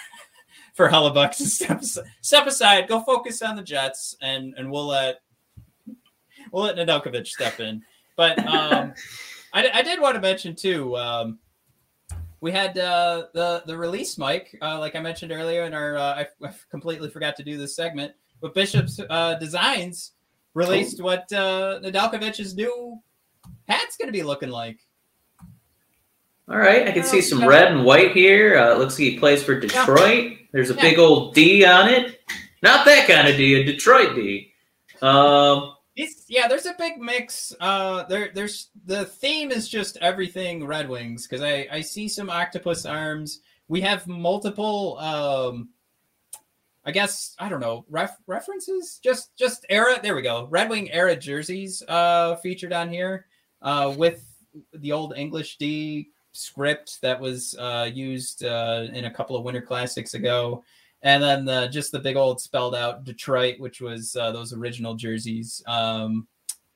for 0.74 0.90
Hellebuyck 0.90 1.36
to 1.38 1.46
step 1.46 1.84
step 1.84 2.48
aside, 2.48 2.88
go 2.88 3.02
focus 3.02 3.42
on 3.42 3.56
the 3.56 3.64
Jets, 3.64 4.16
and 4.22 4.54
and 4.58 4.72
we'll 4.72 4.88
let 4.88 5.22
we'll 6.52 6.64
let 6.64 6.76
Nedeljkovic 6.76 7.28
step 7.28 7.60
in. 7.60 7.82
But 8.16 8.40
um, 8.48 8.94
I, 9.54 9.70
I 9.74 9.82
did 9.82 10.02
want 10.02 10.16
to 10.16 10.22
mention 10.22 10.56
too. 10.56 10.98
Um, 10.98 11.40
we 12.42 12.52
had 12.52 12.78
uh, 12.78 13.26
the 13.34 13.64
the 13.66 13.78
release 13.78 14.18
mic, 14.18 14.58
uh, 14.62 14.80
like 14.80 14.96
I 14.96 15.00
mentioned 15.00 15.32
earlier 15.32 15.64
in 15.64 15.74
our. 15.74 15.98
Uh, 15.98 16.24
I, 16.24 16.28
I, 16.46 16.54
completely 16.70 17.10
forgot 17.10 17.36
to 17.38 17.44
do 17.44 17.58
this 17.58 17.76
segment, 17.76 18.14
but 18.42 18.54
Bishop's 18.54 19.00
uh, 19.10 19.36
Designs 19.36 20.14
released 20.54 21.02
what 21.02 21.32
uh, 21.34 21.80
Nedeljkovic's 21.84 22.56
new 22.56 23.00
hat's 23.68 23.98
going 23.98 24.08
to 24.08 24.14
be 24.14 24.24
looking 24.24 24.50
like. 24.50 24.80
All 26.50 26.58
right, 26.58 26.88
I 26.88 26.92
can 26.92 27.04
see 27.04 27.22
some 27.22 27.48
red 27.48 27.72
and 27.72 27.86
white 27.86 28.12
here. 28.12 28.58
Uh, 28.58 28.76
looks 28.76 28.96
like 28.96 29.12
he 29.12 29.20
plays 29.20 29.44
for 29.44 29.60
Detroit. 29.60 30.38
There's 30.52 30.72
a 30.72 30.74
yeah. 30.74 30.82
big 30.82 30.98
old 30.98 31.36
D 31.36 31.64
on 31.64 31.88
it. 31.90 32.22
Not 32.64 32.86
that 32.86 33.08
kind 33.08 33.28
of 33.28 33.38
D, 33.38 33.54
a 33.54 33.64
Detroit 33.64 34.16
D. 34.16 34.52
Um, 35.04 35.76
it's, 35.96 36.26
yeah, 36.28 36.48
there's 36.48 36.66
a 36.66 36.74
big 36.76 36.98
mix. 36.98 37.54
Uh, 37.60 38.04
there, 38.06 38.32
there's 38.34 38.70
the 38.86 39.06
theme 39.06 39.52
is 39.52 39.70
just 39.70 39.98
everything 39.98 40.66
Red 40.66 40.90
Wings 40.90 41.28
because 41.28 41.44
I 41.44 41.68
I 41.72 41.82
see 41.82 42.08
some 42.08 42.32
octopus 42.32 42.84
arms. 42.84 43.42
We 43.68 43.82
have 43.82 44.08
multiple. 44.08 44.98
Um, 44.98 45.70
I 46.84 46.92
guess 46.92 47.36
I 47.38 47.48
don't 47.50 47.60
know 47.60 47.86
ref, 47.90 48.18
references. 48.26 49.00
Just 49.04 49.36
just 49.38 49.68
era. 49.70 50.00
There 50.02 50.16
we 50.16 50.24
go. 50.24 50.48
Red 50.50 50.72
Wing 50.72 50.92
era 50.92 51.16
jerseys 51.16 51.84
uh, 51.88 52.38
featured 52.38 52.74
on 52.74 52.90
here 52.90 53.28
uh, 53.62 53.94
with 53.96 54.26
the 54.74 54.94
old 54.94 55.14
English 55.16 55.58
D 55.58 56.10
script 56.40 57.02
that 57.02 57.20
was 57.20 57.56
uh, 57.60 57.90
used 57.94 58.46
uh, 58.46 58.88
in 58.94 59.06
a 59.06 59.12
couple 59.12 59.36
of 59.36 59.44
Winter 59.44 59.62
Classics 59.62 60.14
ago 60.14 60.64
and 61.02 61.24
then 61.24 61.46
the, 61.46 61.68
just 61.68 61.92
the 61.92 62.00
big 62.00 62.16
old 62.16 62.42
spelled 62.42 62.76
out 62.76 63.04
Detroit, 63.04 63.60
which 63.60 63.82
was 63.82 64.16
uh, 64.16 64.32
those 64.32 64.54
original 64.54 64.96
jerseys 64.96 65.64
um, 65.66 66.28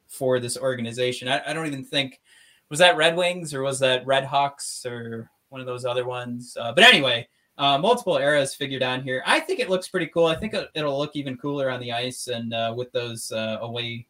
for 0.08 0.40
this 0.40 0.58
organization. 0.58 1.28
I, 1.28 1.42
I, 1.46 1.54
don't 1.54 1.68
even 1.68 1.84
think 1.84 2.22
was 2.70 2.80
that 2.80 2.96
Red 2.96 3.18
Wings 3.18 3.54
or 3.54 3.62
was 3.62 3.80
that 3.80 4.06
Red 4.06 4.24
Hawks 4.24 4.86
or 4.86 5.30
one 5.50 5.60
of 5.60 5.68
those 5.68 5.86
other 5.86 6.06
ones. 6.06 6.56
Uh, 6.60 6.72
but 6.72 6.86
anyway, 6.86 7.28
uh, 7.58 7.78
multiple 7.78 8.18
eras 8.18 8.56
figured 8.56 8.82
on 8.82 9.04
here. 9.04 9.24
I 9.26 9.40
think 9.42 9.60
it 9.60 9.70
looks 9.70 9.90
pretty 9.90 10.08
cool. 10.08 10.26
I 10.26 10.36
think 10.36 10.56
it'll 10.74 10.98
look 10.98 11.16
even 11.16 11.38
cooler 11.38 11.70
on 11.70 11.82
the 11.82 11.92
ice 11.92 12.28
and 12.28 12.54
uh, 12.54 12.74
with 12.76 12.92
those 12.94 13.32
away 13.36 14.08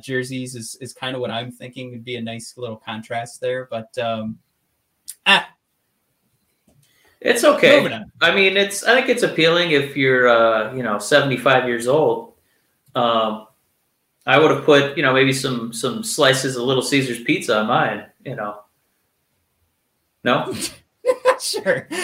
jerseys 0.00 0.54
is 0.54 0.76
is 0.80 0.92
kind 0.92 1.14
of 1.14 1.20
what 1.20 1.30
I'm 1.30 1.50
thinking 1.50 1.90
would 1.92 2.04
be 2.04 2.16
a 2.16 2.22
nice 2.22 2.54
little 2.58 2.76
contrast 2.76 3.40
there. 3.40 3.66
But 3.70 3.96
um, 3.98 4.38
ah, 5.26 5.48
it's 7.20 7.44
okay. 7.44 8.02
I 8.22 8.34
mean, 8.34 8.56
it's 8.56 8.82
I 8.84 8.94
think 8.94 9.08
it's 9.08 9.22
appealing 9.22 9.72
if 9.72 9.96
you're 9.96 10.28
uh, 10.28 10.74
you 10.74 10.82
know 10.82 10.98
75 10.98 11.68
years 11.68 11.86
old. 11.86 12.34
Um, 12.94 13.46
I 14.26 14.38
would 14.38 14.50
have 14.50 14.64
put 14.64 14.96
you 14.96 15.02
know 15.02 15.12
maybe 15.12 15.32
some 15.32 15.72
some 15.72 16.02
slices 16.02 16.56
of 16.56 16.62
Little 16.62 16.82
Caesars 16.82 17.22
pizza 17.22 17.58
on 17.58 17.66
mine. 17.66 18.06
You 18.24 18.36
know, 18.36 18.60
no. 20.24 20.54
sure. 21.40 21.88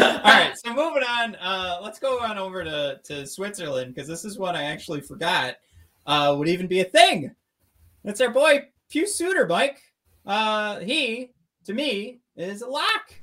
All 0.00 0.22
right, 0.22 0.52
so 0.56 0.72
moving 0.74 1.02
on. 1.02 1.34
Uh, 1.36 1.78
let's 1.82 1.98
go 1.98 2.18
on 2.20 2.38
over 2.38 2.64
to 2.64 3.00
to 3.04 3.26
Switzerland 3.26 3.94
because 3.94 4.08
this 4.08 4.24
is 4.24 4.38
one 4.38 4.56
I 4.56 4.64
actually 4.64 5.00
forgot 5.00 5.56
uh, 6.06 6.34
would 6.36 6.48
even 6.48 6.66
be 6.66 6.80
a 6.80 6.84
thing. 6.84 7.34
That's 8.04 8.20
our 8.20 8.30
boy 8.30 8.68
Pius 8.92 9.16
Suter, 9.16 9.46
Mike. 9.46 9.80
Uh, 10.28 10.78
he 10.80 11.30
to 11.64 11.72
me 11.72 12.20
is 12.36 12.60
a 12.60 12.66
lock. 12.66 13.14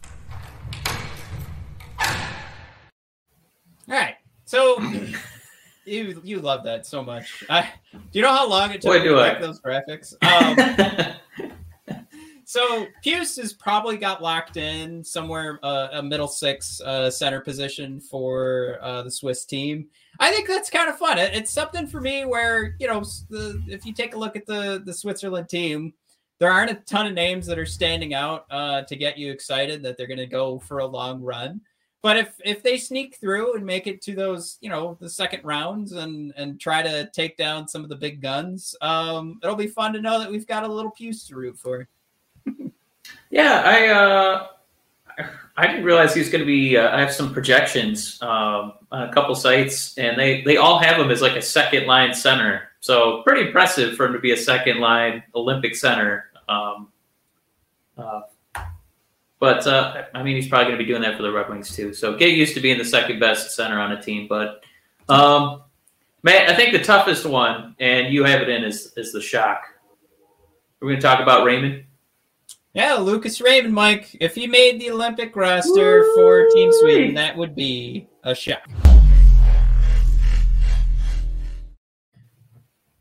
All 3.88 3.96
right. 3.96 4.16
So 4.46 4.80
you 5.86 6.20
you 6.24 6.40
love 6.40 6.64
that 6.64 6.88
so 6.88 7.04
much. 7.04 7.44
I, 7.48 7.70
do 7.94 8.00
you 8.12 8.24
know 8.24 8.34
how 8.34 8.50
long 8.50 8.72
it 8.72 8.82
took 8.82 9.04
to 9.04 9.16
make 9.16 9.40
those 9.40 9.62
graphics? 9.62 10.16
Um, 10.24 11.54
so 12.46 12.88
Pius 13.04 13.36
has 13.36 13.54
probably 13.54 13.98
got 13.98 14.24
locked 14.24 14.58
in 14.58 15.04
somewhere 15.04 15.60
uh, 15.62 15.90
a 15.94 16.02
middle 16.02 16.28
six 16.28 16.82
uh, 16.82 17.12
center 17.12 17.40
position 17.40 18.00
for 18.00 18.80
uh, 18.82 19.04
the 19.04 19.12
Swiss 19.12 19.46
team. 19.46 19.90
I 20.20 20.32
think 20.32 20.48
that's 20.48 20.72
kind 20.72 20.90
of 20.90 20.98
fun. 20.98 21.20
It, 21.20 21.36
it's 21.36 21.52
something 21.52 21.86
for 21.86 22.02
me 22.02 22.26
where 22.26 22.76
you 22.80 22.88
know 22.88 23.04
the, 23.30 23.62
if 23.68 23.86
you 23.86 23.94
take 23.94 24.16
a 24.16 24.18
look 24.18 24.36
at 24.36 24.48
the 24.48 24.82
the 24.84 24.94
Switzerland 24.94 25.50
team, 25.50 25.94
there 26.40 26.52
aren't 26.52 26.72
a 26.72 26.76
ton 26.76 27.08
of 27.08 27.14
names 27.14 27.46
that 27.48 27.60
are 27.60 27.66
standing 27.66 28.14
out 28.14 28.46
uh, 28.52 28.82
to 28.84 28.96
get 28.96 29.18
you 29.18 29.32
excited 29.32 29.84
that 29.84 29.98
they're 29.98 30.08
going 30.08 30.18
to 30.18 30.26
go 30.26 30.60
for 30.60 30.80
a 30.80 30.86
long 30.86 31.22
run. 31.22 31.62
But 32.02 32.18
if 32.18 32.40
if 32.46 32.62
they 32.62 32.78
sneak 32.78 33.16
through 33.16 33.56
and 33.56 33.66
make 33.66 33.88
it 33.88 34.00
to 34.04 34.14
those, 34.14 34.60
you 34.62 34.70
know, 34.70 34.96
the 35.02 35.10
second 35.10 35.44
rounds 35.44 35.92
and 35.94 36.34
and 36.38 36.60
try 36.60 36.84
to 36.84 37.10
take 37.12 37.36
down 37.36 37.68
some 37.68 37.84
of 37.84 37.90
the 37.90 37.96
big 37.96 38.22
guns, 38.22 38.76
um, 38.82 39.40
it'll 39.42 39.56
be 39.56 39.66
fun 39.66 39.92
to 39.94 40.02
know 40.02 40.20
that 40.20 40.30
we've 40.30 40.46
got 40.46 40.64
a 40.64 40.68
little 40.68 40.92
Pius 40.92 41.28
to 41.28 41.36
root 41.36 41.58
for. 41.58 41.88
yeah, 43.32 43.64
I 43.66 43.88
uh, 43.88 44.48
I 45.58 45.68
didn't 45.68 45.84
realize 45.84 46.14
he 46.14 46.20
was 46.20 46.30
going 46.30 46.42
to 46.42 46.46
be. 46.46 46.78
Uh, 46.78 46.96
I 46.96 47.00
have 47.00 47.12
some 47.12 47.34
projections 47.34 48.22
um, 48.22 48.74
on 48.92 49.10
a 49.10 49.12
couple 49.12 49.34
sites, 49.34 49.98
and 49.98 50.20
they 50.20 50.42
they 50.42 50.58
all 50.58 50.78
have 50.78 51.00
him 51.00 51.10
as 51.10 51.24
like 51.24 51.36
a 51.36 51.42
second 51.42 51.88
line 51.88 52.14
center. 52.14 52.70
So 52.86 53.24
pretty 53.24 53.48
impressive 53.48 53.98
for 53.98 54.06
him 54.06 54.14
to 54.14 54.20
be 54.20 54.32
a 54.32 54.38
second 54.38 54.80
line 54.80 55.24
Olympic 55.34 55.76
center. 55.76 56.26
Um, 56.48 56.90
uh, 57.98 58.22
but 59.40 59.66
uh, 59.66 60.04
I 60.14 60.22
mean, 60.22 60.36
he's 60.36 60.48
probably 60.48 60.66
going 60.66 60.78
to 60.78 60.84
be 60.84 60.88
doing 60.88 61.02
that 61.02 61.18
for 61.18 61.24
the 61.24 61.32
Red 61.32 61.50
Wings 61.50 61.76
too. 61.76 61.96
So 61.96 62.16
get 62.16 62.38
used 62.38 62.54
to 62.54 62.60
being 62.60 62.78
the 62.78 62.86
second 62.86 63.20
best 63.20 63.56
center 63.56 63.80
on 63.80 63.94
a 63.94 64.00
team. 64.00 64.28
But 64.28 64.64
um, 65.10 65.64
man, 66.22 66.48
I 66.48 66.56
think 66.56 66.74
the 66.74 66.84
toughest 66.84 67.26
one, 67.26 67.76
and 67.80 68.14
you 68.14 68.24
have 68.24 68.44
it 68.44 68.50
in, 68.50 68.64
is 68.64 68.94
is 68.98 69.12
the 69.12 69.22
shock. 69.22 69.64
We're 70.80 70.90
going 70.90 71.02
to 71.02 71.08
talk 71.08 71.22
about 71.22 71.44
Raymond. 71.44 71.86
Yeah, 72.76 72.98
Lucas 72.98 73.42
Raymond, 73.42 73.74
Mike. 73.74 74.16
If 74.22 74.36
he 74.36 74.46
made 74.46 74.80
the 74.80 74.92
Olympic 74.92 75.36
roster 75.36 76.02
Woo! 76.02 76.16
for 76.16 76.50
Team 76.54 76.72
Sweden, 76.72 77.16
that 77.16 77.36
would 77.36 77.56
be 77.56 78.08
a 78.24 78.36
shock. 78.36 78.70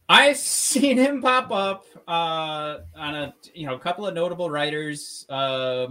I've 0.08 0.36
seen 0.36 0.98
him 0.98 1.22
pop 1.22 1.50
up 1.50 1.86
uh, 2.06 2.78
on 2.96 3.14
a 3.14 3.34
you 3.54 3.66
know 3.66 3.74
a 3.74 3.78
couple 3.78 4.06
of 4.06 4.14
notable 4.14 4.50
writers. 4.50 5.26
Uh, 5.28 5.88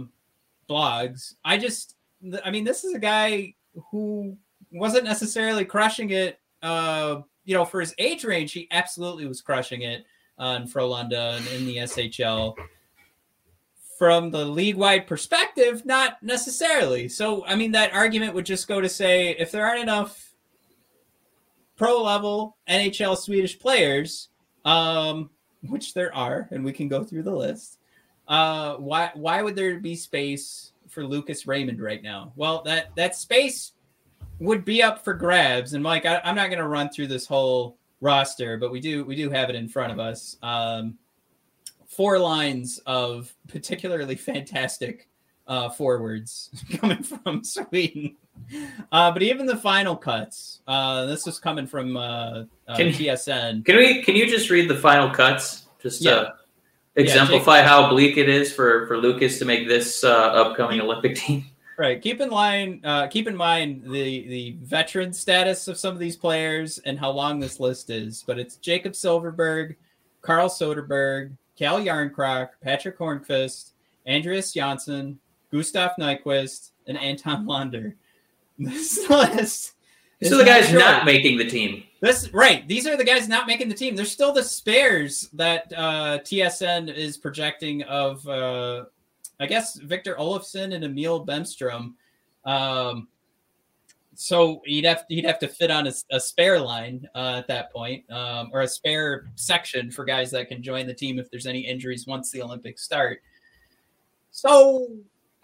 blogs. 0.68 1.34
I 1.44 1.58
just, 1.58 1.96
I 2.44 2.50
mean, 2.50 2.64
this 2.64 2.84
is 2.84 2.94
a 2.94 2.98
guy 2.98 3.54
who 3.90 4.36
wasn't 4.72 5.04
necessarily 5.04 5.64
crushing 5.64 6.10
it. 6.10 6.40
Uh, 6.62 7.22
you 7.44 7.54
know, 7.54 7.64
for 7.64 7.80
his 7.80 7.94
age 7.98 8.24
range, 8.24 8.52
he 8.52 8.68
absolutely 8.70 9.26
was 9.26 9.42
crushing 9.42 9.82
it 9.82 10.04
on 10.38 10.66
Frölunda 10.66 11.36
and 11.36 11.46
in 11.48 11.66
the 11.66 11.76
SHL. 11.78 12.54
From 13.98 14.30
the 14.30 14.44
league 14.44 14.76
wide 14.76 15.06
perspective, 15.06 15.86
not 15.86 16.22
necessarily. 16.22 17.08
So, 17.08 17.46
I 17.46 17.54
mean, 17.54 17.72
that 17.72 17.94
argument 17.94 18.34
would 18.34 18.46
just 18.46 18.66
go 18.66 18.80
to 18.80 18.88
say 18.88 19.30
if 19.38 19.52
there 19.52 19.64
aren't 19.64 19.82
enough 19.82 20.23
pro 21.76 22.02
level 22.02 22.56
NHL 22.68 23.16
Swedish 23.16 23.58
players, 23.58 24.28
um, 24.64 25.30
which 25.62 25.94
there 25.94 26.14
are, 26.14 26.48
and 26.50 26.64
we 26.64 26.72
can 26.72 26.88
go 26.88 27.02
through 27.02 27.22
the 27.22 27.34
list, 27.34 27.78
uh, 28.28 28.74
why 28.76 29.10
why 29.14 29.42
would 29.42 29.56
there 29.56 29.78
be 29.80 29.96
space 29.96 30.72
for 30.88 31.04
Lucas 31.04 31.46
Raymond 31.46 31.80
right 31.80 32.02
now? 32.02 32.32
Well, 32.36 32.62
that 32.62 32.94
that 32.96 33.16
space 33.16 33.72
would 34.38 34.64
be 34.64 34.82
up 34.82 35.04
for 35.04 35.14
grabs. 35.14 35.74
And 35.74 35.82
Mike, 35.82 36.06
I, 36.06 36.20
am 36.24 36.34
not 36.34 36.48
going 36.48 36.58
to 36.58 36.68
run 36.68 36.88
through 36.90 37.08
this 37.08 37.26
whole 37.26 37.78
roster, 38.00 38.56
but 38.56 38.72
we 38.72 38.80
do 38.80 39.04
we 39.04 39.16
do 39.16 39.30
have 39.30 39.50
it 39.50 39.56
in 39.56 39.68
front 39.68 39.92
of 39.92 39.98
us. 39.98 40.36
Um, 40.42 40.98
four 41.86 42.18
lines 42.18 42.80
of 42.86 43.34
particularly 43.48 44.14
fantastic 44.16 45.08
uh, 45.46 45.68
forwards 45.70 46.50
coming 46.78 47.02
from 47.02 47.44
Sweden. 47.44 48.16
Uh, 48.90 49.10
but 49.12 49.22
even 49.22 49.46
the 49.46 49.56
final 49.56 49.96
cuts, 49.96 50.60
uh, 50.66 51.06
this 51.06 51.26
is 51.26 51.38
coming 51.38 51.66
from 51.66 51.96
uh, 51.96 52.44
uh, 52.68 52.76
Can- 52.76 52.88
TSN. 52.88 53.64
Can 53.64 53.76
we? 53.76 54.02
Can 54.02 54.16
you 54.16 54.26
just 54.26 54.50
read 54.50 54.68
the 54.68 54.76
final 54.76 55.08
cuts 55.10 55.66
just 55.80 56.02
Yeah. 56.02 56.10
to 56.14 56.34
exemplify 56.96 57.62
how 57.62 57.88
bleak 57.90 58.16
it 58.16 58.28
is 58.28 58.52
for 58.52 58.86
for 58.86 58.96
Lucas 58.98 59.38
to 59.38 59.44
make 59.44 59.68
this 59.68 60.02
uh, 60.04 60.12
upcoming 60.12 60.80
Olympic 60.80 61.16
team? 61.16 61.44
Right. 61.76 62.00
Keep 62.00 62.20
in 62.20 62.30
line. 62.30 62.80
Uh, 62.84 63.08
keep 63.08 63.26
in 63.26 63.34
mind 63.34 63.82
the 63.82 64.28
the 64.28 64.56
veteran 64.62 65.12
status 65.12 65.66
of 65.66 65.76
some 65.76 65.92
of 65.92 65.98
these 65.98 66.16
players 66.16 66.78
and 66.78 66.96
how 66.96 67.10
long 67.10 67.40
this 67.40 67.58
list 67.58 67.90
is. 67.90 68.22
But 68.24 68.38
it's 68.38 68.58
Jakob 68.58 68.92
Silfverberg, 68.92 69.74
Carl 70.22 70.48
Soderberg, 70.48 71.32
Calle 71.58 71.80
Jarnkrok, 71.84 72.50
Patric 72.62 72.96
Hornqvist, 72.96 73.72
Andreas 74.08 74.52
Johnsson, 74.52 75.18
Gustav 75.54 75.92
Nyquist, 76.00 76.72
and 76.86 76.98
Anton 76.98 77.46
Lander. 77.46 77.96
This 78.56 79.10
list. 79.10 79.72
Is 80.20 80.30
the 80.30 80.44
guys 80.44 80.68
short. 80.68 80.78
not 80.78 81.04
making 81.04 81.38
the 81.38 81.44
team. 81.44 81.82
This 82.00 82.32
right. 82.32 82.66
These 82.68 82.86
are 82.86 82.96
the 82.96 83.04
guys 83.04 83.28
not 83.28 83.48
making 83.48 83.68
the 83.68 83.74
team. 83.74 83.96
There's 83.96 84.12
still 84.12 84.32
the 84.32 84.44
spares 84.44 85.28
that 85.32 85.72
uh, 85.76 86.18
TSN 86.20 86.94
is 86.94 87.16
projecting 87.16 87.82
of, 87.82 88.26
uh, 88.28 88.84
I 89.40 89.46
guess, 89.46 89.76
Victor 89.80 90.14
Olofsson 90.14 90.72
and 90.72 90.84
Emil 90.84 91.26
Bemstrom. 91.26 91.94
Um, 92.44 93.08
so 94.14 94.62
he'd 94.66 94.84
have 94.84 95.04
he'd 95.08 95.24
have 95.24 95.40
to 95.40 95.48
fit 95.48 95.72
on 95.72 95.88
a, 95.88 95.92
a 96.12 96.20
spare 96.20 96.60
line 96.60 97.08
uh, 97.16 97.38
at 97.38 97.48
that 97.48 97.72
point, 97.72 98.08
um, 98.10 98.50
or 98.52 98.60
a 98.60 98.68
spare 98.68 99.26
section 99.34 99.90
for 99.90 100.04
guys 100.04 100.30
that 100.30 100.48
can 100.48 100.62
join 100.62 100.86
the 100.86 100.94
team 100.94 101.18
if 101.18 101.28
there's 101.28 101.46
any 101.46 101.60
injuries 101.60 102.06
once 102.06 102.30
the 102.30 102.40
Olympics 102.40 102.84
start. 102.84 103.20
So 104.30 104.88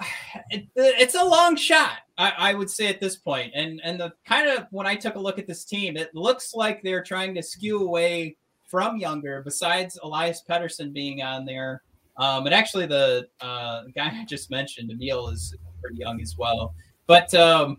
it, 0.50 0.68
it's 0.76 1.14
a 1.14 1.24
long 1.24 1.56
shot, 1.56 1.98
I, 2.18 2.32
I 2.38 2.54
would 2.54 2.70
say 2.70 2.86
at 2.88 3.00
this 3.00 3.16
point. 3.16 3.52
And 3.54 3.80
and 3.84 4.00
the 4.00 4.12
kind 4.24 4.48
of 4.48 4.66
when 4.70 4.86
I 4.86 4.96
took 4.96 5.14
a 5.16 5.20
look 5.20 5.38
at 5.38 5.46
this 5.46 5.64
team, 5.64 5.96
it 5.96 6.14
looks 6.14 6.54
like 6.54 6.82
they're 6.82 7.02
trying 7.02 7.34
to 7.34 7.42
skew 7.42 7.82
away 7.82 8.36
from 8.66 8.96
younger. 8.96 9.42
Besides 9.42 9.98
Elias 10.02 10.42
Pettersson 10.48 10.92
being 10.92 11.22
on 11.22 11.44
there, 11.44 11.82
um, 12.16 12.46
and 12.46 12.54
actually 12.54 12.86
the 12.86 13.28
uh, 13.40 13.82
guy 13.94 14.06
I 14.12 14.24
just 14.26 14.50
mentioned, 14.50 14.90
Emil, 14.90 15.28
is 15.28 15.54
pretty 15.80 15.98
young 15.98 16.20
as 16.20 16.36
well. 16.36 16.74
But 17.06 17.32
um, 17.34 17.78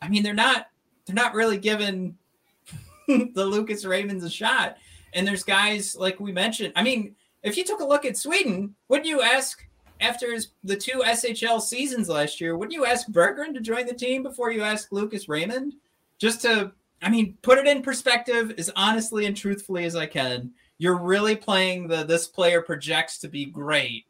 I 0.00 0.08
mean, 0.08 0.22
they're 0.22 0.34
not 0.34 0.66
they're 1.06 1.14
not 1.14 1.34
really 1.34 1.58
giving 1.58 2.16
the 3.08 3.44
Lucas 3.44 3.84
Raymonds 3.84 4.24
a 4.24 4.30
shot. 4.30 4.76
And 5.14 5.26
there's 5.26 5.44
guys 5.44 5.94
like 5.94 6.20
we 6.20 6.32
mentioned. 6.32 6.72
I 6.74 6.82
mean, 6.82 7.14
if 7.42 7.56
you 7.56 7.64
took 7.64 7.80
a 7.80 7.84
look 7.84 8.04
at 8.04 8.16
Sweden, 8.16 8.74
wouldn't 8.88 9.06
you 9.06 9.20
ask 9.20 9.62
after 10.02 10.32
his, 10.32 10.48
the 10.64 10.76
two 10.76 11.02
SHL 11.04 11.62
seasons 11.62 12.08
last 12.08 12.40
year, 12.40 12.56
wouldn't 12.56 12.74
you 12.74 12.84
ask 12.84 13.08
Berggren 13.08 13.54
to 13.54 13.60
join 13.60 13.86
the 13.86 13.94
team 13.94 14.22
before 14.22 14.50
you 14.50 14.62
ask 14.62 14.92
Lucas 14.92 15.28
Raymond? 15.28 15.74
Just 16.18 16.42
to, 16.42 16.72
I 17.00 17.08
mean, 17.08 17.38
put 17.42 17.58
it 17.58 17.66
in 17.66 17.82
perspective 17.82 18.54
as 18.58 18.70
honestly 18.76 19.26
and 19.26 19.36
truthfully 19.36 19.84
as 19.84 19.96
I 19.96 20.06
can. 20.06 20.52
You're 20.78 20.98
really 20.98 21.36
playing 21.36 21.86
the 21.86 22.04
this 22.04 22.26
player 22.26 22.60
projects 22.60 23.18
to 23.18 23.28
be 23.28 23.46
great 23.46 24.04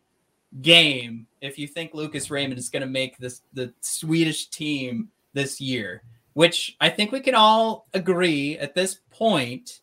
game 0.62 1.26
if 1.40 1.58
you 1.58 1.66
think 1.66 1.94
Lucas 1.94 2.30
Raymond 2.30 2.58
is 2.58 2.68
going 2.68 2.82
to 2.82 2.88
make 2.88 3.18
this 3.18 3.42
the 3.52 3.72
Swedish 3.80 4.48
team 4.48 5.08
this 5.34 5.60
year, 5.60 6.02
which 6.32 6.76
I 6.80 6.88
think 6.88 7.12
we 7.12 7.20
can 7.20 7.34
all 7.34 7.86
agree 7.92 8.58
at 8.58 8.74
this 8.74 9.00
point 9.10 9.80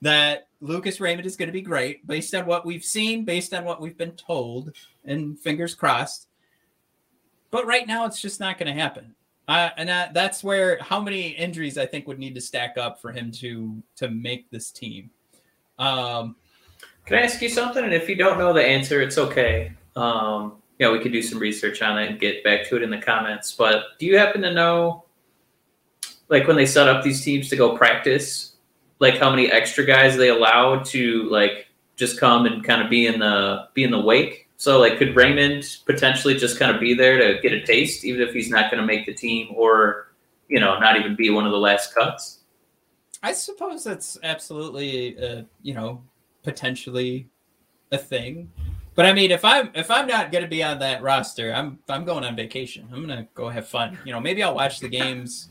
that 0.00 0.47
Lucas 0.60 1.00
Raymond 1.00 1.26
is 1.26 1.36
going 1.36 1.48
to 1.48 1.52
be 1.52 1.62
great 1.62 2.06
based 2.06 2.34
on 2.34 2.46
what 2.46 2.66
we've 2.66 2.84
seen, 2.84 3.24
based 3.24 3.54
on 3.54 3.64
what 3.64 3.80
we've 3.80 3.96
been 3.96 4.12
told, 4.12 4.72
and 5.04 5.38
fingers 5.38 5.74
crossed. 5.74 6.28
But 7.50 7.66
right 7.66 7.86
now, 7.86 8.04
it's 8.04 8.20
just 8.20 8.40
not 8.40 8.58
going 8.58 8.74
to 8.74 8.80
happen. 8.80 9.14
Uh, 9.46 9.70
and 9.78 9.88
that, 9.88 10.12
that's 10.12 10.44
where 10.44 10.78
how 10.82 11.00
many 11.00 11.28
injuries 11.28 11.78
I 11.78 11.86
think 11.86 12.06
would 12.06 12.18
need 12.18 12.34
to 12.34 12.40
stack 12.40 12.76
up 12.76 13.00
for 13.00 13.12
him 13.12 13.32
to 13.32 13.82
to 13.96 14.10
make 14.10 14.50
this 14.50 14.70
team. 14.70 15.10
Um, 15.78 16.36
Can 17.06 17.16
I 17.18 17.22
ask 17.22 17.40
you 17.40 17.48
something? 17.48 17.82
And 17.82 17.94
if 17.94 18.08
you 18.08 18.16
don't 18.16 18.38
know 18.38 18.52
the 18.52 18.62
answer, 18.62 19.00
it's 19.00 19.16
okay. 19.16 19.72
Um, 19.96 20.60
you 20.78 20.84
know, 20.84 20.92
we 20.92 20.98
could 20.98 21.12
do 21.12 21.22
some 21.22 21.38
research 21.38 21.80
on 21.80 21.98
it 21.98 22.10
and 22.10 22.20
get 22.20 22.44
back 22.44 22.68
to 22.68 22.76
it 22.76 22.82
in 22.82 22.90
the 22.90 22.98
comments. 22.98 23.52
But 23.52 23.98
do 23.98 24.04
you 24.04 24.18
happen 24.18 24.42
to 24.42 24.52
know, 24.52 25.04
like, 26.28 26.46
when 26.46 26.56
they 26.56 26.66
set 26.66 26.86
up 26.86 27.02
these 27.02 27.24
teams 27.24 27.48
to 27.48 27.56
go 27.56 27.76
practice, 27.76 28.56
like 28.98 29.18
how 29.18 29.30
many 29.30 29.50
extra 29.50 29.84
guys 29.84 30.16
they 30.16 30.28
allow 30.28 30.78
to 30.78 31.24
like 31.30 31.66
just 31.96 32.18
come 32.18 32.46
and 32.46 32.64
kind 32.64 32.82
of 32.82 32.90
be 32.90 33.06
in 33.06 33.20
the 33.20 33.68
be 33.74 33.84
in 33.84 33.90
the 33.90 34.00
wake? 34.00 34.48
So, 34.56 34.80
like, 34.80 34.98
could 34.98 35.14
Raymond 35.14 35.64
potentially 35.86 36.34
just 36.34 36.58
kind 36.58 36.74
of 36.74 36.80
be 36.80 36.92
there 36.92 37.16
to 37.16 37.40
get 37.40 37.52
a 37.52 37.64
taste, 37.64 38.04
even 38.04 38.20
if 38.20 38.34
he's 38.34 38.50
not 38.50 38.72
going 38.72 38.80
to 38.80 38.86
make 38.86 39.06
the 39.06 39.14
team, 39.14 39.54
or 39.54 40.08
you 40.48 40.58
know, 40.58 40.78
not 40.80 40.96
even 40.96 41.14
be 41.14 41.30
one 41.30 41.46
of 41.46 41.52
the 41.52 41.58
last 41.58 41.94
cuts? 41.94 42.40
I 43.22 43.32
suppose 43.32 43.84
that's 43.84 44.18
absolutely, 44.22 45.18
uh, 45.18 45.42
you 45.62 45.74
know, 45.74 46.02
potentially 46.42 47.28
a 47.92 47.98
thing. 47.98 48.50
But 48.98 49.06
I 49.06 49.12
mean, 49.12 49.30
if 49.30 49.44
I'm 49.44 49.70
if 49.76 49.92
I'm 49.92 50.08
not 50.08 50.32
going 50.32 50.42
to 50.42 50.50
be 50.50 50.60
on 50.60 50.80
that 50.80 51.02
roster, 51.02 51.54
I'm 51.54 51.78
I'm 51.88 52.04
going 52.04 52.24
on 52.24 52.34
vacation. 52.34 52.88
I'm 52.92 53.06
going 53.06 53.16
to 53.16 53.28
go 53.32 53.48
have 53.48 53.68
fun. 53.68 53.96
You 54.04 54.10
know, 54.10 54.18
maybe 54.18 54.42
I'll 54.42 54.56
watch 54.56 54.80
the 54.80 54.88
games. 54.88 55.50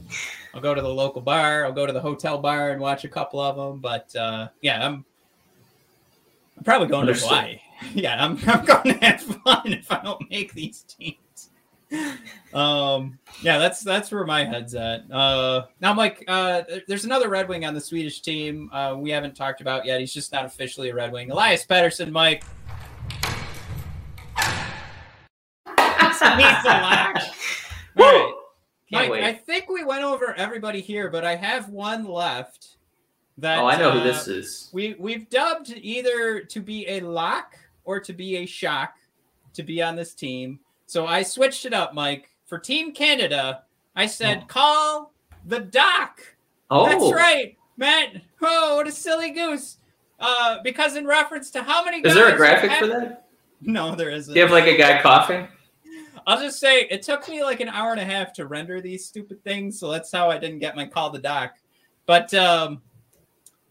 I'll 0.54 0.60
go 0.60 0.76
to 0.76 0.82
the 0.82 0.90
local 0.90 1.22
bar. 1.22 1.64
I'll 1.64 1.72
go 1.72 1.86
to 1.86 1.94
the 1.94 2.02
hotel 2.02 2.40
bar 2.40 2.72
and 2.72 2.82
watch 2.82 3.06
a 3.06 3.08
couple 3.08 3.40
of 3.40 3.56
them. 3.56 3.80
But 3.80 4.14
uh, 4.18 4.50
yeah, 4.62 4.86
I'm 4.86 5.06
I'm 6.58 6.64
probably 6.66 6.90
going 6.90 7.08
Understood. 7.08 7.30
to 7.30 7.36
Hawaii. 7.36 7.62
Yeah, 7.94 8.22
I'm 8.22 8.38
I'm 8.48 8.66
going 8.66 9.00
to 9.00 9.06
have 9.06 9.22
fun 9.22 9.72
if 9.72 9.90
I 9.94 10.04
don't 10.04 10.30
make 10.30 10.52
these 10.54 10.82
teams. 10.82 11.52
Um, 12.54 13.18
yeah, 13.44 13.60
that's 13.60 13.80
that's 13.82 14.12
where 14.12 14.26
my 14.26 14.44
head's 14.44 14.76
at. 14.76 15.10
Uh, 15.10 15.68
now, 15.80 15.94
Mike, 15.94 16.22
uh, 16.28 16.64
there's 16.86 17.06
another 17.06 17.30
Red 17.30 17.48
Wing 17.48 17.64
on 17.64 17.74
the 17.74 17.80
Swedish 17.80 18.20
team. 18.20 18.70
Uh, 18.74 18.96
we 18.98 19.10
haven't 19.10 19.38
talked 19.38 19.62
about 19.62 19.86
yet. 19.86 20.02
He's 20.02 20.14
just 20.14 20.34
not 20.34 20.44
officially 20.44 20.90
a 20.90 20.94
Red 20.94 21.14
Wing. 21.14 21.32
Elias 21.32 21.66
Pettersson, 21.66 22.12
Mike. 22.12 22.44
He's 26.36 26.66
a 26.66 26.82
lock. 26.82 27.16
All 27.98 28.06
right. 28.06 28.34
Can't 28.90 29.04
Mike, 29.04 29.12
wait. 29.12 29.24
I 29.24 29.34
think 29.34 29.70
we 29.70 29.84
went 29.84 30.04
over 30.04 30.34
everybody 30.36 30.80
here, 30.80 31.10
but 31.10 31.26
I 31.26 31.36
have 31.36 31.70
one 31.70 32.06
left. 32.06 32.78
That 33.40 33.60
oh, 33.60 33.68
I 33.68 33.78
know 33.78 33.92
who 33.92 34.00
uh, 34.00 34.04
this 34.04 34.28
is. 34.28 34.70
we 34.74 34.96
we've 34.98 35.30
dubbed 35.30 35.72
either 35.76 36.40
to 36.40 36.60
be 36.60 36.88
a 36.88 37.02
lock 37.02 37.56
or 37.84 38.00
to 38.00 38.14
be 38.14 38.38
a 38.38 38.46
shock 38.46 38.96
to 39.54 39.62
be 39.62 39.82
on 39.82 39.96
this 39.96 40.14
team. 40.14 40.60
So 40.88 41.06
I 41.06 41.22
switched 41.22 41.66
it 41.66 41.74
up, 41.74 41.94
Mike. 41.94 42.32
For 42.46 42.58
Team 42.58 42.94
Canada, 42.94 43.64
I 43.96 44.08
said 44.08 44.48
call 44.48 45.12
the 45.46 45.60
doc. 45.60 46.22
Oh, 46.72 46.88
That's 46.88 47.14
right, 47.14 47.58
Matt. 47.76 48.22
Oh, 48.42 48.78
what 48.78 48.88
a 48.88 48.92
silly 48.92 49.32
goose. 49.32 49.78
Uh, 50.20 50.58
because 50.64 50.96
in 50.96 51.06
reference 51.06 51.52
to 51.52 51.62
how 51.62 51.86
many 51.86 52.00
Is 52.00 52.16
there 52.16 52.34
a 52.34 52.38
graphic 52.38 52.72
have- 52.72 52.80
for 52.80 52.88
that? 52.88 53.26
No, 53.62 53.96
there 53.96 54.12
isn't. 54.12 54.34
Do 54.34 54.40
you 54.40 54.46
have 54.46 54.52
like 54.52 54.68
a 54.68 54.78
guy 54.78 55.02
coughing? 55.02 55.48
I'll 56.28 56.42
just 56.42 56.60
say 56.60 56.82
it 56.92 57.02
took 57.04 57.28
me 57.30 57.42
like 57.42 57.62
an 57.62 57.70
hour 57.70 57.92
and 57.92 58.02
a 58.02 58.06
half 58.06 58.34
to 58.34 58.46
render 58.46 58.82
these 58.82 59.06
stupid 59.06 59.42
things, 59.46 59.80
so 59.80 59.90
that's 59.90 60.12
how 60.12 60.30
I 60.30 60.38
didn't 60.38 60.60
get 60.60 60.76
my 60.76 60.86
call 60.86 61.10
to 61.14 61.20
doc. 61.20 61.56
But 62.06 62.34
um, 62.34 62.82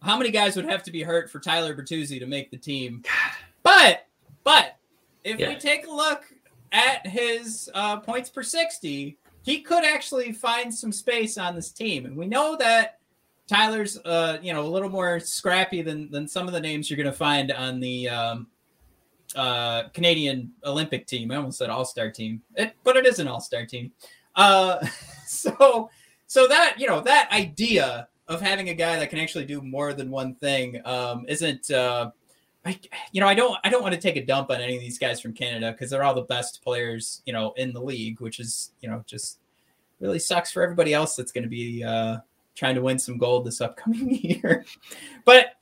how 0.02 0.16
many 0.16 0.30
guys 0.30 0.56
would 0.56 0.64
have 0.64 0.82
to 0.84 0.90
be 0.90 1.02
hurt 1.02 1.30
for 1.30 1.38
Tyler 1.38 1.76
Bertuzzi 1.76 2.18
to 2.18 2.26
make 2.26 2.50
the 2.50 2.56
team? 2.56 3.02
But 3.62 4.06
but 4.42 4.76
if 5.22 5.38
Yeah. 5.38 5.48
we 5.48 5.56
take 5.56 5.86
a 5.86 5.90
look 5.90 6.24
at 6.72 7.06
his 7.06 7.68
uh, 7.74 7.98
points 7.98 8.30
per 8.30 8.42
sixty, 8.42 9.18
he 9.42 9.60
could 9.60 9.84
actually 9.84 10.32
find 10.32 10.74
some 10.74 10.92
space 10.92 11.36
on 11.36 11.54
this 11.54 11.70
team, 11.70 12.06
and 12.06 12.16
we 12.16 12.26
know 12.26 12.56
that 12.56 13.00
Tyler's 13.48 13.98
uh, 13.98 14.38
you 14.40 14.54
know 14.54 14.62
a 14.62 14.68
little 14.68 14.88
more 14.88 15.20
scrappy 15.20 15.82
than 15.82 16.10
than 16.10 16.26
some 16.26 16.46
of 16.46 16.54
the 16.54 16.60
names 16.60 16.88
you're 16.88 16.96
going 16.96 17.06
to 17.06 17.12
find 17.12 17.52
on 17.52 17.80
the 17.80 18.08
um, 18.08 18.46
uh, 19.34 19.88
Canadian 19.94 20.52
Olympic 20.64 21.06
team. 21.06 21.30
I 21.30 21.36
almost 21.36 21.58
said 21.58 21.70
All 21.70 21.84
Star 21.84 22.10
team, 22.10 22.42
it, 22.54 22.74
but 22.84 22.96
it 22.96 23.06
is 23.06 23.18
an 23.18 23.28
All 23.28 23.40
Star 23.40 23.66
team. 23.66 23.92
Uh, 24.34 24.84
so, 25.26 25.90
so 26.26 26.46
that 26.46 26.76
you 26.78 26.86
know 26.86 27.00
that 27.00 27.30
idea 27.32 28.08
of 28.28 28.40
having 28.40 28.68
a 28.68 28.74
guy 28.74 28.98
that 28.98 29.10
can 29.10 29.18
actually 29.18 29.44
do 29.44 29.60
more 29.60 29.92
than 29.92 30.10
one 30.10 30.34
thing 30.36 30.80
um, 30.84 31.24
isn't. 31.28 31.70
Uh, 31.70 32.10
I, 32.64 32.80
you 33.12 33.20
know, 33.20 33.28
I 33.28 33.34
don't, 33.34 33.56
I 33.62 33.68
don't 33.68 33.82
want 33.82 33.94
to 33.94 34.00
take 34.00 34.16
a 34.16 34.26
dump 34.26 34.50
on 34.50 34.60
any 34.60 34.74
of 34.74 34.80
these 34.80 34.98
guys 34.98 35.20
from 35.20 35.32
Canada 35.32 35.70
because 35.70 35.88
they're 35.88 36.02
all 36.02 36.14
the 36.14 36.22
best 36.22 36.64
players, 36.64 37.22
you 37.24 37.32
know, 37.32 37.52
in 37.56 37.72
the 37.72 37.80
league, 37.80 38.20
which 38.20 38.40
is, 38.40 38.72
you 38.80 38.90
know, 38.90 39.04
just 39.06 39.38
really 40.00 40.18
sucks 40.18 40.50
for 40.50 40.64
everybody 40.64 40.92
else 40.92 41.14
that's 41.14 41.30
going 41.30 41.44
to 41.44 41.48
be 41.48 41.84
uh, 41.84 42.16
trying 42.56 42.74
to 42.74 42.82
win 42.82 42.98
some 42.98 43.18
gold 43.18 43.44
this 43.44 43.60
upcoming 43.60 44.10
year. 44.20 44.64
But 45.24 45.54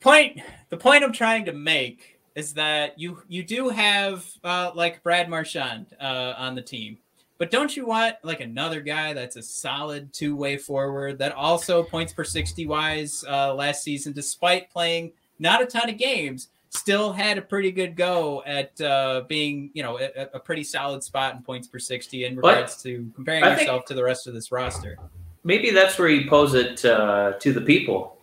point, 0.00 0.40
the 0.70 0.76
point 0.76 1.04
I'm 1.04 1.12
trying 1.12 1.44
to 1.44 1.52
make 1.52 2.15
is 2.36 2.54
that 2.54 2.96
you 2.96 3.20
you 3.26 3.42
do 3.42 3.68
have 3.68 4.24
uh, 4.44 4.70
like 4.74 5.02
Brad 5.02 5.28
Marchand 5.28 5.86
uh, 6.00 6.34
on 6.38 6.54
the 6.54 6.62
team, 6.62 6.98
but 7.38 7.50
don't 7.50 7.76
you 7.76 7.86
want 7.86 8.14
like 8.22 8.40
another 8.40 8.80
guy 8.80 9.12
that's 9.12 9.34
a 9.34 9.42
solid 9.42 10.12
two 10.12 10.36
way 10.36 10.56
forward 10.56 11.18
that 11.18 11.32
also 11.32 11.82
points 11.82 12.12
per 12.12 12.22
sixty 12.22 12.66
wise 12.66 13.24
uh, 13.28 13.52
last 13.52 13.82
season, 13.82 14.12
despite 14.12 14.70
playing 14.70 15.10
not 15.38 15.60
a 15.60 15.66
ton 15.66 15.90
of 15.90 15.98
games, 15.98 16.48
still 16.70 17.12
had 17.12 17.38
a 17.38 17.42
pretty 17.42 17.72
good 17.72 17.96
go 17.96 18.42
at 18.46 18.78
uh, 18.80 19.22
being, 19.28 19.70
you 19.74 19.82
know, 19.82 19.98
a, 19.98 20.28
a 20.34 20.40
pretty 20.40 20.64
solid 20.64 21.02
spot 21.02 21.34
in 21.34 21.42
points 21.42 21.66
per 21.66 21.78
60 21.78 22.24
in 22.24 22.36
But 22.36 22.48
regards 22.48 22.82
to 22.82 23.10
comparing 23.14 23.44
I 23.44 23.58
yourself 23.58 23.84
to 23.86 23.94
the 23.94 24.04
rest 24.04 24.26
of 24.26 24.34
this 24.34 24.52
roster. 24.52 24.96
maybe 25.44 25.70
that's 25.70 25.98
where 25.98 26.08
you 26.08 26.28
pose 26.28 26.54
it 26.54 26.84
uh, 26.84 27.32
to 27.40 27.52
the 27.52 27.60
people 27.60 28.18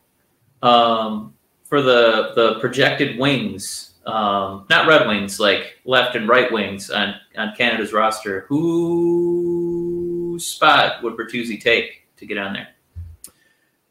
um, 0.61 1.33
for 1.63 1.81
the 1.81 2.33
the 2.35 2.59
projected 2.59 3.17
wings, 3.17 3.92
um, 4.05 4.65
not 4.69 4.87
Red 4.87 5.07
Wings, 5.07 5.39
like 5.39 5.79
left 5.85 6.15
and 6.15 6.27
right 6.27 6.51
wings 6.51 6.89
on 6.89 7.15
on 7.37 7.55
Canada's 7.55 7.93
roster. 7.93 8.45
who 8.49 10.37
spot 10.39 11.03
would 11.03 11.15
Bertuzzi 11.15 11.61
take 11.61 12.07
to 12.17 12.25
get 12.25 12.37
on 12.37 12.53
there? 12.53 12.69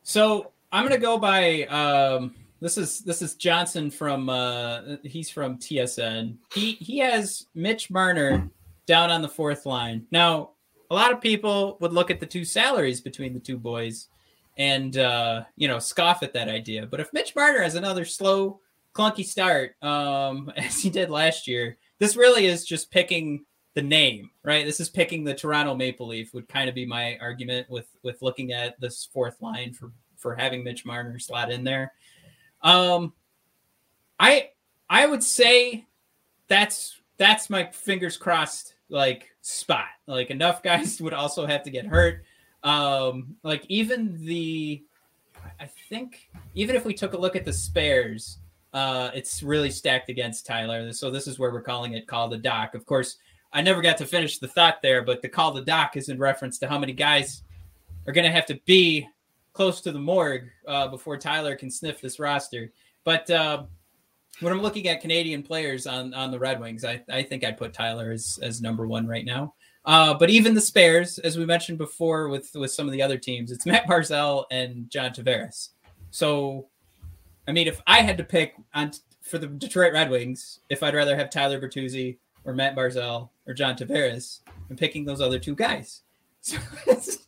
So 0.03 0.53
I'm 0.71 0.85
gonna 0.85 0.99
go 0.99 1.19
by 1.19 1.63
um, 1.65 2.35
this 2.61 2.79
is 2.79 3.01
this 3.01 3.23
is 3.23 3.35
Johnson 3.35 3.91
from 3.91 4.29
uh, 4.29 4.97
he's 5.03 5.31
from 5.31 5.59
TSN. 5.59 6.37
He 6.53 6.73
he 6.73 6.99
has 6.99 7.47
Mitch 7.55 7.91
Marner 7.91 8.49
down 8.87 9.11
on 9.11 9.23
the 9.23 9.29
fourth 9.29 9.67
line. 9.67 10.07
Now 10.11 10.51
a 10.91 10.95
lot 10.95 11.13
of 11.13 11.21
people 11.21 11.79
would 11.81 11.93
look 11.93 12.11
at 12.11 12.21
the 12.21 12.27
two 12.27 12.45
salaries 12.45 13.01
between 13.01 13.33
the 13.33 13.41
two 13.41 13.57
boys 13.57 14.09
and 14.59 14.99
uh, 14.99 15.45
you 15.57 15.69
know 15.69 15.79
scoff 15.79 16.23
at 16.23 16.35
that 16.35 16.49
idea. 16.49 16.87
But 16.87 17.01
if 17.01 17.13
Mitch 17.13 17.35
Marner 17.35 17.63
has 17.63 17.75
another 17.75 18.05
slow, 18.05 18.61
clunky 18.95 19.25
start 19.25 19.75
um, 19.83 20.53
as 20.57 20.81
he 20.81 20.91
did 20.91 21.11
last 21.11 21.47
year, 21.47 21.79
this 21.99 22.17
really 22.17 22.47
is 22.47 22.65
just 22.65 22.91
picking 22.91 23.45
the 23.75 23.83
name, 23.83 24.31
right? 24.43 24.67
This 24.67 24.81
is 24.81 24.91
picking 24.91 25.25
the 25.25 25.35
Toronto 25.35 25.75
Maple 25.75 26.07
Leaf 26.07 26.35
would 26.35 26.49
kind 26.49 26.69
of 26.69 26.75
be 26.75 26.85
my 26.85 27.17
argument 27.21 27.71
with 27.71 27.89
with 28.03 28.21
looking 28.23 28.53
at 28.53 28.79
this 28.81 29.09
fourth 29.13 29.41
line 29.41 29.73
for 29.73 29.93
for 30.17 30.35
having 30.35 30.63
Mitch 30.63 30.85
Marner 30.85 31.19
slot 31.19 31.51
in 31.51 31.65
there. 31.65 31.93
Um, 32.63 33.13
I 34.21 34.51
I 34.89 35.07
would 35.07 35.23
say 35.23 35.87
that's 36.49 37.01
that's 37.17 37.49
my 37.49 37.65
fingers 37.73 38.17
crossed 38.17 38.75
like 38.89 39.31
spot. 39.41 39.87
Like 40.07 40.31
enough 40.31 40.63
guys 40.63 41.01
would 41.01 41.15
also 41.15 41.47
have 41.47 41.63
to 41.65 41.71
get 41.71 41.87
hurt. 41.87 42.25
Um, 42.63 43.37
like 43.43 43.65
even 43.69 44.25
the 44.25 44.83
I 45.59 45.67
think 45.89 46.29
even 46.55 46.77
if 46.77 46.85
we 46.85 46.95
took 46.95 47.15
a 47.15 47.19
look 47.19 47.37
at 47.37 47.45
the 47.45 47.53
spares, 47.53 48.39
uh, 48.73 49.11
it's 49.15 49.43
really 49.43 49.71
stacked 49.71 50.09
against 50.09 50.47
Tyler. 50.47 50.93
So 50.93 51.11
this 51.11 51.27
is 51.27 51.39
where 51.39 51.53
we're 51.53 51.63
calling 51.63 51.93
it 51.93 52.07
call 52.07 52.29
the 52.29 52.39
doc. 52.39 52.75
Of 52.75 52.87
course, 52.87 53.19
I 53.53 53.63
never 53.63 53.83
got 53.83 53.99
to 53.99 54.07
finish 54.07 54.39
the 54.39 54.49
thought 54.49 54.81
there, 54.83 55.03
but 55.03 55.23
the 55.23 55.29
call 55.29 55.53
the 55.53 55.63
doc 55.63 55.97
is 55.97 56.09
in 56.09 56.19
reference 56.19 56.59
to 56.59 56.69
how 56.69 56.79
many 56.79 56.93
guys 56.93 57.43
are 58.07 58.13
going 58.13 58.25
to 58.25 58.33
have 58.33 58.47
to 58.47 58.59
be 58.65 59.07
close 59.53 59.81
to 59.83 59.93
the 59.93 59.99
morgue 59.99 60.49
uh, 60.67 60.89
before 60.89 61.17
Tyler 61.19 61.55
can 61.55 61.71
sniff 61.71 62.01
this 62.01 62.19
roster. 62.19 62.73
But 63.05 63.29
uh, 63.31 63.65
when 64.41 64.53
I'm 64.53 64.63
looking 64.63 64.89
at 64.89 65.01
Canadian 65.01 65.43
players 65.43 65.87
on 65.87 66.15
on 66.15 66.31
the 66.31 66.39
Red 66.39 66.61
Wings, 66.61 66.85
I, 66.85 67.03
I 67.11 67.23
think 67.23 67.45
I'd 67.45 67.59
put 67.59 67.73
Tyler 67.73 68.11
as 68.11 68.39
as 68.43 68.63
number 68.63 68.87
one 68.87 69.07
right 69.07 69.25
now. 69.25 69.55
Uh, 69.85 70.15
but 70.15 70.31
even 70.31 70.55
the 70.55 70.61
spares, 70.61 71.19
as 71.19 71.37
we 71.37 71.45
mentioned 71.45 71.79
before 71.79 72.29
with 72.29 72.51
with 72.55 72.71
some 72.71 72.87
of 72.87 72.93
the 72.93 73.03
other 73.03 73.19
teams, 73.19 73.51
it's 73.51 73.67
Matt 73.67 73.87
Barzal 73.87 74.45
and 74.51 74.89
John 74.91 75.11
Tavares. 75.11 75.71
So, 76.11 76.69
I 77.47 77.53
mean, 77.53 77.67
if 77.67 77.81
I 77.87 78.03
had 78.03 78.19
to 78.19 78.25
pick 78.25 78.55
on 78.75 78.93
for 79.21 79.39
the 79.39 79.47
Detroit 79.47 79.93
Red 79.93 80.11
Wings, 80.11 80.61
if 80.69 80.83
I'd 80.83 80.95
rather 80.95 81.17
have 81.17 81.31
Tyler 81.31 81.61
Bertuzzi 81.61 82.19
or 82.45 82.55
Matt 82.55 82.77
Barzal 82.77 83.31
or 83.47 83.55
John 83.55 83.77
Tavares, 83.77 84.41
I'm 84.71 84.77
picking 84.77 85.05
those 85.05 85.21
other 85.21 85.39
two 85.39 85.55
guys. 85.55 86.03
So 86.45 86.59
it's 86.89 87.19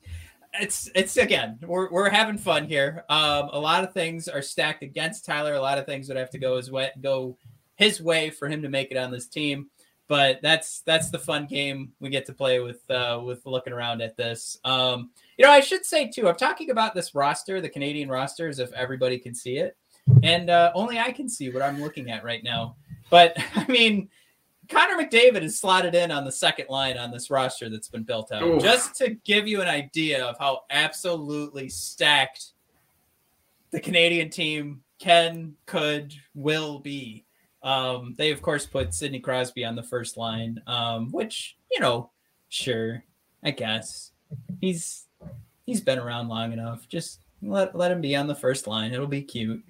it's, 0.61 0.91
it's 0.95 1.17
again, 1.17 1.59
we're 1.63 1.89
we're 1.91 2.11
having 2.11 2.37
fun 2.37 2.67
here. 2.67 3.05
Um, 3.09 3.49
a 3.53 3.59
lot 3.59 3.85
of 3.85 3.93
things 3.93 4.27
are 4.27 4.43
stacked 4.43 4.83
against 4.83 5.25
Tyler. 5.25 5.55
A 5.55 5.61
lot 5.61 5.79
of 5.79 5.87
things 5.87 6.09
would 6.09 6.17
have 6.17 6.31
to 6.31 6.39
go 6.39 6.57
his 6.57 6.71
way, 6.71 6.91
go 7.01 7.37
his 7.77 8.01
way 8.01 8.31
for 8.31 8.49
him 8.49 8.63
to 8.63 8.69
make 8.69 8.91
it 8.91 8.97
on 8.97 9.11
this 9.13 9.27
team. 9.29 9.69
But 10.07 10.41
that's 10.43 10.81
that's 10.81 11.11
the 11.11 11.19
fun 11.19 11.47
game 11.47 11.93
we 11.99 12.11
get 12.11 12.27
to 12.27 12.33
play 12.33 12.61
with 12.61 12.89
uh, 12.91 13.21
with 13.25 13.47
looking 13.47 13.73
around 13.73 14.03
at 14.03 14.17
this. 14.17 14.59
Um, 14.65 15.11
you 15.39 15.45
know, 15.45 15.51
I 15.51 15.61
should 15.61 15.87
say 15.87 16.09
too, 16.09 16.29
I'm 16.29 16.37
talking 16.37 16.71
about 16.71 16.95
this 16.95 17.15
roster, 17.15 17.61
the 17.61 17.69
Canadian 17.69 18.09
roster, 18.09 18.49
as 18.49 18.59
if 18.59 18.73
everybody 18.73 19.19
can 19.19 19.35
see 19.35 19.59
it, 19.59 19.77
and 20.23 20.51
uh, 20.51 20.73
only 20.75 20.99
I 20.99 21.13
can 21.13 21.29
see 21.29 21.51
what 21.51 21.63
I'm 21.63 21.81
looking 21.81 22.11
at 22.11 22.25
right 22.25 22.43
now. 22.43 22.77
But 23.11 23.37
I 23.57 23.67
mean, 23.67 24.09
Connor 24.69 25.03
McDavid 25.03 25.43
is 25.43 25.59
slotted 25.59 25.95
in 25.95 26.11
on 26.11 26.25
the 26.25 26.33
second 26.33 26.67
line 26.69 26.97
on 26.97 27.11
this 27.11 27.31
roster 27.31 27.69
that's 27.69 27.89
been 27.89 28.03
built 28.03 28.33
out. 28.33 28.43
Oof. 28.43 28.63
Just 28.63 28.95
to 28.97 29.11
give 29.25 29.47
you 29.47 29.61
an 29.61 29.69
idea 29.69 30.25
of 30.25 30.39
how 30.39 30.63
absolutely 30.71 31.69
stacked 31.69 32.53
the 33.71 33.81
Canadian 33.81 34.31
team 34.31 34.83
can, 34.99 35.55
could, 35.67 36.15
will 36.35 36.79
be. 36.79 37.25
Um, 37.63 38.15
they 38.19 38.31
of 38.31 38.43
course 38.43 38.67
put 38.67 38.93
Sidney 38.93 39.21
Crosby 39.21 39.65
on 39.65 39.75
the 39.75 39.83
first 39.83 40.17
line, 40.17 40.61
um, 40.67 41.11
which 41.11 41.57
you 41.73 41.81
know, 41.81 42.11
sure, 42.51 43.03
I 43.43 43.53
guess 43.53 44.13
he's 44.61 45.07
he's 45.65 45.81
been 45.81 45.99
around 45.99 46.29
long 46.29 46.53
enough. 46.53 46.87
Just 46.89 47.21
let 47.43 47.75
let 47.75 47.91
him 47.91 48.03
be 48.03 48.15
on 48.17 48.27
the 48.27 48.35
first 48.35 48.67
line. 48.67 48.93
It'll 48.93 49.07
be 49.07 49.23
cute. 49.23 49.65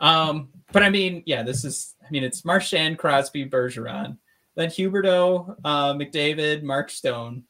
Um, 0.00 0.48
but 0.72 0.82
I 0.82 0.90
mean, 0.90 1.22
yeah, 1.26 1.42
this 1.42 1.64
is. 1.64 1.94
I 2.02 2.10
mean, 2.10 2.22
it's 2.22 2.44
Marchand, 2.44 2.98
Crosby, 2.98 3.48
Bergeron, 3.48 4.18
then 4.54 4.68
Huberdeau, 4.68 5.56
uh, 5.64 5.94
McDavid, 5.94 6.62
Mark 6.62 6.90
Stone, 6.90 7.44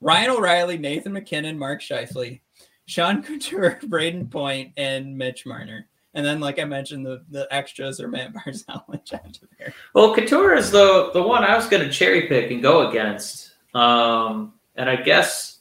Ryan 0.00 0.30
O'Reilly, 0.30 0.78
Nathan 0.78 1.12
MacKinnon, 1.12 1.58
Mark 1.58 1.80
Scheifele, 1.80 2.40
Sean 2.86 3.22
Couturier, 3.22 3.80
Brayden 3.84 4.30
Point, 4.30 4.72
and 4.76 5.16
Mitch 5.16 5.46
Marner. 5.46 5.88
And 6.14 6.26
then, 6.26 6.40
like 6.40 6.58
I 6.58 6.64
mentioned, 6.64 7.06
the, 7.06 7.24
the 7.30 7.48
extras 7.50 8.00
are 8.00 8.08
Matt 8.08 8.34
Barzal 8.34 8.84
and 8.88 9.04
John 9.04 9.20
Tavares. 9.32 9.72
Well, 9.94 10.14
Couturier 10.14 10.54
is 10.54 10.70
the 10.70 11.10
the 11.12 11.22
one 11.22 11.44
I 11.44 11.56
was 11.56 11.66
going 11.66 11.82
to 11.82 11.90
cherry 11.90 12.28
pick 12.28 12.50
and 12.50 12.62
go 12.62 12.88
against, 12.88 13.52
um, 13.74 14.54
and 14.76 14.90
I 14.90 14.96
guess 14.96 15.58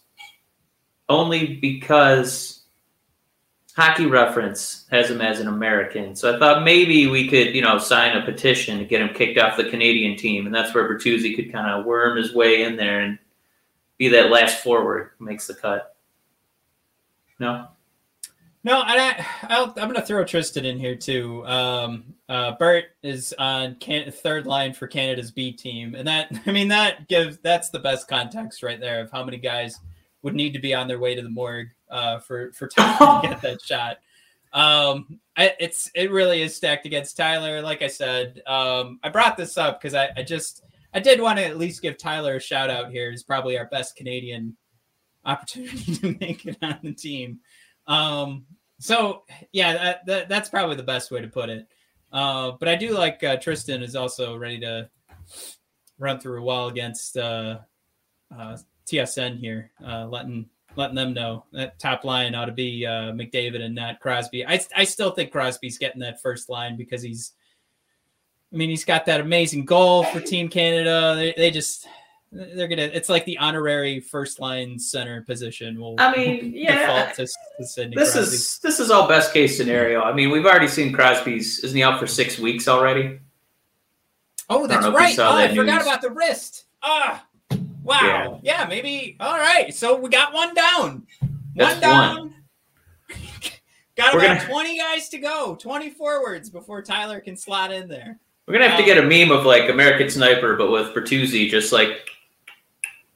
only 1.07 1.55
because 1.55 2.61
Hockey 3.82 4.05
Reference 4.05 4.86
has 4.91 5.09
him 5.09 5.21
as 5.21 5.39
an 5.39 5.47
American. 5.47 6.15
So 6.15 6.36
I 6.36 6.38
thought 6.38 6.63
maybe 6.63 7.07
we 7.07 7.27
could, 7.27 7.55
you 7.55 7.63
know, 7.63 7.79
sign 7.79 8.15
a 8.15 8.23
petition 8.23 8.77
to 8.77 8.86
get 8.86 9.01
him 9.01 9.11
kicked 9.15 9.39
off 9.39 9.57
the 9.57 9.71
Canadian 9.71 10.15
team, 10.15 10.45
and 10.45 10.53
that's 10.53 10.71
where 10.75 10.88
Bertuzzi 10.88 11.36
could 11.36 11.51
kind 11.51 11.67
of 11.67 11.84
worm 11.84 12.15
his 12.15 12.32
way 12.32 12.61
in 12.61 12.75
there 12.75 12.99
and 12.99 13.17
be 13.97 14.07
that 14.09 14.29
last 14.29 14.61
forward 14.61 15.13
who 15.17 15.25
makes 15.25 15.47
the 15.47 15.55
cut. 15.55 15.95
No, 17.39 17.69
No, 18.63 18.84
I, 18.86 19.25
I'll, 19.49 19.69
I'm 19.69 19.89
going 19.89 19.95
to 19.95 20.05
throw 20.05 20.23
Tristan 20.25 20.63
in 20.63 20.77
here 20.77 20.95
too. 20.95 21.43
Um, 21.47 22.13
uh, 22.29 22.51
Bert 22.59 22.86
is 23.01 23.34
on 23.39 23.77
can- 23.79 24.11
third 24.11 24.45
line 24.45 24.73
for 24.73 24.86
Canada's 24.86 25.32
B 25.32 25.51
team, 25.51 25.95
and 25.95 26.07
that 26.07 26.32
I 26.45 26.51
mean 26.51 26.67
that 26.67 27.07
gives 27.07 27.39
that's 27.39 27.71
the 27.71 27.79
best 27.79 28.07
context 28.07 28.61
right 28.61 28.79
there 28.79 29.01
of 29.01 29.09
how 29.09 29.23
many 29.23 29.38
guys 29.38 29.79
would 30.21 30.36
need 30.36 30.53
to 30.53 30.59
be 30.59 30.75
on 30.75 30.88
their 30.88 30.99
way 30.99 31.15
to 31.15 31.23
the 31.23 31.29
morgue 31.29 31.69
uh, 31.91 32.19
for 32.19 32.51
for 32.53 32.67
Tyler 32.67 33.21
to 33.21 33.27
get 33.27 33.41
that 33.41 33.61
shot. 33.65 33.97
Um, 34.53 35.19
I, 35.37 35.53
it's 35.59 35.89
it 35.95 36.11
really 36.11 36.41
is 36.41 36.55
stacked 36.55 36.85
against 36.85 37.17
Tyler. 37.17 37.61
Like 37.61 37.81
I 37.81 37.87
said, 37.87 38.41
um, 38.47 38.99
I 39.03 39.09
brought 39.09 39.37
this 39.37 39.57
up 39.57 39.79
because 39.79 39.93
I, 39.93 40.09
I 40.17 40.23
just 40.23 40.63
I 40.93 40.99
did 40.99 41.21
want 41.21 41.39
to 41.39 41.45
at 41.45 41.57
least 41.57 41.81
give 41.81 41.97
Tyler 41.97 42.35
a 42.35 42.39
shout 42.39 42.69
out 42.69 42.91
here. 42.91 43.11
He's 43.11 43.23
probably 43.23 43.57
our 43.57 43.65
best 43.65 43.95
Canadian 43.95 44.57
opportunity 45.25 45.95
to 45.95 46.17
make 46.19 46.45
it 46.45 46.57
on 46.61 46.79
the 46.83 46.93
team. 46.93 47.39
Um, 47.87 48.45
so 48.79 49.23
yeah, 49.51 49.73
that, 49.73 50.05
that 50.05 50.29
that's 50.29 50.49
probably 50.49 50.75
the 50.75 50.83
best 50.83 51.11
way 51.11 51.21
to 51.21 51.27
put 51.27 51.49
it. 51.49 51.67
Uh, 52.11 52.51
but 52.59 52.67
I 52.67 52.75
do 52.75 52.91
like 52.91 53.23
uh, 53.23 53.37
Tristan 53.37 53.83
is 53.83 53.95
also 53.95 54.35
ready 54.35 54.59
to 54.59 54.89
run 55.97 56.19
through 56.19 56.39
a 56.39 56.43
wall 56.43 56.67
against 56.67 57.15
uh, 57.15 57.59
uh, 58.35 58.57
TSN 58.85 59.39
here, 59.39 59.71
uh, 59.85 60.07
letting 60.07 60.49
letting 60.76 60.95
them 60.95 61.13
know 61.13 61.45
that 61.51 61.80
top 61.80 62.03
line 62.03 62.36
ought 62.36 62.45
to 62.45 62.51
be 62.51 62.86
uh, 62.86 63.11
McDavid 63.11 63.61
and 63.61 63.76
not 63.76 63.99
Crosby. 63.99 64.45
I 64.45 64.59
I 64.76 64.84
still 64.84 65.11
think 65.11 65.32
Crosby's 65.32 65.78
getting 65.78 66.01
that 66.01 66.22
first 66.22 66.49
line 66.49 66.78
because 66.78 67.01
he's, 67.01 67.34
I 68.53 68.57
mean, 68.57 68.69
he's 68.69 68.86
got 68.86 69.05
that 69.05 69.22
amazing 69.22 69.65
goal 69.65 70.03
for 70.03 70.19
Team 70.19 70.47
Canada. 70.49 71.15
They, 71.15 71.34
they 71.36 71.51
just 71.51 71.88
they're 72.32 72.67
gonna. 72.67 72.84
It's 72.84 73.09
like 73.09 73.26
the 73.26 73.38
honorary 73.38 73.99
first 73.99 74.39
line 74.39 74.80
center 74.80 75.22
position. 75.24 75.80
Will 75.80 75.95
I 75.99 76.15
mean, 76.15 76.53
yeah. 76.55 76.80
default 76.80 77.15
to, 77.15 77.28
to 77.57 77.67
Sidney 77.67 77.95
This 77.95 78.13
Crosby. 78.13 78.36
is 78.36 78.59
this 78.59 78.80
is 78.80 78.89
all 78.89 79.07
best 79.07 79.34
case 79.34 79.57
scenario. 79.57 80.01
I 80.01 80.13
mean, 80.13 80.32
we've 80.32 80.45
already 80.45 80.69
seen 80.69 80.93
Crosby's. 80.93 81.59
Isn't 81.59 81.76
he 81.76 81.84
out 81.84 81.99
for 81.99 82.07
six 82.07 82.39
weeks 82.39 82.67
already? 82.69 83.19
Oh, 84.49 84.67
that's 84.67 84.82
know 84.82 84.89
if 84.89 84.93
you 84.93 84.97
right. 84.99 85.15
saw 85.15 85.32
Oh, 85.32 85.36
I 85.36 85.47
that 85.47 85.55
forgot 85.55 85.82
about 85.82 86.01
the 86.01 86.09
wrist. 86.09 86.65
Ah, 86.84 87.26
wow. 87.91 88.39
Yeah. 88.43 88.65
maybe. 88.69 89.17
All 89.19 89.37
right. 89.37 89.73
So 89.73 89.95
we 89.97 90.09
got 90.09 90.33
one 90.33 90.53
down. 90.53 91.05
That's 91.55 91.73
one 91.73 91.81
down. 91.81 92.35
got 93.95 94.13
about 94.15 94.39
gonna- 94.39 94.45
20 94.45 94.77
guys 94.77 95.09
to 95.09 95.17
go, 95.17 95.55
20 95.59 95.89
forwards 95.91 96.49
before 96.49 96.81
Tyler 96.81 97.19
can 97.19 97.35
slot 97.35 97.71
in 97.71 97.87
there. 97.87 98.19
We're 98.47 98.53
gonna 98.53 98.67
have 98.69 98.77
to 98.77 98.83
Um, 98.83 98.87
get 98.87 98.97
a 98.97 99.07
meme 99.07 99.31
of 99.37 99.45
like 99.45 99.69
American 99.69 100.09
Sniper, 100.09 100.55
but 100.55 100.71
with 100.71 100.93
Bertuzzi 100.93 101.49
just 101.49 101.71
like 101.71 102.09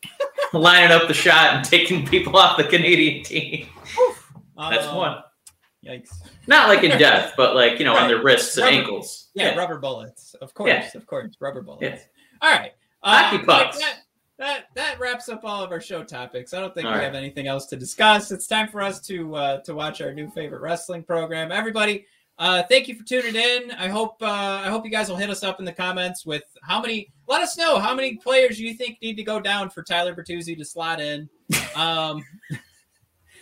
lining 0.53 0.91
up 0.91 1.07
the 1.07 1.13
shot 1.13 1.55
and 1.55 1.65
taking 1.65 2.05
people 2.05 2.37
off 2.37 2.57
the 2.57 2.63
Canadian 2.63 3.23
team. 3.23 3.67
That's 4.57 4.85
Um, 4.87 4.95
one. 4.95 5.17
Yikes. 5.85 6.09
Not 6.47 6.69
like 6.69 6.83
in 6.83 6.91
death, 6.99 7.33
but 7.37 7.55
like 7.55 7.79
you 7.79 7.85
know 7.85 7.95
on 7.95 8.07
their 8.07 8.21
wrists 8.23 8.55
and 8.57 8.65
Rubber- 8.65 8.77
ankles. 8.77 9.27
Yeah, 9.33 9.55
rubber 9.55 9.77
bullets. 9.79 10.35
Of 10.35 10.53
course, 10.53 10.69
Yeah. 10.69 10.89
of 10.95 11.05
course, 11.05 11.35
rubber 11.39 11.61
bullets. 11.61 11.83
Yeah. 11.83 11.99
All 12.41 12.51
right. 12.57 12.71
Uh, 13.03 13.23
Hockey 13.23 13.37
like 13.37 13.45
pucks. 13.45 13.79
That, 13.79 13.99
that 14.37 14.65
that 14.75 14.99
wraps 14.99 15.29
up 15.29 15.43
all 15.43 15.63
of 15.63 15.71
our 15.71 15.81
show 15.81 16.03
topics. 16.03 16.53
I 16.53 16.59
don't 16.59 16.73
think 16.73 16.85
All 16.85 16.91
we 16.91 16.97
right. 16.97 17.05
have 17.05 17.15
anything 17.15 17.47
else 17.47 17.65
to 17.67 17.75
discuss. 17.75 18.31
It's 18.31 18.47
time 18.47 18.67
for 18.67 18.81
us 18.81 18.99
to 19.07 19.35
uh, 19.35 19.61
to 19.61 19.73
watch 19.73 20.01
our 20.01 20.13
new 20.13 20.29
favorite 20.29 20.61
wrestling 20.61 21.03
program. 21.03 21.51
Everybody, 21.51 22.05
uh, 22.37 22.63
thank 22.63 22.87
you 22.87 22.95
for 22.95 23.03
tuning 23.03 23.35
in. 23.35 23.71
I 23.71 23.87
hope 23.87 24.21
uh, 24.21 24.25
I 24.25 24.67
hope 24.69 24.83
you 24.83 24.91
guys 24.91 25.09
will 25.09 25.15
hit 25.15 25.29
us 25.29 25.43
up 25.43 25.59
in 25.59 25.65
the 25.65 25.73
comments 25.73 26.25
with 26.25 26.43
how 26.63 26.81
many. 26.81 27.11
Let 27.27 27.41
us 27.41 27.57
know 27.57 27.79
how 27.79 27.95
many 27.95 28.17
players 28.17 28.59
you 28.59 28.73
think 28.73 28.97
need 29.01 29.15
to 29.15 29.23
go 29.23 29.39
down 29.39 29.69
for 29.69 29.83
Tyler 29.83 30.13
Bertuzzi 30.13 30.57
to 30.57 30.65
slot 30.65 30.99
in. 30.99 31.29
Um, 31.75 32.23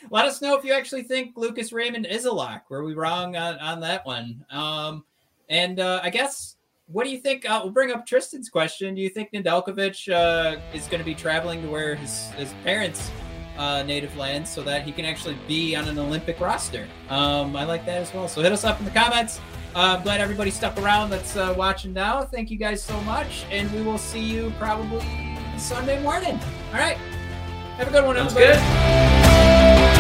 let 0.10 0.26
us 0.26 0.42
know 0.42 0.58
if 0.58 0.66
you 0.66 0.74
actually 0.74 1.04
think 1.04 1.38
Lucas 1.38 1.72
Raymond 1.72 2.08
is 2.08 2.26
a 2.26 2.32
lock. 2.32 2.70
Were 2.70 2.84
we 2.84 2.96
wrong 2.96 3.36
on, 3.36 3.60
on 3.60 3.80
that 3.82 4.06
one? 4.08 4.44
Um, 4.50 5.06
and 5.50 5.80
uh, 5.80 6.00
I 6.02 6.10
guess, 6.10 6.53
what 6.88 7.06
do 7.06 7.10
you 7.10 7.18
think? 7.18 7.50
Uh, 7.50 7.62
we'll 7.64 7.72
bring 7.72 7.92
up 7.92 8.06
Tristan's 8.06 8.50
question. 8.50 8.96
Do 8.96 9.02
you 9.02 9.10
think 9.10 9.32
Nedeljkovic 9.32 10.12
uh, 10.14 10.60
is 10.74 10.88
going 10.88 11.00
to 11.00 11.06
be 11.06 11.16
traveling 11.16 11.62
to 11.62 11.70
where 11.70 11.96
his, 11.96 12.30
his 12.32 12.54
parents' 12.64 13.10
uh, 13.58 13.84
native 13.84 14.16
land 14.18 14.48
so 14.48 14.62
that 14.64 14.84
he 14.84 14.92
can 14.92 15.06
actually 15.06 15.38
be 15.48 15.76
on 15.76 15.88
an 15.88 15.98
Olympic 15.98 16.40
roster? 16.40 16.88
Um, 17.10 17.56
I 17.56 17.64
like 17.64 17.86
that 17.86 18.02
as 18.02 18.14
well. 18.14 18.28
So 18.28 18.42
hit 18.42 18.52
us 18.52 18.64
up 18.64 18.80
in 18.80 18.86
the 18.86 18.92
comments. 18.92 19.40
Uh, 19.76 19.96
I'm 19.98 20.04
glad 20.04 20.22
everybody 20.22 20.52
stuck 20.52 20.78
around 20.78 21.10
that's 21.10 21.36
uh, 21.36 21.54
watching 21.58 21.94
now. 21.94 22.24
Thank 22.24 22.52
you 22.52 22.58
guys 22.58 22.84
so 22.84 23.00
much. 23.02 23.46
And 23.50 23.72
we 23.72 23.82
will 23.82 23.98
see 23.98 24.22
you 24.22 24.54
probably 24.60 25.04
Sunday 25.58 26.02
morning. 26.04 26.40
All 26.72 26.80
right. 26.80 26.98
Have 27.78 27.88
a 27.88 27.92
good 27.92 28.06
one, 28.06 28.16
Sounds 28.18 28.36
everybody. 28.36 28.60
good. 28.60 29.93